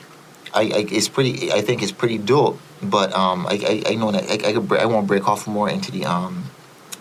[0.55, 1.53] I, I it's pretty.
[1.53, 2.59] I think it's pretty dope.
[2.83, 5.47] But um, I I, I know that I I, could break, I won't break off
[5.47, 6.45] more into the um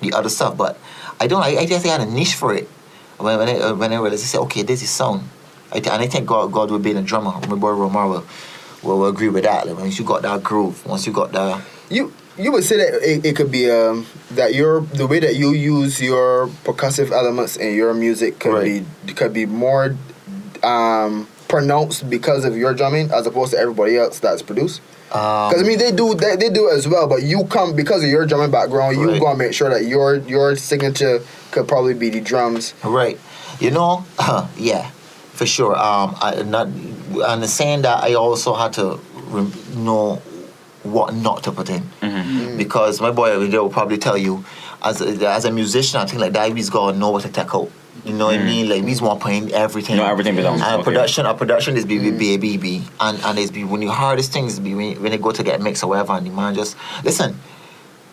[0.01, 0.57] the other stuff.
[0.57, 0.77] But
[1.19, 1.41] I don't.
[1.41, 2.67] I, I just had a niche for it.
[3.17, 5.23] When when I when I realized, I said, okay, this is sound.
[5.71, 7.31] I th- and I think God God will be a drummer.
[7.47, 8.25] My boy Romar will,
[8.83, 9.67] will, will agree with that.
[9.67, 11.61] Like, once you got that groove, once you got that.
[11.89, 15.35] You you would say that it, it could be um that your the way that
[15.35, 18.85] you use your percussive elements in your music could Right.
[19.07, 19.95] be could be more
[20.63, 24.81] um pronounced because of your drumming as opposed to everybody else that's produced.
[25.11, 27.75] Um, Because I mean they do they, they do it as well, but you come
[27.75, 29.21] because of your drumming background, you Right.
[29.21, 31.21] gonna make sure that your your signature
[31.51, 32.73] could probably be the drums.
[32.83, 33.17] Right.
[33.59, 34.05] You know,
[34.57, 34.89] yeah,
[35.33, 35.75] for sure.
[35.77, 38.99] Um, I not and the saying that I also had to
[39.29, 40.21] rem- know
[40.83, 42.57] what not to put in Mm-hmm.
[42.57, 44.43] because my boy over there will probably tell you,
[44.83, 47.53] as a, as a musician, I think like that, he's gotta know what to take
[47.55, 47.69] out.
[48.05, 48.69] You know what I mean?
[48.69, 49.97] Like he's one playing everything.
[49.97, 50.61] No, everything belongs.
[50.61, 50.83] And okay.
[50.83, 54.15] production, our production is be be be be, and and it's be when you hear
[54.15, 56.55] these things be when, when they go to get mixed or whatever, and the man
[56.55, 57.39] just listen.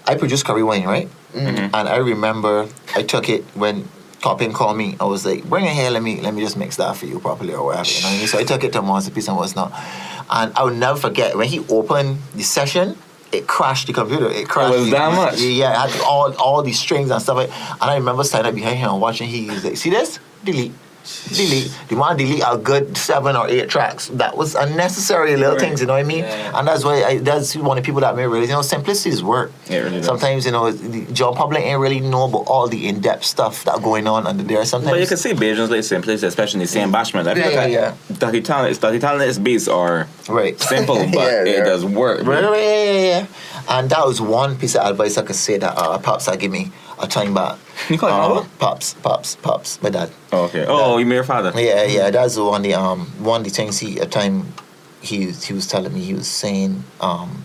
[0.06, 1.08] I produced Curry Wine, right?
[1.34, 1.70] Mhm.
[1.72, 3.88] And I remember I took it when
[4.20, 4.96] Coppin called me.
[5.00, 7.20] I was like, bring it here, let me let me just mix that for you
[7.20, 7.88] properly or whatever.
[7.88, 8.26] You know what I mean?
[8.26, 9.72] So I took it to Masterpiece and what's not.
[10.30, 12.96] And I will never forget when he opened the session,
[13.34, 14.30] it crashed the computer.
[14.30, 14.76] It crashed.
[14.76, 15.40] was that much?
[15.40, 17.36] Yeah, it had all all these strings and stuff.
[17.36, 19.28] Like, and I remember standing up behind him and watching.
[19.28, 20.18] He was like, see this?
[20.44, 20.72] Delete.
[21.28, 21.70] Delete.
[21.90, 24.08] You want to delete a good seven or eight tracks.
[24.08, 25.60] That was unnecessary little Right.
[25.60, 26.24] things, you know what I mean?
[26.24, 26.58] Yeah.
[26.58, 29.10] And that's why I, that's one of the people that may realize, you know, simplicity
[29.10, 29.52] is work.
[29.68, 30.06] Yeah, it really does.
[30.06, 33.82] Sometimes, you know, the John Public ain't really know about all the in-depth stuff that
[33.82, 34.64] going on under there.
[34.64, 34.92] Sometimes.
[34.92, 37.26] But you can see Bajans like simply, especially in the same bashment.
[37.26, 40.58] I feel Yeah, like yeah, Dirty Talent, Dirty Talent's beats are right.
[40.60, 41.64] simple, but Yeah, it yeah.
[41.64, 42.24] does work.
[42.24, 43.26] Right, right, yeah, yeah, yeah.
[43.68, 46.52] And that was one piece of advice I could say that uh, Pops had give
[46.52, 46.70] me
[47.00, 47.58] a time back.
[47.88, 48.48] You call him Uh, Papa?
[48.58, 50.10] Pops, Pops, Pops, my dad.
[50.32, 50.64] Oh, okay.
[50.68, 51.52] Oh, you mean your father?
[51.60, 52.62] Yeah, yeah, that's the one.
[52.62, 54.52] The um, one of the things he a time
[55.00, 57.44] he he was telling me he was saying um,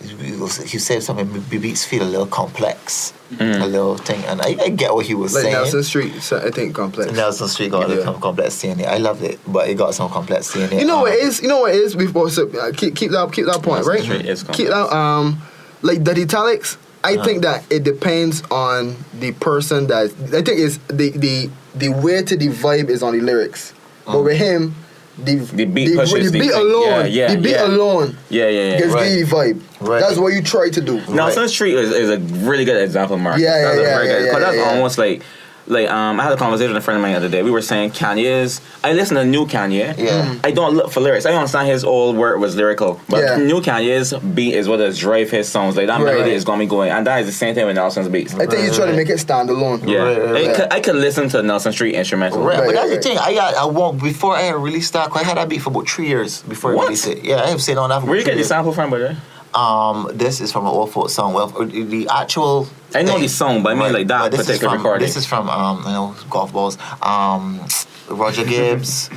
[0.00, 1.30] he, said something.
[1.50, 3.62] "The beats feel a little complex, Mm.
[3.62, 5.54] a little thing, and I, I get what he was Like saying.
[5.54, 7.12] Nelson Street, so I think complex.
[7.12, 7.94] Nelson Street got a Yeah.
[7.96, 8.86] little complexity in it.
[8.86, 10.80] I loved it, but it got some complexity in it.
[10.80, 11.42] You know what Um, it is?
[11.42, 11.94] You know what it is?
[11.96, 14.02] We've also uh, keep keep that keep that point, Nelson right?
[14.02, 15.42] Street is keep that um
[15.82, 16.76] like the italics.
[17.04, 17.24] I Uh-huh.
[17.24, 22.22] think that it depends on the person that I think it's the the the way
[22.22, 23.72] to the vibe is on the lyrics.
[24.06, 24.74] But with him,
[25.24, 27.66] the The beat the, pushes the beat alone, Yeah, yeah, the beat yeah.
[27.66, 28.78] alone Yeah, yeah, yeah.
[28.78, 29.10] gives Right.
[29.10, 29.62] the vibe.
[29.80, 30.00] Right.
[30.00, 31.00] That's what you try to do.
[31.08, 33.38] Nelson Street is, is a really good example, Mark.
[33.38, 35.22] Yeah, that's yeah, a yeah, yeah, good, yeah, that's almost like,
[35.68, 37.42] like um, I had a conversation with a friend of mine the other day.
[37.42, 38.60] We were saying Kanye's.
[38.82, 39.96] I listen to new Kanye.
[39.98, 40.34] Yeah.
[40.42, 41.26] I don't look for lyrics.
[41.26, 43.36] I don't understand his old word was lyrical, but Yeah.
[43.36, 45.76] new Kanye's beat is what is drive his songs.
[45.76, 46.14] Like that Right.
[46.14, 48.34] melody is gonna be going, and that is the same thing with Nelson's beats.
[48.34, 49.82] I think you try to make it stand alone.
[49.86, 50.56] Yeah, Right, right, I, right.
[50.56, 52.42] could, I could listen to Nelson Street instrumental.
[52.42, 53.02] Right, Right, but that's right.
[53.02, 53.18] the thing.
[53.18, 55.10] I got I won't before I released that.
[55.14, 57.24] I had that beat for about three years before I released it.
[57.24, 58.00] Yeah, I have seen on that.
[58.00, 59.16] For Where you three get the sample from, brother?
[59.54, 61.32] Um, this is from an old folk song.
[61.34, 62.68] Well, the actual.
[62.94, 65.06] I know thing- the song, but I mean like that this is particular from, recording.
[65.06, 66.76] This is from um, you know golf balls.
[67.02, 67.66] Um,
[68.08, 69.10] Roger Gibbs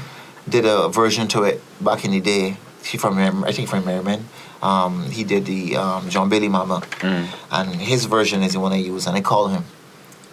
[0.49, 2.57] did a version to it back in the day.
[2.83, 4.27] He from Mer- I think from Merriman.
[4.63, 7.27] Um, he did the um, John Bailey Mama, Mm.
[7.51, 9.07] and his version is the one I use.
[9.07, 9.63] And I called him,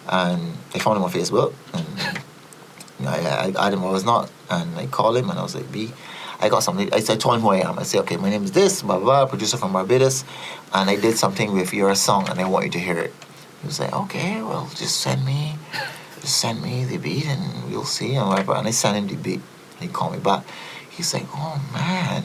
[0.07, 1.85] and I found him on Facebook, and
[2.99, 5.39] you know, I, I, I didn't know I was not, and I called him, and
[5.39, 5.91] I was like, B,
[6.41, 6.91] I got something.
[6.93, 7.77] I said, told him who I am.
[7.79, 10.23] I said, okay, my name is this, blah, blah, blah, producer from Barbados,
[10.73, 13.13] and I did something with your song, and I want you to hear it.
[13.61, 15.55] He was like, okay, well, just send me,
[16.21, 18.53] just send me the beat, and we'll see, and whatever.
[18.53, 19.41] And I sent him the beat.
[19.81, 20.45] He called me back.
[20.89, 22.23] He's like, oh man,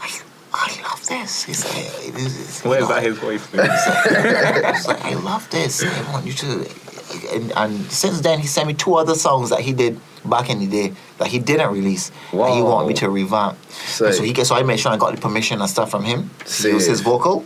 [0.00, 0.20] I,
[0.52, 1.44] I love this.
[1.44, 3.46] He's like, this is, know, that his voice?
[3.50, 5.82] He's like, I love this.
[5.82, 6.66] I want you to.
[7.32, 10.58] And, and since then, he sent me two other songs that he did back in
[10.58, 12.10] the day that he didn't release.
[12.32, 13.58] That he wanted me to revamp.
[14.12, 16.68] So he so I made sure I got the permission and stuff from him to
[16.70, 17.44] use his vocal.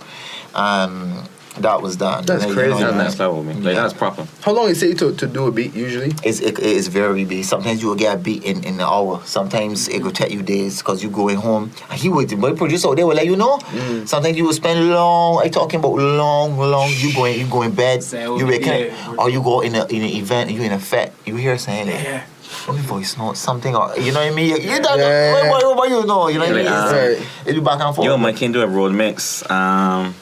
[0.54, 1.24] Um,
[1.62, 2.24] that was done.
[2.24, 3.62] That's And, crazy, know, That's level, man.
[3.62, 3.82] Like Yeah.
[3.82, 4.26] that's proper.
[4.42, 6.12] How long it take to, to do a beat usually?
[6.24, 7.44] It's, it, it is very big.
[7.44, 9.20] Sometimes you will get a beat in, in an hour.
[9.24, 11.70] Sometimes it will take you days because you going home.
[11.90, 13.58] And he would, my producer out there will let you know.
[13.58, 14.08] Mm.
[14.08, 15.40] Sometimes you will spend long.
[15.44, 16.90] I talking about long, long.
[16.96, 18.02] You going, you go in bed.
[18.02, 19.14] Say, you okay, reckon, yeah.
[19.18, 20.50] or you go in a in an event.
[20.50, 21.12] You in a fete.
[21.26, 22.24] You hear saying, Yeah.
[22.66, 24.48] let me voice note something or you know what I mean.
[24.50, 25.32] You, you don't Yeah.
[25.42, 26.28] know what, what, what you know.
[26.28, 26.64] You know what I mean.
[26.66, 28.06] Like, It's- um, It be back and forth.
[28.06, 29.48] Yo, my can do a road mix.
[29.50, 30.14] Um,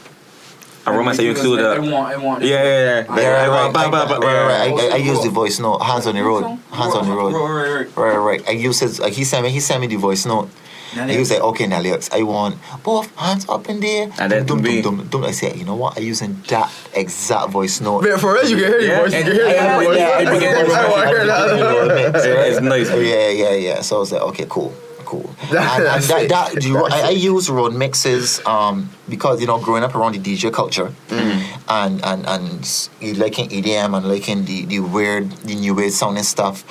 [0.86, 1.60] a road mix that you include.
[1.60, 2.42] I Uh, want, I want.
[2.42, 3.16] yeah, yeah, yeah.
[3.16, 4.72] Yeah, right, right, right, right, right.
[4.82, 5.78] I, I, I use the voice note.
[5.80, 6.44] Hands on the road.
[6.72, 7.32] Hands on the road.
[7.32, 8.14] Right, right, right.
[8.14, 8.48] Right, right.
[8.48, 9.00] I use his.
[9.00, 9.50] Like he sent me.
[9.50, 10.48] He sent me the voice note.
[10.96, 12.08] And he was like, okay, now lyrics.
[12.10, 14.08] I want both hands up in there.
[14.18, 15.24] And then dum, be- dum, dum, dum.
[15.24, 15.98] I said, you know what?
[15.98, 18.04] I'm using that exact voice note.
[18.04, 19.12] Man, for us, you can hear your voice.
[19.12, 19.98] You can hear yeah, your voice.
[19.98, 22.46] yeah, it begins- I want to hear that.
[22.48, 22.88] It's nice.
[22.90, 23.80] Yeah, yeah, yeah.
[23.82, 24.72] So I was like, okay, cool,
[25.06, 25.34] cool.
[25.50, 29.58] That- and, and that, that, you, I, I use road mixes um, because you know,
[29.58, 31.42] growing up around the DJ culture, Mm.
[31.68, 36.64] and and and liking EDM and liking the, the weird, the new wave sounding stuff.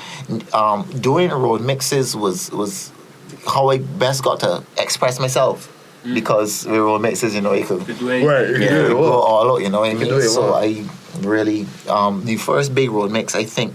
[0.53, 2.91] Um, doing road mixes was was
[3.47, 5.71] how I best got to express myself.
[6.13, 8.23] Because with road mixes, you know, you could Could do it.
[8.23, 8.69] Right, you can Yeah.
[8.69, 10.21] do it go all out, you know what I mean?
[10.21, 10.53] So well.
[10.55, 10.85] I
[11.21, 13.73] really um the first big road mix I think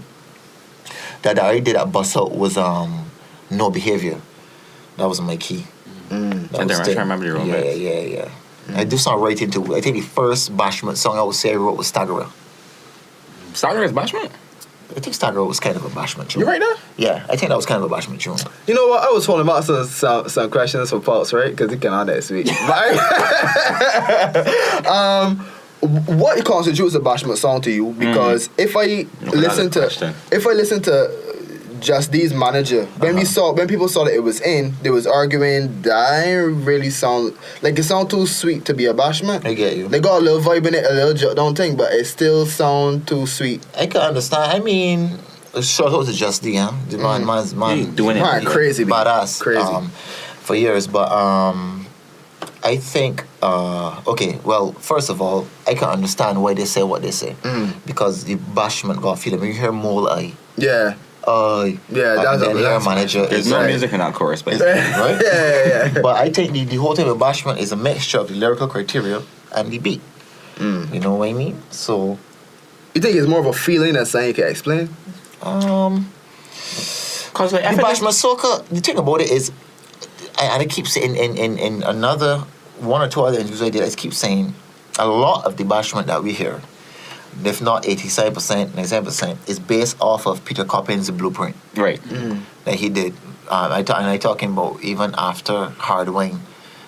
[1.23, 3.09] that I did at Bus Out was um
[3.49, 4.21] no behavior.
[5.01, 5.65] That was my key.
[6.09, 6.49] Mm.
[6.49, 7.77] That I was don't remember the road yeah, mix.
[7.79, 8.29] yeah, yeah,
[8.69, 8.77] yeah.
[8.77, 11.55] I do some right into I think the first bashment song I would say I
[11.55, 12.27] wrote was Staggerer.
[13.55, 14.29] Starter is Bashment.
[14.95, 16.41] I think Staggerer was kind of a bashment tune.
[16.41, 16.75] You right there?
[16.97, 18.37] Yeah, I think that was kind of a bashment tune.
[18.67, 19.01] You know what?
[19.03, 21.49] I was holding out some, some, some questions for Pulse, right?
[21.49, 22.45] Because he can on next week.
[22.67, 22.97] But-
[24.85, 25.39] um,
[25.79, 27.93] what constitutes a bashment song to you?
[27.93, 30.13] Because if I that's listen to, question.
[30.31, 31.30] if I listen to
[31.81, 35.07] Just These manager, when we saw, when people saw that it was in, they was
[35.07, 37.33] arguing that ain't really sound
[37.63, 39.45] like it sound too sweet to be a bashment.
[39.45, 39.87] I get you.
[39.87, 42.45] They got a little vibe in it, a little jo- don't think, but it still
[42.45, 43.65] sound too sweet.
[43.75, 44.51] I can understand.
[44.51, 45.17] I mean,
[45.61, 46.71] shout out to Just D, huh?
[46.89, 48.21] The man, man's man, He doing it.
[48.21, 48.91] Man, crazy, B.
[48.91, 49.59] badass, Crazy.
[49.59, 50.85] um, for years.
[50.85, 51.87] But um,
[52.63, 57.01] I think, uh, okay, well, first of all, I can understand why they say what
[57.01, 57.73] they say Mm.
[57.87, 59.39] because the bashment got feeling.
[59.39, 60.93] When you hear mole eye, Yeah,
[61.27, 63.67] eye, Yeah, and that's- then your that's- manager There's no right.
[63.67, 64.61] music in that chorus, but right.
[64.61, 65.67] yeah, yeah.
[65.93, 66.01] yeah.
[66.01, 68.67] But I think the, the whole thing with bashment is a mixture of the lyrical
[68.67, 69.21] criteria
[69.55, 70.01] and the beat.
[70.57, 70.93] Mm.
[70.93, 71.61] You know what I mean?
[71.71, 72.17] So,
[72.93, 74.89] You think it's more of a feeling than something you can explain?
[75.41, 76.11] um.
[77.33, 79.51] Cause like the feel like- Bashment Soca, the thing about it is,
[80.41, 82.39] and I keep saying in, in, in another
[82.79, 84.53] one or two other interviews I did, I keep saying
[84.99, 86.61] a lot of the bashment that we hear,
[87.43, 91.99] if not 87%, 97%, is based off of Peter Coppin's blueprint right.
[92.65, 93.13] that he did.
[93.49, 96.39] Um, I ta- and I talking about even after Hard Wing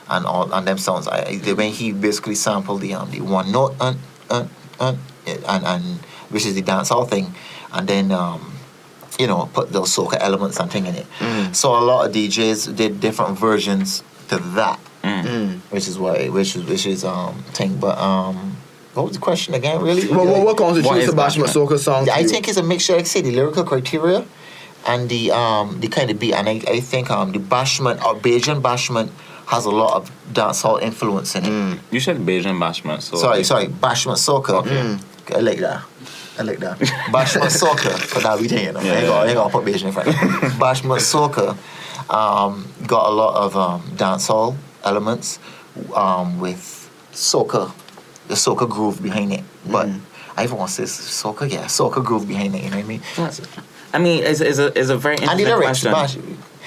[0.09, 1.07] and all and them songs.
[1.07, 3.93] I, I- the way he basically sampled the um the one note uh,
[4.29, 4.45] uh,
[4.79, 4.95] uh,
[5.25, 5.83] and and
[6.29, 7.33] which is the dancehall thing,
[7.73, 8.53] and then um
[9.19, 11.05] you know put those soca elements and thing in it.
[11.19, 11.55] Mm.
[11.55, 15.23] So a lot of DJs did different versions to that, Mm.
[15.25, 15.59] Mm.
[15.71, 17.77] which is why which is which is um thing.
[17.77, 18.55] But um,
[18.93, 19.81] what was the question again?
[19.81, 20.07] Really?
[20.07, 21.67] What, what, what What constitutes is a bashment bashment?
[21.67, 22.05] soca song?
[22.05, 22.29] to I you?
[22.29, 24.25] think it's a mixture, like I say, the lyrical criteria
[24.85, 26.33] and the um the kind of beat.
[26.33, 29.09] And I, I think um the bashment or Bajan bashment
[29.47, 31.49] has a lot of dancehall influence in it.
[31.49, 31.79] Mm.
[31.91, 34.53] You said Bajan Bashment, so Sorry, sorry, bashment soca.
[34.61, 35.35] Okay.
[35.35, 35.83] I like that.
[36.39, 36.79] I like that.
[37.11, 37.91] Bashment soca.
[37.99, 38.79] For that we didn't, you know.
[38.79, 39.29] I ain't Yeah, gonna, I yeah.
[39.31, 40.09] ain't gonna put Bajan in front.
[40.63, 41.57] Bashment soca
[42.09, 45.39] um, got a lot of um, dancehall elements
[45.93, 47.71] um, with soca,
[48.33, 49.43] the soca groove behind it.
[49.69, 49.99] But Mm.
[50.35, 52.63] I even want to say soca, yeah, soca groove behind it.
[52.63, 53.01] You know what I mean?
[53.93, 55.91] I mean, it's, it's a it's a very and the interesting lyrics, question.
[55.91, 56.17] bash.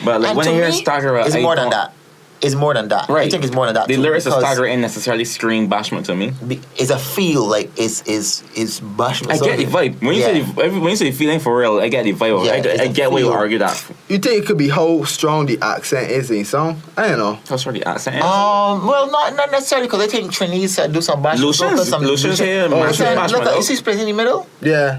[0.05, 1.93] But like And when I hear me, Starter, it's more than that.
[2.43, 3.09] It's more than that.
[3.09, 3.27] Right.
[3.27, 3.89] I think it's more than that.
[3.89, 6.33] The too, lyrics of because Stagger ain't necessarily scream bashment to me.
[6.47, 9.33] be- It's a feel like it's is is bashment.
[9.33, 10.01] I get the vibe.
[10.03, 10.27] When you Yeah.
[10.27, 12.45] say the, every- when you say feeling for real, I get the vibe.
[12.45, 13.33] Yeah, I, it's I a get why you feel.
[13.35, 13.83] argue that.
[14.09, 16.83] You think it could be how strong the accent is in song?
[16.97, 17.39] I don't know.
[17.47, 18.23] That's where the accent is.
[18.23, 21.41] Um, well, not not necessarily because I think Trinidad said do some bashment.
[21.41, 23.57] Lucian's- Look at some Lucian's here, Lucian- Marshall Look bashment, at though.
[23.57, 24.47] you see his place in the middle.
[24.61, 24.99] Yeah.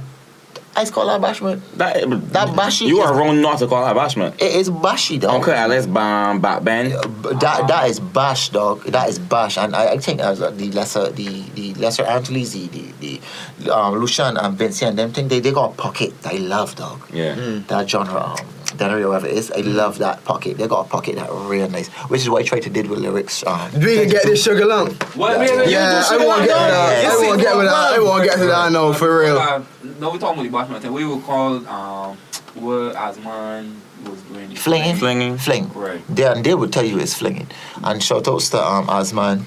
[0.77, 1.59] I call that bashment.
[1.77, 1.95] that
[2.33, 4.35] that bashy You is- are wrong not to call that bashment.
[4.35, 5.33] It is bashy, dog.
[5.35, 6.89] Uncle Alice Bam Back Ben.
[6.89, 8.83] That that is bash, dog.
[8.85, 12.53] That is bash, and I, I think as uh, the lesser the the lesser Antilles,
[12.53, 13.19] the the,
[13.59, 16.13] the um, Lucian and Vincent, them think they they got a pocket.
[16.21, 17.01] that I love, dog.
[17.11, 17.33] Yeah.
[17.67, 18.37] That genre, um,
[18.77, 20.57] Dennery or whatever it is, I love that pocket.
[20.57, 22.99] They got a pocket that real nice, which is what I try to did with
[22.99, 23.43] lyrics.
[23.47, 25.01] Um, Do we can get this sugar lump?
[25.15, 25.31] What?
[25.33, 25.39] Yeah.
[25.39, 27.05] Wait, wait, Yeah, you I do won't get like to that.
[27.07, 27.93] I won't get with that.
[27.95, 28.71] I won't get to that.
[28.71, 29.65] No, for real.
[29.99, 30.93] No, we talking about the Bashman thing.
[30.93, 32.17] We were called um,
[32.55, 33.75] what Asman
[34.05, 34.49] was doing.
[34.49, 34.95] the- Flinging.
[34.95, 35.37] Flinging.
[35.37, 35.71] Fling.
[35.73, 36.01] Right.
[36.07, 37.47] They, and they would tell you it's flinging.
[37.83, 39.43] And shout outs to um, Asman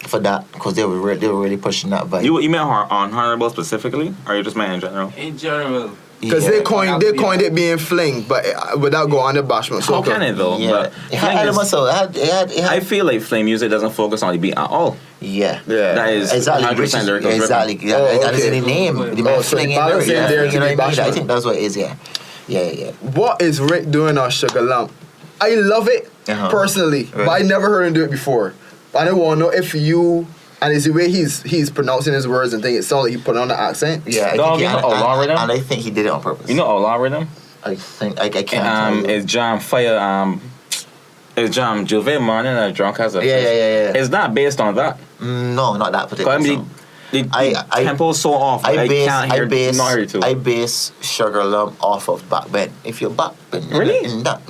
[0.00, 2.24] for that, because they were re- they were really pushing that vibe.
[2.24, 5.12] You you meant Har- on Honorable specifically, or you just meant in general?
[5.16, 5.90] In general,
[6.22, 6.50] Because Yeah.
[6.50, 9.82] they coined they coined it being fling, but uh, without going on the bashment.
[9.82, 10.56] So How can it though?
[10.56, 12.80] Yeah, But it had fling is- elements of it had, it had, it had I
[12.80, 14.96] feel like flame music doesn't focus on the beat at all.
[15.20, 15.58] yeah.
[15.66, 15.94] Yeah.
[15.94, 17.78] That is Exactly, 100% which is, lyrical exactly.
[17.82, 18.96] Yeah, Oh, that is in the name.
[18.98, 21.00] The Oh, man so flinging lyrics, in yeah, there you know what I mean?
[21.00, 21.76] I think that's what it is.
[21.76, 21.94] Yeah,
[22.46, 22.90] yeah, yeah.
[23.00, 24.92] What is Rick doing on Sugar Lump?
[25.40, 26.50] I love it Uh-huh.
[26.50, 28.54] personally, but I never heard him do it before.
[28.94, 30.28] I don't want to know if you
[30.62, 32.74] and it's the way he's he's pronouncing his words and thing.
[32.76, 34.04] It sounds like he put on the accent.
[34.06, 35.36] Yeah, I Dog, think, you and, know Outlaw and, Rhythm?
[35.42, 36.48] and I think he did it on purpose.
[36.48, 37.28] You know Outlaw Rhythm?
[37.64, 38.66] I think I, I can't.
[38.66, 39.98] Um, it's John Fire.
[39.98, 40.40] Um,
[41.36, 43.52] it's John Juve Morning and Drunk as a Yeah, yeah, yeah,
[43.92, 44.00] yeah.
[44.00, 44.98] It's not based on that.
[45.20, 46.32] no, not that particular.
[46.32, 46.70] I mean, song.
[47.12, 48.64] the, the I- I- tempo's so off.
[48.66, 50.20] I, I base, can't I base, not hear too.
[50.22, 52.70] I base Sugar Lump off of Back Ben.
[52.84, 54.04] If you're Back Ben, Really?
[54.04, 54.40] in that,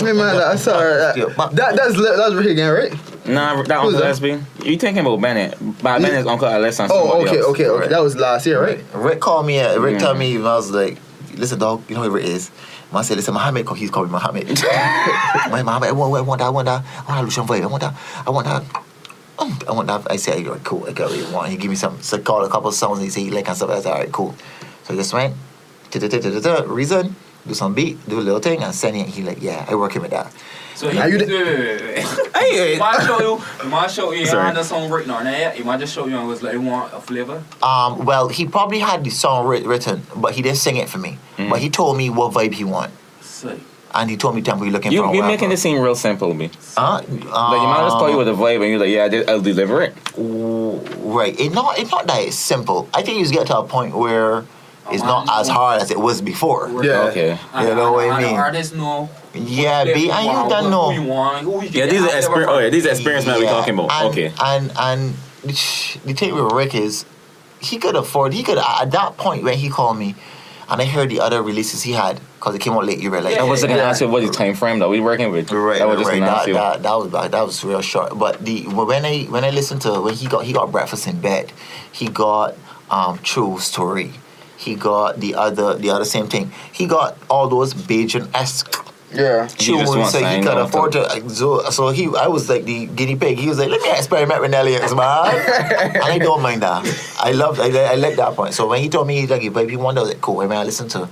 [0.00, 1.16] Hey man, that's alright.
[1.16, 2.92] Yeah, That, but- that that's li- that's Rick again, right?
[3.34, 4.16] Nah, that Who's Uncle that?
[4.16, 4.66] SB.
[4.66, 5.56] You thinking about Bennett?
[5.82, 7.46] But Bennett is Uncle Alice and Oh, somebody okay, else.
[7.48, 7.80] okay, okay.
[7.80, 7.90] Right.
[7.90, 8.84] That was last year, right?
[8.94, 9.60] Rick called me.
[9.60, 10.00] uh, Rick Mm.
[10.00, 10.98] told me, I was like,
[11.36, 12.50] listen, dog, you know who Rick is?
[12.92, 14.48] Man said, listen, Mohammed, cause he's calling me Mohammed.
[15.50, 17.62] My Mohammed, I want, I want that, I want that, I want that Lucian vibe,
[17.62, 17.94] I want that,
[18.26, 18.62] I want that.
[19.38, 20.10] Um, I want that.
[20.10, 21.48] I said, all right, cool, I got what you want.
[21.50, 23.56] He give me some, so called a couple of songs, he said he like and
[23.56, 23.70] stuff.
[23.70, 24.34] I said, all right, cool.
[24.84, 25.34] So I just went,
[26.68, 27.16] reason,
[27.46, 29.06] do some beat, do a little thing, and send it.
[29.06, 30.32] He like, yeah, I working with that.
[30.80, 32.36] So he, Now you wait, wait, wait, wait, wait.
[32.36, 33.36] Hey, He might show you.
[33.62, 34.24] He might show you.
[34.24, 34.44] Sorry.
[34.44, 34.54] Sorry.
[34.54, 35.50] the song written on there.
[35.50, 38.46] He might just show you and was like, "You want a flavor?" Um, well, he
[38.46, 41.18] probably had the song writ- written, but he didn't sing it for me.
[41.36, 41.50] Mm.
[41.50, 43.58] But he told me what vibe he want, Sick.
[43.94, 45.10] and he told me tempo he looking you for.
[45.10, 46.48] a You're making this seem real simple to me.
[46.78, 46.94] Huh?
[46.94, 49.08] Like you might just call you with Uh, a vibe and you're like, yeah, I
[49.10, 49.92] did, I'll deliver it.
[50.16, 51.38] Right.
[51.38, 51.78] It's not.
[51.78, 52.88] It's not that it's simple.
[52.94, 54.44] I think you just get to a point where
[54.90, 56.70] it's not as hard as it was before.
[56.82, 57.10] Yeah.
[57.10, 57.38] Okay.
[57.60, 58.34] You know what I and mean?
[58.34, 59.10] The artists know.
[59.34, 60.90] Yeah, who B, and you want, don't Who know.
[60.90, 61.44] you want?
[61.44, 62.50] Who you Yeah, these are out experience.
[62.50, 63.92] Oh, yeah, these are experience man we Yeah, talking about.
[63.92, 64.32] And, okay.
[64.42, 67.04] And and the thing with Rick is,
[67.60, 68.32] he could afford.
[68.32, 70.16] He could at that point when he called me,
[70.68, 72.98] and I heard the other releases he had because it came out late.
[72.98, 73.88] You were like, I was gonna yeah.
[73.90, 75.52] ask you what the time frame that we working with.
[75.52, 76.20] Right, I right, was just right.
[76.20, 77.32] That, that, that was bad.
[77.32, 78.18] That was real short.
[78.18, 81.20] But the when I when I listened to when he got he got breakfast in
[81.20, 81.52] bed,
[81.92, 82.56] he got
[82.90, 84.14] um True Story,
[84.56, 86.52] he got the other the other same thing.
[86.72, 89.42] He got all those Bajan esque Yeah.
[89.42, 91.02] You just tunes want so he something could afford to.
[91.02, 93.38] like, So, so he I was like the guinea pig.
[93.38, 96.00] He was like, let me experiment with Nellians, man.
[96.02, 96.86] I don't mind that.
[97.20, 98.54] I love I, I like that point.
[98.54, 100.40] So when he told me like if he wanted, I was like, cool.
[100.40, 101.08] I mean, I listened to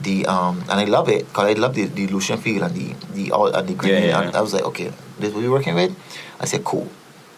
[0.00, 2.94] the um and I love it because I love the, the Lucian feel and the
[3.12, 3.92] the all and the green.
[3.94, 4.38] Yeah, yeah, and yeah.
[4.38, 5.94] I was like, okay, this what we working with.
[6.40, 6.88] I said, cool.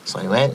[0.05, 0.55] So I went,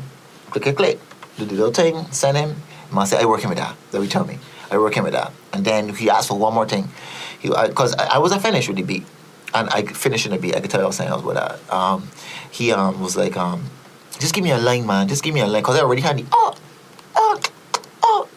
[0.52, 1.00] click, click, click,
[1.38, 2.56] do the little thing, send him.
[2.92, 3.76] Man said, I working with that.
[3.92, 4.38] That he tell me,
[4.72, 5.32] I working with that.
[5.52, 6.88] And then he asked for one more thing.
[7.40, 9.06] He because I, I wasn't finished with the beat,
[9.56, 10.56] and I finished in the beat.
[10.56, 11.58] I could tell you I was saying I was with that.
[11.74, 12.10] Um,
[12.52, 13.64] he um was like um,
[14.20, 15.08] just give me a line, man.
[15.08, 16.54] Just give me a line, cause I already had the oh,
[17.16, 17.42] oh,
[18.04, 18.28] oh.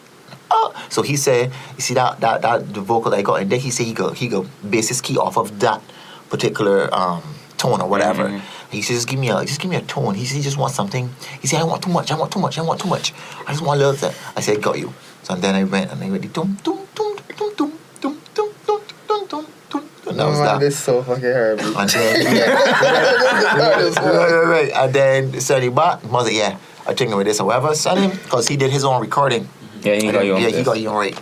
[0.51, 3.59] Oh, so he said, you see that that that the vocal I got, and then
[3.59, 5.81] he said he go he go base his key off of that
[6.29, 7.21] particular um
[7.57, 8.29] tone or whatever.
[8.29, 8.41] Mhm.
[8.71, 10.15] He said, just give me a just give me a tone.
[10.15, 11.09] He said he just wants something.
[11.41, 12.11] He said I want too much.
[12.11, 12.57] I want too much.
[12.57, 13.13] I want too much.
[13.45, 14.17] I just want a little bit.
[14.35, 14.93] I said got you.
[15.23, 16.79] So then I went and I went the tum tum
[20.19, 20.21] tum.
[20.21, 20.59] And that Oh, was man, that.
[20.59, 21.57] this is so fucking hard.
[21.59, 21.73] bro.
[21.77, 22.25] And then
[23.95, 24.71] right, right, right.
[24.71, 26.03] And then send him back.
[26.03, 27.73] I was like, yeah, I think with this or whatever.
[27.75, 29.47] Send him because he did his own recording.
[29.81, 31.19] Yeah, he got you on Yeah, he got you on right.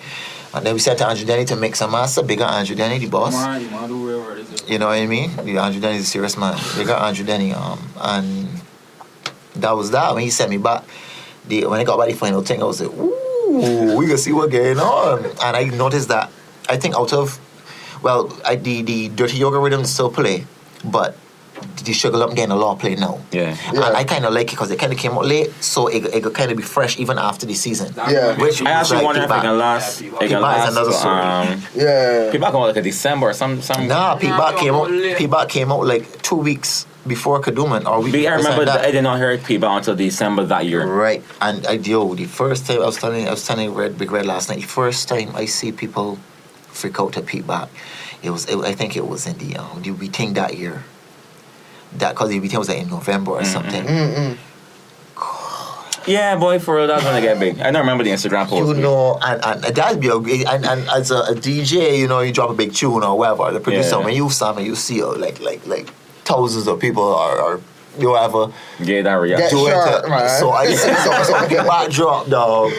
[0.53, 2.23] And then we sent to Andrew Denny to make some master.
[2.23, 3.33] Bigger Andrew Denny, the boss.
[3.33, 4.69] You you want to do real word, is it?
[4.69, 5.35] You know what I mean?
[5.35, 6.57] The Andrew Denny is a serious man.
[6.75, 7.53] Bigger Andrew Denny.
[7.53, 8.47] Um, and
[9.55, 10.13] that was that.
[10.15, 10.83] When he sent me back,
[11.47, 14.31] the when I got back the final thing, I was like, ooh, we can see
[14.31, 15.25] what's going on.
[15.25, 16.31] And I noticed that
[16.69, 17.39] I think out of,
[18.01, 20.45] well, I, the the dirty yoga rhythm still play,
[20.85, 21.15] but
[21.83, 23.19] the Sugar Lump getting a lot of play now.
[23.31, 23.57] Yeah.
[23.73, 23.85] Yeah.
[23.87, 26.05] And I kind of like it because it kind of came out late, so it,
[26.13, 27.93] it could kind of be fresh even after the season.
[27.97, 28.37] Yeah.
[28.37, 30.01] Which I actually was wonder if like it can last.
[30.01, 30.71] Yeah, It can P-Back last.
[30.71, 31.19] another story.
[31.19, 32.31] Um, Yeah.
[32.31, 33.87] P-Back on like a December or some some.
[33.87, 34.91] Nah, Nah, P-Back came out.
[34.91, 35.17] late.
[35.17, 38.27] P-Back came out like two weeks before Kadooment, or we.
[38.27, 40.85] I remember that I did not hear P-Back until December that year.
[40.85, 44.11] Right, and I yo, the first time I was standing, I was standing Red Big
[44.11, 44.61] Red last night.
[44.61, 46.19] The first time I see people
[46.77, 47.69] freak out to P-Back,
[48.23, 50.83] it was it, I think it was in the um the we thing that year.
[51.97, 53.83] That because the thing was like in November or something.
[53.83, 54.37] Mm-mm.
[56.07, 57.59] Yeah, boy, for real, that's when I get big.
[57.59, 58.75] I don't remember the Instagram post.
[58.77, 61.97] You know, and, and, and that'd be a great, and, and as a, a DJ,
[61.97, 64.05] you know, you drop a big tune or whatever, the producer, Yeah.
[64.05, 65.89] when you some and you see uh, like like like
[66.23, 67.59] thousands of people are, are
[67.99, 69.57] you whatever Yeah, that Get reaction.
[69.57, 70.09] doing shot, it.
[70.09, 70.39] man.
[70.39, 72.71] So I see some some get back drop dog.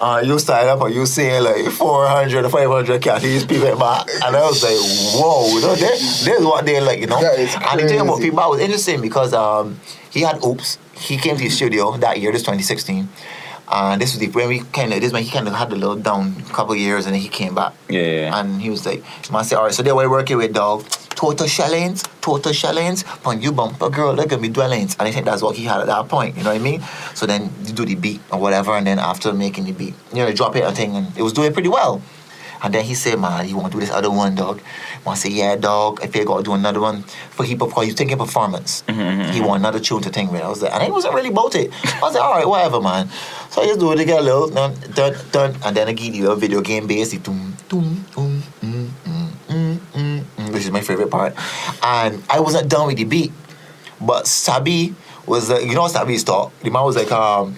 [0.00, 4.08] Uh, you start up and you seeing like 400 or 500 cat these people back.
[4.24, 4.78] And I was like,
[5.14, 7.20] whoa, you know, this, this is what they like, you know.
[7.20, 8.30] That is and the thing about crazy.
[8.30, 9.78] people was interesting because um,
[10.10, 10.78] he had Oops.
[10.94, 13.08] He came to the studio that year, this 2016.
[13.72, 15.76] And this was the when we kind of this when he kind of had a
[15.76, 17.74] little down couple years and then he came back.
[17.88, 18.40] Yeah, yeah, yeah.
[18.40, 20.84] And he was like, man said, all right, so they were working with dog.
[21.20, 24.96] Total shillings, total shillings, pon you bump a girl, look at me dwellings.
[24.98, 26.80] And I think that's what he had at that point, you know what I mean?
[27.14, 30.24] So then you do the beat or whatever, and then after making the beat, you
[30.24, 32.00] know, drop it a thing, and it was doing pretty well.
[32.62, 34.62] And then he said, man, you want to do this other one, dog?
[35.06, 37.02] I say, yeah, dog, I feel got to do another one.
[37.02, 38.82] For he, because he's thinking performance.
[38.86, 40.42] He want another tune to think with.
[40.42, 41.70] I was like, and I wasn't really about it.
[41.84, 43.08] I was like, all right, whatever, man.
[43.50, 46.30] So I just do it again, little, dun, dun, dun, and then I give you
[46.30, 49.28] a video game bass, doom, doom, doom, mm, mm,
[50.60, 51.34] which is my favorite part.
[51.82, 53.32] And I wasn't done with the beat.
[53.98, 54.94] But Sabi
[55.26, 56.52] was like, you know Sabi's talk?
[56.60, 57.56] The man was like, um,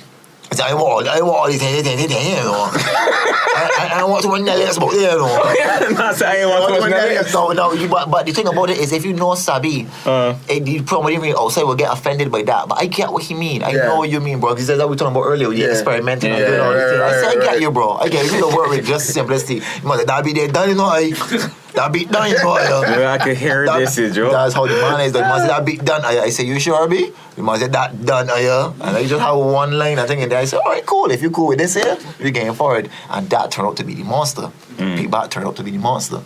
[0.52, 2.68] I said, I want, I want all these things, things, things, you know.
[2.68, 5.24] I, I, I want to run the list, but you know.
[5.96, 7.32] Not saying I want to run the next.
[7.32, 10.36] No, no, you, but, but the thing about it is, if you know Sabi, Uh.
[10.50, 12.68] eh, the probably even outside will get offended by that.
[12.68, 13.62] But I get what he mean.
[13.62, 13.86] I Yeah.
[13.88, 14.50] know what you mean, bro.
[14.52, 15.48] Because that's what we talking about earlier.
[15.48, 15.70] with the Yeah.
[15.72, 17.00] experimenting and doing all these right, things.
[17.00, 17.92] I right, said, I get you, bro.
[17.96, 18.32] I get you.
[18.32, 19.54] You don't work with just simplicity.
[19.56, 20.84] You must that be there done, you know.
[20.84, 21.10] I,
[21.72, 22.50] that be done, you know.
[22.52, 24.30] I, Yeah, I can hear that- this, is Joe.
[24.30, 25.12] That's how the man is.
[25.12, 26.04] Said that beat done.
[26.04, 27.10] I, I say, you sure, B?
[27.36, 29.98] The man said that done, I, uh, and I just have one line.
[29.98, 31.10] I think, and then I said, all right, cool.
[31.10, 32.90] If you're cool with this here, we're getting forward.
[33.08, 34.50] And that turned out to be the monster.
[34.76, 34.98] Mm.
[34.98, 36.20] Pete Bat turned out to be the monster.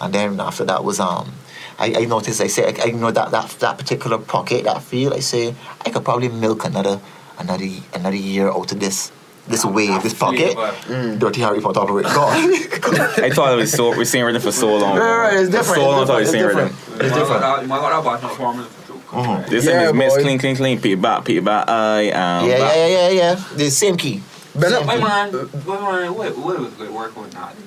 [0.00, 1.32] And then after that was um.
[1.80, 2.40] I, I noticed.
[2.40, 5.14] I say I, I know that, that that particular pocket, that feel.
[5.14, 5.54] I say,
[5.86, 6.98] I could probably milk another
[7.38, 9.12] another another year out of this
[9.46, 10.54] this wave, this pocket.
[10.54, 11.16] Flavor.
[11.18, 12.06] Dirty Harry Potter operate.
[12.06, 12.34] God.
[13.22, 13.96] I thought it was so.
[13.96, 14.98] We're seeing rhythm for so long.
[14.98, 15.82] Right, right, it's For different.
[15.82, 16.32] So long, I It's thought we different.
[16.32, 16.68] seen It's rhythm.
[16.68, 17.02] different.
[17.02, 17.62] It's different.
[17.62, 18.77] You might got that batch not performance
[19.10, 19.28] for two.
[19.28, 19.48] Mhm.
[19.48, 20.22] This Yeah, thing is Miss boy.
[20.22, 22.46] Clean, Clean, Clean, Pete Back, Pete Back, I am.
[22.48, 22.76] Yeah, back.
[22.76, 23.34] yeah, yeah, yeah, yeah.
[23.56, 24.22] The same key.
[24.54, 25.02] Ben Same My key.
[25.04, 25.32] man,
[25.66, 27.62] my man, what, what was good working with Natalie?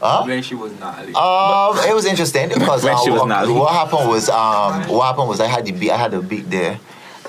[0.00, 0.24] Huh?
[0.26, 0.98] When she was not.
[0.98, 4.88] Um, it was interesting because When uh, she was what, not- what happened was um,
[4.88, 6.80] what happened was I had the beat I had a beat there,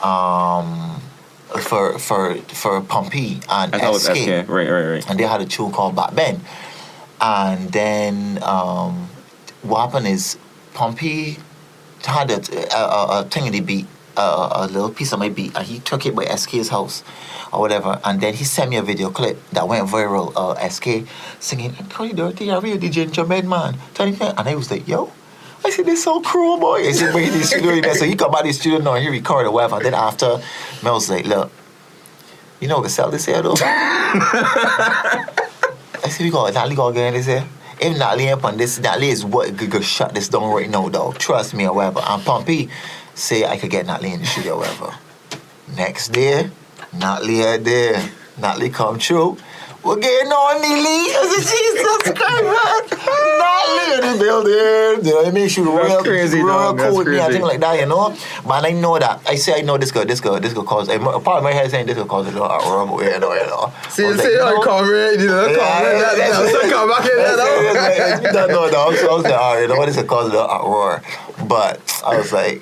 [0.02, 1.00] um,
[1.62, 4.50] for for for Pompey and I thought it was SK, SK.
[4.50, 5.10] Right, right, right.
[5.10, 6.42] and they had a tune called Back Ben,
[7.22, 9.08] and then um,
[9.62, 10.38] what happened is
[10.74, 11.38] Pompey
[12.06, 12.42] had a,
[12.76, 15.66] a, a, a thing in the beat, a, a little piece of my beat, and
[15.66, 17.04] he took it by SK's house
[17.52, 20.34] or whatever, and then he sent me a video clip that went viral.
[20.36, 21.08] Uh, SK
[21.40, 25.12] singing I'm "Tony Dirty, I really DJ Jermaine man," Tony, and I was like, "Yo."
[25.66, 26.86] I said, this so cruel, boy.
[26.86, 27.82] I said, bring it to the studio.
[27.82, 27.96] there.
[27.96, 29.78] So he come of the studio now, he record or whatever.
[29.78, 30.42] And then after,
[30.84, 31.54] Mel was like, look,
[32.60, 33.56] you know what sell this here though?
[33.62, 35.26] I
[36.10, 37.48] said, we got Natalie got get in this here.
[37.80, 41.18] If Natalie on this, Natalie is what could go shut this down right now, dog.
[41.18, 42.00] Trust me or whatever.
[42.00, 42.70] And Pompey
[43.16, 44.96] say I could get Natalie in the studio or whatever.
[45.76, 46.50] Next day,
[46.94, 48.10] Natalie out there.
[48.38, 49.38] Natalie come true.
[49.84, 51.12] We're getting on Neely.
[51.12, 52.84] I said, Jesus Christ, man.
[53.36, 55.06] Natalie in the building.
[55.06, 55.50] You know what I mean?
[55.50, 56.78] She was real, crazy, real dog.
[56.78, 57.40] cool That's with me and crazy.
[57.40, 58.16] things like that, you know?
[58.48, 59.20] Man, I know that.
[59.28, 61.52] I say I know this girl, this girl, this girl cause, a part of my
[61.52, 63.74] head saying this girl cause a of rumble, you know, you know.
[63.90, 66.70] See, I was see, like, you you know, in, you know, come that, that, that,
[66.72, 68.48] come back in there, though.
[68.48, 68.96] no, no, no.
[68.96, 70.32] So I was like, all right, you know what is it called?
[70.32, 71.02] The uproar.
[71.46, 72.62] But I was like,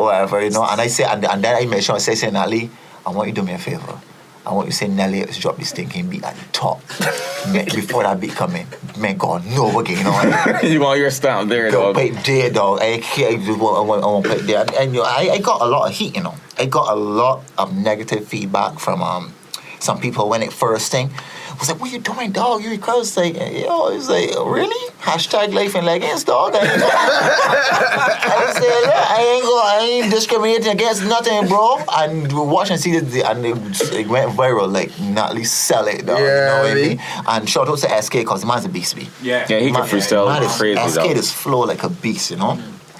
[0.00, 0.64] whatever, you know.
[0.64, 2.70] And I say, and, and then I made sure I say, say, Natalie,
[3.04, 4.00] I want you to do me a favor.
[4.44, 6.80] I want you to say, Nelly, let's drop this stinking beat at the top.
[7.52, 8.66] Man, Before that beat come in.
[8.98, 10.60] Man, God, no again, you know.
[10.62, 11.94] you want your stamp there, Go dog.
[11.94, 12.80] play there, dog.
[12.80, 13.40] I can't.
[13.48, 14.60] I want, I want, I want to play there.
[14.62, 16.16] And, and you know, I, I got a lot of heat.
[16.16, 19.32] You know, I got a lot of negative feedback from um
[19.78, 21.10] some people when it first thing.
[21.52, 22.62] I was like, "What are you doing, dog?
[22.64, 26.52] You request like, yo." he's like, "Really?" Hashtag life and leggings, dog.
[26.54, 29.60] I, I said, "Yeah, I ain't go.
[29.62, 34.08] I ain't discriminating against nothing, bro." And we watch and see this, and it, it
[34.08, 34.72] went viral.
[34.72, 36.18] Like, not least sell it, dog.
[36.18, 37.00] you Yeah, know what I mean?
[37.28, 39.08] And shout out to SK because the man's a beast, me.
[39.22, 39.46] yeah.
[39.48, 41.16] Yeah, he can Man, freestyle man is, crazy, SK dog.
[41.16, 42.58] just flow like a beast, you know.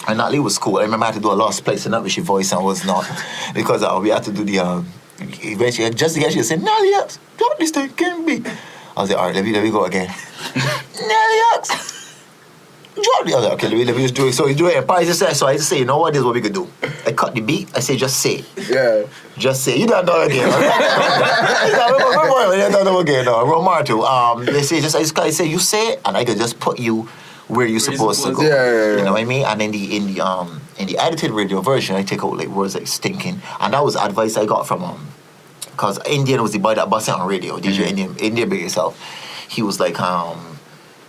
[0.08, 0.78] And Natalie was cool.
[0.78, 2.64] I remember I had to do a lot of splicing up with your voice and
[2.64, 3.08] was not
[3.54, 4.86] because uh, we had to do the um,
[5.42, 8.42] eventually just to get you to say Natalie X, drop this thing can be.
[8.96, 10.08] I was like, all right, let me let me go again.
[10.54, 11.88] Natalie X.
[12.94, 13.48] Drop the other.
[13.52, 14.34] Okay, let me, let me just do it.
[14.34, 14.76] So you do it.
[14.76, 16.12] And Pi just said, so I just say, you know what?
[16.12, 16.68] This is what we could do.
[17.06, 17.74] I cut the beat.
[17.74, 18.44] I say, just say.
[18.68, 19.04] Yeah.
[19.38, 20.46] Just say you don't know again.
[20.46, 20.52] You
[22.70, 23.24] don't know again.
[23.24, 24.02] No, Romar too.
[24.02, 26.60] Um, they say just I just gotta say you say it, and I could just
[26.60, 27.08] put you
[27.48, 28.42] where you're supposed to go.
[28.42, 28.46] to.
[28.46, 28.96] Yeah, yeah, yeah.
[28.98, 29.46] You know what I mean?
[29.46, 32.48] And in the in the um in the edited radio version, I take out like
[32.48, 35.08] words like stinking, and that was advice I got from um,
[35.82, 37.58] cause Indian was the boy that busted on radio.
[37.58, 38.94] DJ Indian Indian big yourself.
[39.48, 40.60] He was like um,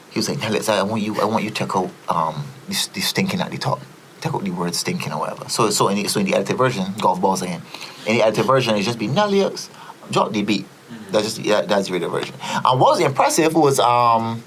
[0.09, 2.43] he was like, now let's I want you I want you to take out um
[2.67, 3.79] this, this stinking at the top.
[4.19, 5.47] Take out the word stinking or whatever.
[5.47, 7.61] So so in the, so in the edited version, golf balls again.
[8.07, 9.69] In the edited version, it just be Nelieux,
[10.09, 10.65] drop the beat.
[11.11, 12.33] That's just yeah, that's the radio version.
[12.41, 14.43] And what was impressive was um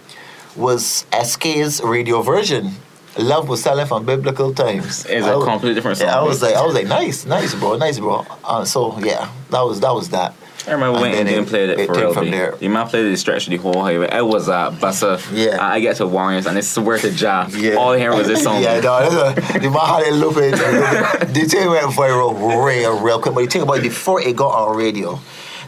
[0.57, 2.73] was SK's radio version.
[3.19, 5.07] Love was selling from biblical times.
[5.07, 6.09] It's I a was- completely different song.
[6.09, 8.27] Yeah, I was like, I was like, nice, nice, bro, nice, bro.
[8.45, 10.35] Uh, so yeah, that was that was that.
[10.69, 12.13] I remember when Indian it- played it, it for real.
[12.13, 12.57] from there.
[12.57, 14.09] The man played the stretch the whole highway.
[14.11, 15.19] I was uh, Buster.
[15.33, 15.59] Yeah.
[15.65, 17.49] I get to Warriors and I swear to Jah.
[17.53, 17.75] Yeah.
[17.75, 18.61] All I hear was this song.
[18.63, 19.15] Yeah, no, that's
[19.55, 20.51] a, the man had it looping.
[21.33, 22.35] The thing went viral
[22.67, 23.35] real, real quick.
[23.35, 25.21] But you think about it, before it got on radio,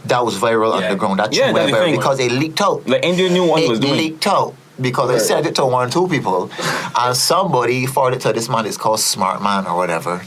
[0.05, 0.87] that was viral Yeah.
[0.89, 1.19] underground.
[1.19, 2.85] That Yeah, went the viral because it leaked out.
[2.85, 3.93] The Indian new one it was doing.
[3.95, 5.21] leaked out because I Right.
[5.21, 6.49] sent it to one or two people,
[6.97, 8.65] and somebody forwarded to this man.
[8.65, 10.21] It's called Smart Man or whatever.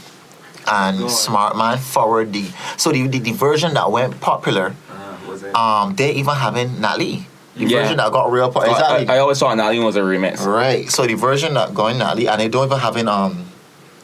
[0.67, 1.07] And Go.
[1.09, 2.45] Smart Man forwarded the
[2.77, 4.73] so the, the, the version that went popular.
[4.89, 5.55] Uh, was it?
[5.55, 7.27] Um, they even having Natalie.
[7.55, 7.81] The Yeah.
[7.81, 8.77] version that got real popular.
[8.77, 9.07] So I- Exactly.
[9.09, 10.45] I, I always thought Natalie was a remix.
[10.45, 10.89] Right.
[10.89, 13.45] So the version that going Natalie, and they don't even having um,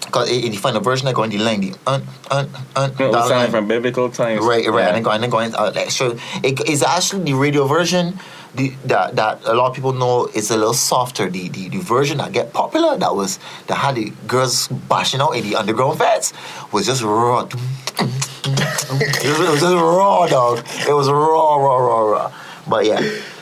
[0.06, 2.02] because if you find the version that going the line, the un
[2.32, 2.90] un un.
[2.92, 3.52] It that line.
[3.52, 4.44] from biblical times.
[4.44, 4.88] Right, right, Yeah.
[4.88, 8.20] and then going, and then going uh, like, so it is actually the radio version
[8.56, 11.30] the, that that a lot of people know is a little softer.
[11.30, 15.32] The, the the version that get popular that was that had the girls bashing out
[15.32, 16.34] in the underground vets
[16.72, 17.42] was just raw.
[17.48, 17.52] it,
[18.00, 20.66] was, it was just raw, dog.
[20.88, 22.34] It was raw, raw, raw, raw.
[22.68, 23.02] But yeah,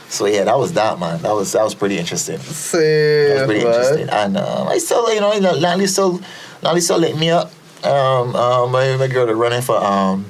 [0.09, 1.21] so yeah, that was that man.
[1.21, 2.37] That was that was pretty interesting.
[2.37, 2.71] That was
[3.45, 3.73] pretty man.
[3.73, 4.09] interesting.
[4.09, 6.21] And um, I still, you know, you know, Natalie still,
[6.63, 7.51] Natalie still lit me up.
[7.83, 10.25] Um, um, my, my girl that running for um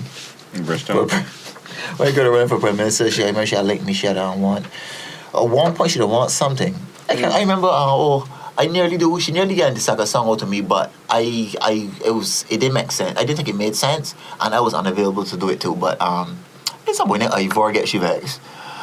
[1.96, 2.06] Bristol.
[2.06, 4.18] my girl running for prime minister, she, I remember she had liked me, she had
[4.18, 4.66] um, want.
[5.34, 6.76] At one point, she did want something.
[7.10, 10.28] I, can, I remember, uh, oh, I nearly do, she nearly got the Saga song
[10.28, 13.18] out to me, but I, I, it was, it didn't make sense.
[13.18, 16.02] I didn't think it made sense, and I was unavailable to do it too, but,
[16.02, 16.38] um,
[16.88, 18.42] it's some point in Ivor get she vexed.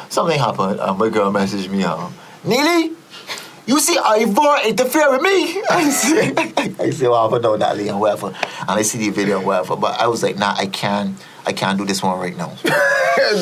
[0.09, 2.13] Something happened, and my girl messaged me, um,
[2.43, 2.95] Neely,
[3.65, 5.63] you see Ivor interfere with me.
[5.69, 6.33] I say,
[6.79, 8.27] I say, well, I know Natalie and whatever.
[8.27, 9.75] And I see the video and whatever.
[9.75, 11.17] But I was like, nah, I can't,
[11.47, 12.55] I can't do this one right now.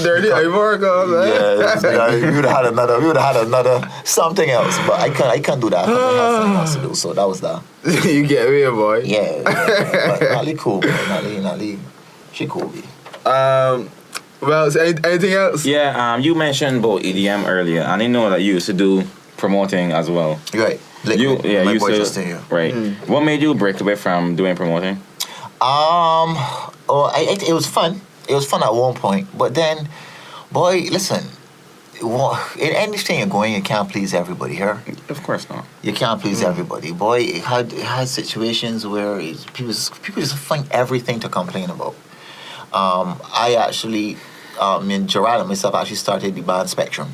[0.04, 1.28] Dirty Ivor, God, man.
[1.28, 4.78] Yeah, it's like, we would have had another, we would have had another something else.
[4.88, 5.86] But I can't, I can't do that.
[5.86, 6.96] I have something else to do.
[6.96, 7.64] So that was that.
[8.06, 9.02] you get me, boy.
[9.04, 9.44] Yeah, yeah.
[10.08, 10.92] but Natalie cool, bro.
[10.92, 11.80] Natalie, Natalie,
[12.34, 12.68] she cool.
[12.68, 12.80] B.
[13.26, 13.90] Um,
[14.42, 15.66] well, is anything else?
[15.66, 19.04] Yeah, um, you mentioned about EDM earlier, and I know that you used to do
[19.38, 20.40] promoting as well.
[20.54, 20.80] Right.
[21.06, 21.20] Liquid.
[21.20, 22.42] You, yeah, My you boy used Justin to, here.
[22.50, 22.74] right.
[23.10, 25.02] What made you break away from doing promoting?
[25.64, 26.36] Um,
[26.90, 28.02] oh, I, it, it was fun.
[28.28, 29.88] It was fun at one point, but then,
[30.52, 31.24] boy, listen.
[32.02, 34.82] wha- In anything you're going, you can't please everybody here.
[35.08, 35.64] Of course not.
[35.82, 37.20] You can't please everybody, boy.
[37.22, 39.18] It had it had situations where
[39.54, 41.96] people just, people just find everything to complain about.
[42.74, 44.18] Um, I actually,
[44.60, 47.10] um, me and Gerard and myself actually started the band Spectrum.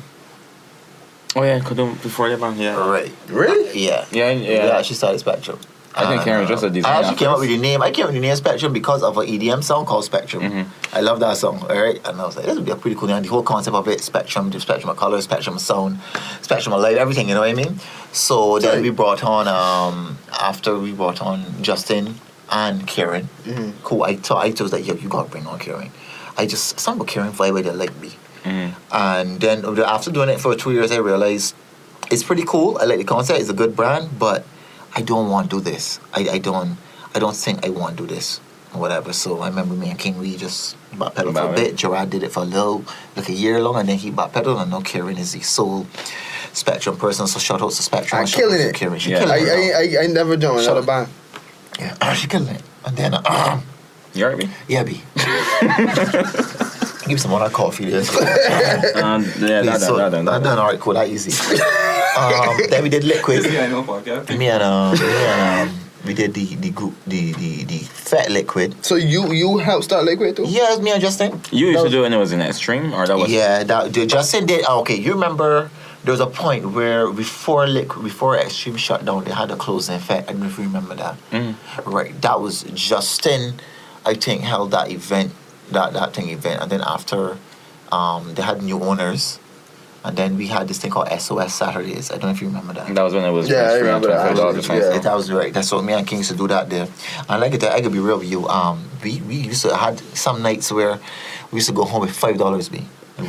[1.36, 1.60] Oh yeah,
[2.02, 2.58] before the band.
[2.58, 2.74] Yeah.
[2.74, 3.12] Right.
[3.28, 3.86] Really?
[3.86, 4.06] Yeah.
[4.10, 4.64] Yeah, yeah.
[4.64, 5.58] We actually started Spectrum.
[5.94, 7.58] I think And, Karen was just a uh, designer I actually came up with the
[7.58, 7.82] name.
[7.82, 10.42] I came up with the name Spectrum because of an EDM song called Spectrum.
[10.42, 10.66] Mhm.
[10.92, 12.00] I love that song, all right?
[12.06, 13.22] And I was like, this would be a pretty cool name.
[13.22, 15.98] The whole concept of it, Spectrum, the spectrum of color, spectrum of sound,
[16.42, 17.80] spectrum of light, everything, you know what I mean?
[18.12, 22.14] So then we brought on, um, after we brought on Justin
[22.50, 23.28] and Karen.
[23.44, 23.72] Mhm.
[23.82, 24.04] Cool.
[24.04, 25.90] I told I was like, yo, you gotta bring on Karen.
[26.38, 28.12] I just, some about Karen vibe, they like me.
[28.44, 28.72] Mhm.
[28.92, 31.54] And then after doing it for two years, I realized
[32.10, 32.78] it's pretty cool.
[32.80, 33.40] I like the concept.
[33.40, 34.44] It's a good brand, but
[34.94, 36.00] I don't want to do this.
[36.12, 36.76] I, I don't
[37.14, 38.40] I don't think I want to do this
[38.74, 39.12] or whatever.
[39.12, 41.76] So I remember me and King we just backpedaled for a bit.
[41.76, 42.84] Gerard did it for a little,
[43.16, 44.60] like a year long, and then he backpedaled.
[44.62, 45.86] And now Karen is the sole
[46.52, 47.26] Spectrum person.
[47.26, 48.18] So shout out to Spectrum.
[48.18, 48.74] I'm and shout out killing it.
[48.74, 48.98] Karen.
[48.98, 49.24] She Yeah.
[49.24, 49.98] I, it.
[49.98, 51.08] I, I, I never joined Shut another up.
[51.78, 51.94] band.
[52.00, 52.62] Yeah, she killing it.
[52.84, 53.60] And then, uh,
[54.14, 54.48] You heard me?
[54.68, 55.02] yeah, B.
[57.08, 58.02] Give some more that coffee there.
[59.04, 60.58] Um, yeah, that, so, that, that, that done.
[60.58, 60.94] All right, cool.
[60.94, 61.30] That easy.
[62.20, 63.44] um, then we did liquid.
[63.52, 64.36] Yeah, I know podcast.
[64.36, 68.30] me and um, me and um, we did the the group the the the fat
[68.30, 68.74] liquid.
[68.84, 70.44] So you you helped start Liquid too?
[70.46, 71.40] Yeah, it was me and Justin.
[71.50, 73.64] You used That to do it when it was in Extreme, or that was Yeah,
[73.64, 74.64] that the Justin did.
[74.68, 75.70] oh, Okay, you remember
[76.04, 80.28] there was a point where before liquid, before extreme shutdown, they had a closing effect.
[80.28, 81.16] I don't know if you remember that.
[81.30, 81.54] Mhm.
[81.84, 83.60] Right, that was Justin,
[84.06, 85.32] I think, held that event,
[85.70, 87.36] that that thing event, and then after,
[87.92, 89.38] um, they had new owners,
[90.04, 92.10] and then we had this thing called SOS Saturdays.
[92.10, 92.94] I don't know if you remember that.
[92.94, 94.60] That was when it was Yeah, I free remember that, $25 yeah.
[94.62, 95.02] something.
[95.02, 95.52] That was right.
[95.52, 96.88] That's what me and King used to do that there.
[97.28, 98.48] And like it, I could be real with you.
[98.48, 100.98] Um, we, we used to had some nights where
[101.52, 102.68] we used to go home with five dollars.
[102.68, 102.82] Be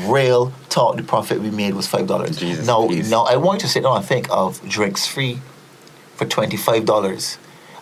[0.07, 0.95] real talk.
[0.95, 2.37] The profit we made was five dollars.
[2.37, 3.11] Jesus, Now, please.
[3.11, 5.41] now I want you to sit down and think of drinks free
[6.15, 7.37] for twenty five dollars,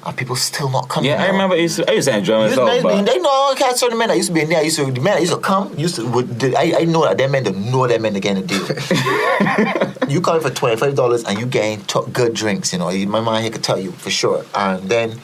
[0.06, 1.10] and people still not coming.
[1.10, 1.56] Yeah, I remember.
[1.56, 4.08] I used to, I used to enjoy myself, men, but they know can't certain men
[4.08, 4.60] that used to be in there.
[4.60, 5.78] I Used to the men that used to come.
[5.78, 8.38] Used to would the- I, I know that them men don't know them men again
[8.38, 8.66] a deal.
[10.10, 12.72] you come for twenty five dollars and you getting t- good drinks.
[12.74, 14.46] You know, my man here could tell you for sure.
[14.56, 15.20] And then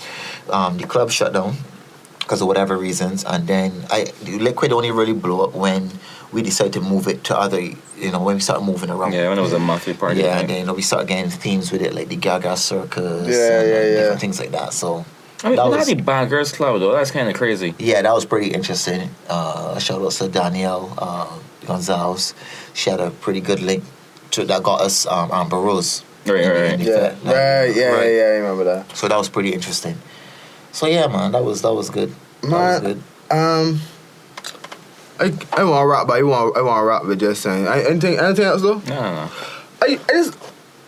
[0.49, 1.55] um, the club shut down
[2.19, 3.23] because of whatever reasons.
[3.23, 5.89] And then I the liquid only really blew up when
[6.31, 7.59] we decided to move it to other.
[7.59, 9.13] You know, when we started moving around.
[9.13, 10.21] yeah, when it was a monthly party.
[10.21, 10.41] Yeah, thing.
[10.41, 13.59] and then you know, we started getting themes with it, like the Gaga Circus, Yeah,
[13.59, 13.95] and, yeah, and yeah.
[14.01, 14.73] different things like that.
[14.73, 15.05] So
[15.43, 16.91] I mean, that not was- the Bad Girls Club though.
[16.91, 17.73] That's kind of crazy.
[17.79, 19.09] yeah, that was pretty interesting.
[19.29, 21.31] Uh, shout out to Danielle uh,
[21.65, 22.33] Gonzalez.
[22.73, 23.83] She had a pretty good link
[24.31, 26.03] to that got us um, Amber Rose.
[26.25, 26.79] Right, in- right, in right.
[26.79, 28.11] Yeah, fact, like, right, yeah, right.
[28.11, 28.97] yeah, I remember that.
[28.97, 29.95] So that was pretty interesting.
[30.73, 32.13] So yeah, man, that was that was good.
[32.41, 33.01] That was Man, good.
[33.31, 33.79] Um,
[35.19, 37.67] I I want to rap, but I want I want to rap with just saying.
[37.67, 38.79] I, anything anything else though?
[38.79, 39.31] No, no, no.
[39.81, 40.37] I, I just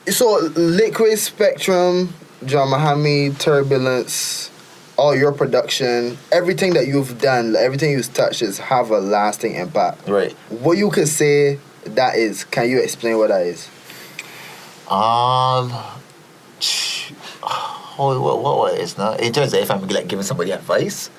[0.10, 2.14] so liquid spectrum,
[2.46, 4.52] John Mohameed, turbulence,
[4.98, 10.08] all your production, everything that you've done, everything you've touched is have a lasting impact.
[10.08, 10.34] Right.
[10.50, 12.44] What you could say that is?
[12.44, 13.70] Can you explain what that is?
[14.90, 15.74] Um.
[17.98, 19.14] What, what what is now?
[19.14, 21.10] In terms of if I'm like giving somebody advice,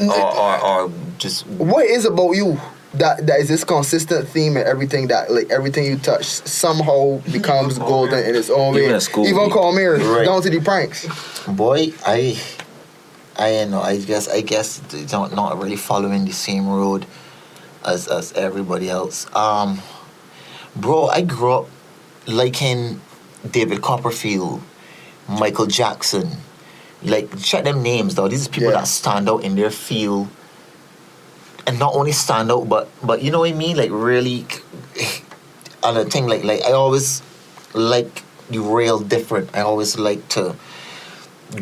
[0.00, 2.60] or or, or just What is about you
[2.94, 7.78] that that is this consistent theme and everything that like everything you touch somehow becomes
[7.78, 8.80] golden in its own way.
[8.80, 8.96] Even way.
[8.96, 10.24] at school, Even Combermere Right.
[10.24, 11.06] down to the pranks.
[11.46, 12.40] boy, I
[13.36, 13.80] I don't know.
[13.82, 17.04] I guess I guess they don't not really following the same road
[17.84, 19.26] as as everybody else.
[19.34, 19.80] Um,
[20.76, 21.68] bro, I grew up
[22.28, 23.00] liking
[23.50, 24.62] David Copperfield,
[25.28, 26.30] Michael Jackson.
[27.04, 28.28] Like check them names though.
[28.28, 28.78] These are people Yeah.
[28.80, 30.28] that stand out in their field,
[31.66, 33.76] and not only stand out, but but you know what I mean.
[33.76, 34.46] Like really,
[35.82, 37.22] on a thing like like I always
[37.74, 39.50] like the real different.
[39.54, 40.56] I always like to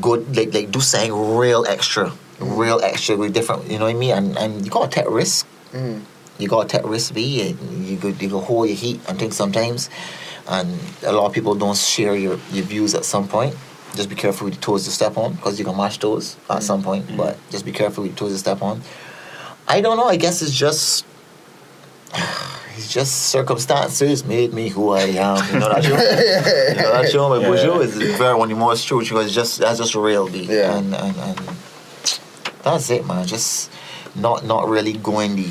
[0.01, 3.69] go like like do something real extra, real extra with different.
[3.71, 4.13] You know what I mean?
[4.17, 5.47] And and you gotta take risk.
[5.73, 6.03] Mm.
[6.39, 9.37] You gotta take risk, be and you go you go hold your heat and things
[9.37, 9.91] sometimes.
[10.49, 13.55] And a lot of people don't share your, your views at some point.
[13.95, 16.63] Just be careful with the toes to step on because you can mash toes at
[16.63, 17.15] some point.
[17.17, 18.81] But just be careful with the toes to step on.
[19.69, 20.05] I don't know.
[20.07, 21.05] I guess it's just.
[22.75, 25.37] It's just circumstances made me who I am.
[25.53, 25.91] You know that show?
[25.91, 27.29] you know that show?
[27.29, 27.49] But Yeah.
[27.49, 30.45] Bujo is very one of the most true because it's just that's just real, B.
[30.49, 30.79] Yeah.
[30.79, 31.39] And, and and
[32.63, 33.27] that's it, man.
[33.27, 33.71] Just
[34.15, 35.49] not not really going the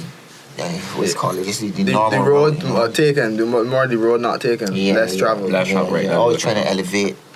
[0.59, 1.45] uh, what's it called it?
[1.45, 2.75] Just the, the, The, normal the road you know?
[2.77, 5.47] uh, taken, the more, more the road not taken, Yeah, less yeah, travel.
[5.47, 6.15] Less yeah, travel, right, yeah.
[6.15, 7.30] Always trying to elevate this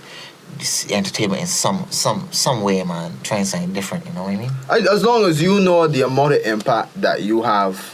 [0.89, 3.13] entertainment in some some some way, man.
[3.23, 4.05] Trying something different.
[4.05, 4.51] You know what I mean?
[4.69, 7.93] I, as long as you know the amount of impact that you have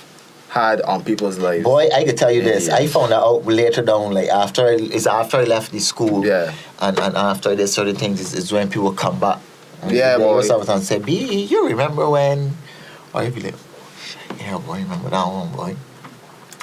[0.49, 1.63] had on people's lives.
[1.63, 2.67] Boy, I could tell you this.
[2.67, 2.75] Yeah.
[2.75, 6.25] I found that out later down, like after I, it's after I left the school.
[6.25, 6.53] Yeah.
[6.79, 9.39] And and after there's certain things is, is when people come back.
[9.81, 10.29] And Yeah, they boy.
[10.29, 12.55] always have and say, B, you remember when
[13.13, 13.55] or you be like,
[14.39, 15.75] Yeah, boy, remember that one, boy.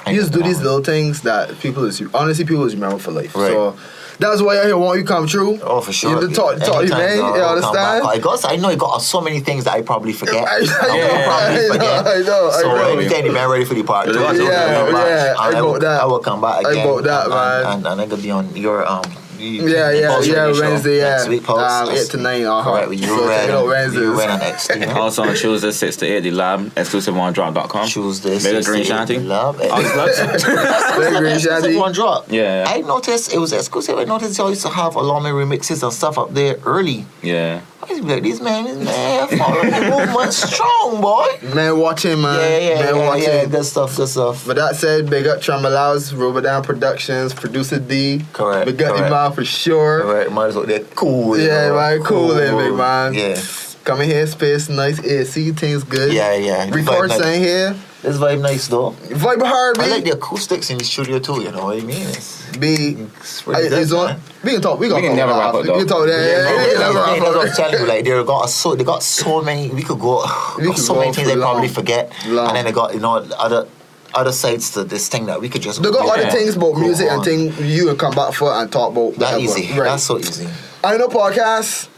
[0.05, 2.99] I You just do these one." little things that people is honestly people is remember
[2.99, 3.35] for life.
[3.35, 3.51] Right.
[3.51, 3.75] So
[4.19, 5.57] that's why I hear want you come true.
[5.63, 6.21] Oh, for sure.
[6.21, 7.17] You to talk, talk Anytime, man.
[7.17, 7.41] You back.
[7.55, 8.03] understand?
[8.07, 10.45] I got, I know I got so many things that I probably forget.
[10.47, 11.25] I, I, I Yeah.
[11.25, 12.07] probably I know, forget.
[12.07, 12.99] I know, I So know.
[12.99, 15.07] anytime the man ready for the part Yeah, I will yeah, come back.
[15.07, 16.01] yeah, And I will, that.
[16.01, 16.77] I will come back again.
[16.79, 17.65] I got that, and, man.
[17.65, 19.03] And, and, and I could be on your um.
[19.39, 21.09] Yeah, yeah, yeah, Radio show Wednesday, yeah.
[21.11, 21.89] Next week, Pulse.
[21.89, 22.71] Um, 8 to 9, uh-huh.
[22.71, 24.17] Correct, with you So check it out ran, you Wednesdays.
[24.19, 24.69] ran on X.
[24.69, 25.01] You know?
[25.01, 27.87] Also on Tuesday, 6 to 8, the lab, exclusive on drop.com.
[27.87, 29.19] Tuesday, Mega 6 Green to 8, Shanty.
[29.19, 29.71] Love it.
[29.71, 30.19] All the plugs.
[30.43, 31.75] Very green Exclusive shanty.
[31.77, 32.25] one drop.
[32.31, 32.65] Yeah.
[32.67, 33.97] I noticed it was exclusive.
[33.97, 37.05] I noticed y'all used to have a lot of remixes and stuff up there early.
[37.21, 37.61] Yeah.
[37.81, 41.25] I used to be like, these man, these man, following the movement strong, boy.
[41.55, 42.39] Man watching, man.
[42.39, 43.23] Yeah, yeah, man yeah, watching.
[43.23, 44.45] yeah, good stuff, good stuff.
[44.45, 48.25] But that said, big up Tremolaus, Robert Down Productions, producer D.
[48.33, 49.09] Correct, Big up correct.
[49.11, 50.03] man for sure.
[50.05, 51.37] Alright, might as well they're cool.
[51.39, 53.13] Yeah, man, cool, then, big man.
[53.13, 53.41] Yeah,
[53.83, 56.13] Come in here, space nice, AC, things good.
[56.13, 56.69] yeah, yeah.
[56.69, 57.37] Record vibe nice.
[57.39, 57.75] here.
[58.01, 58.91] This vibe nice though.
[58.91, 59.89] Vibe hard, man.
[59.89, 61.41] I like the acoustics in the studio too.
[61.41, 62.07] You know what I mean?
[62.07, 62.95] It's, B.
[63.17, 64.05] it's I, pretty good, it's on.
[64.07, 64.21] man.
[64.43, 64.79] We can talk.
[64.79, 65.65] We, gonna can never wrap it.
[65.65, 66.11] it, We can talk that.
[66.11, 67.49] Yeah, yeah, Yeah, yeah, yeah, never yeah, wrap that's.
[67.49, 67.87] I'm telling you.
[67.87, 69.69] Like they got so they got so many.
[69.69, 70.23] We could go.
[70.57, 72.47] We got could so go many things for they probably forget, Long.
[72.49, 73.67] and then they got you know other
[74.13, 76.73] other sides to this thing that we could just They got go other things about
[76.75, 77.25] Go music and on.
[77.25, 79.13] thing you will come back for and talk about.
[79.15, 79.39] that whatever.
[79.39, 79.67] easy.
[79.73, 79.85] Right.
[79.89, 80.47] That's so easy.
[80.83, 81.89] I know podcast.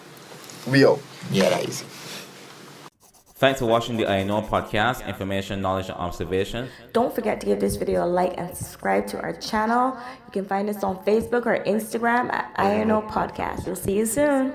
[0.67, 0.99] We out.
[1.31, 1.85] Yeah, that easy.
[3.35, 6.69] Thanks for watching the I Know podcast, information, knowledge, and observation.
[6.93, 9.97] Don't forget to give this video a like and subscribe to our channel.
[10.27, 13.65] You can find us on Facebook or Instagram at INO Podcast.
[13.65, 14.53] We'll see you soon.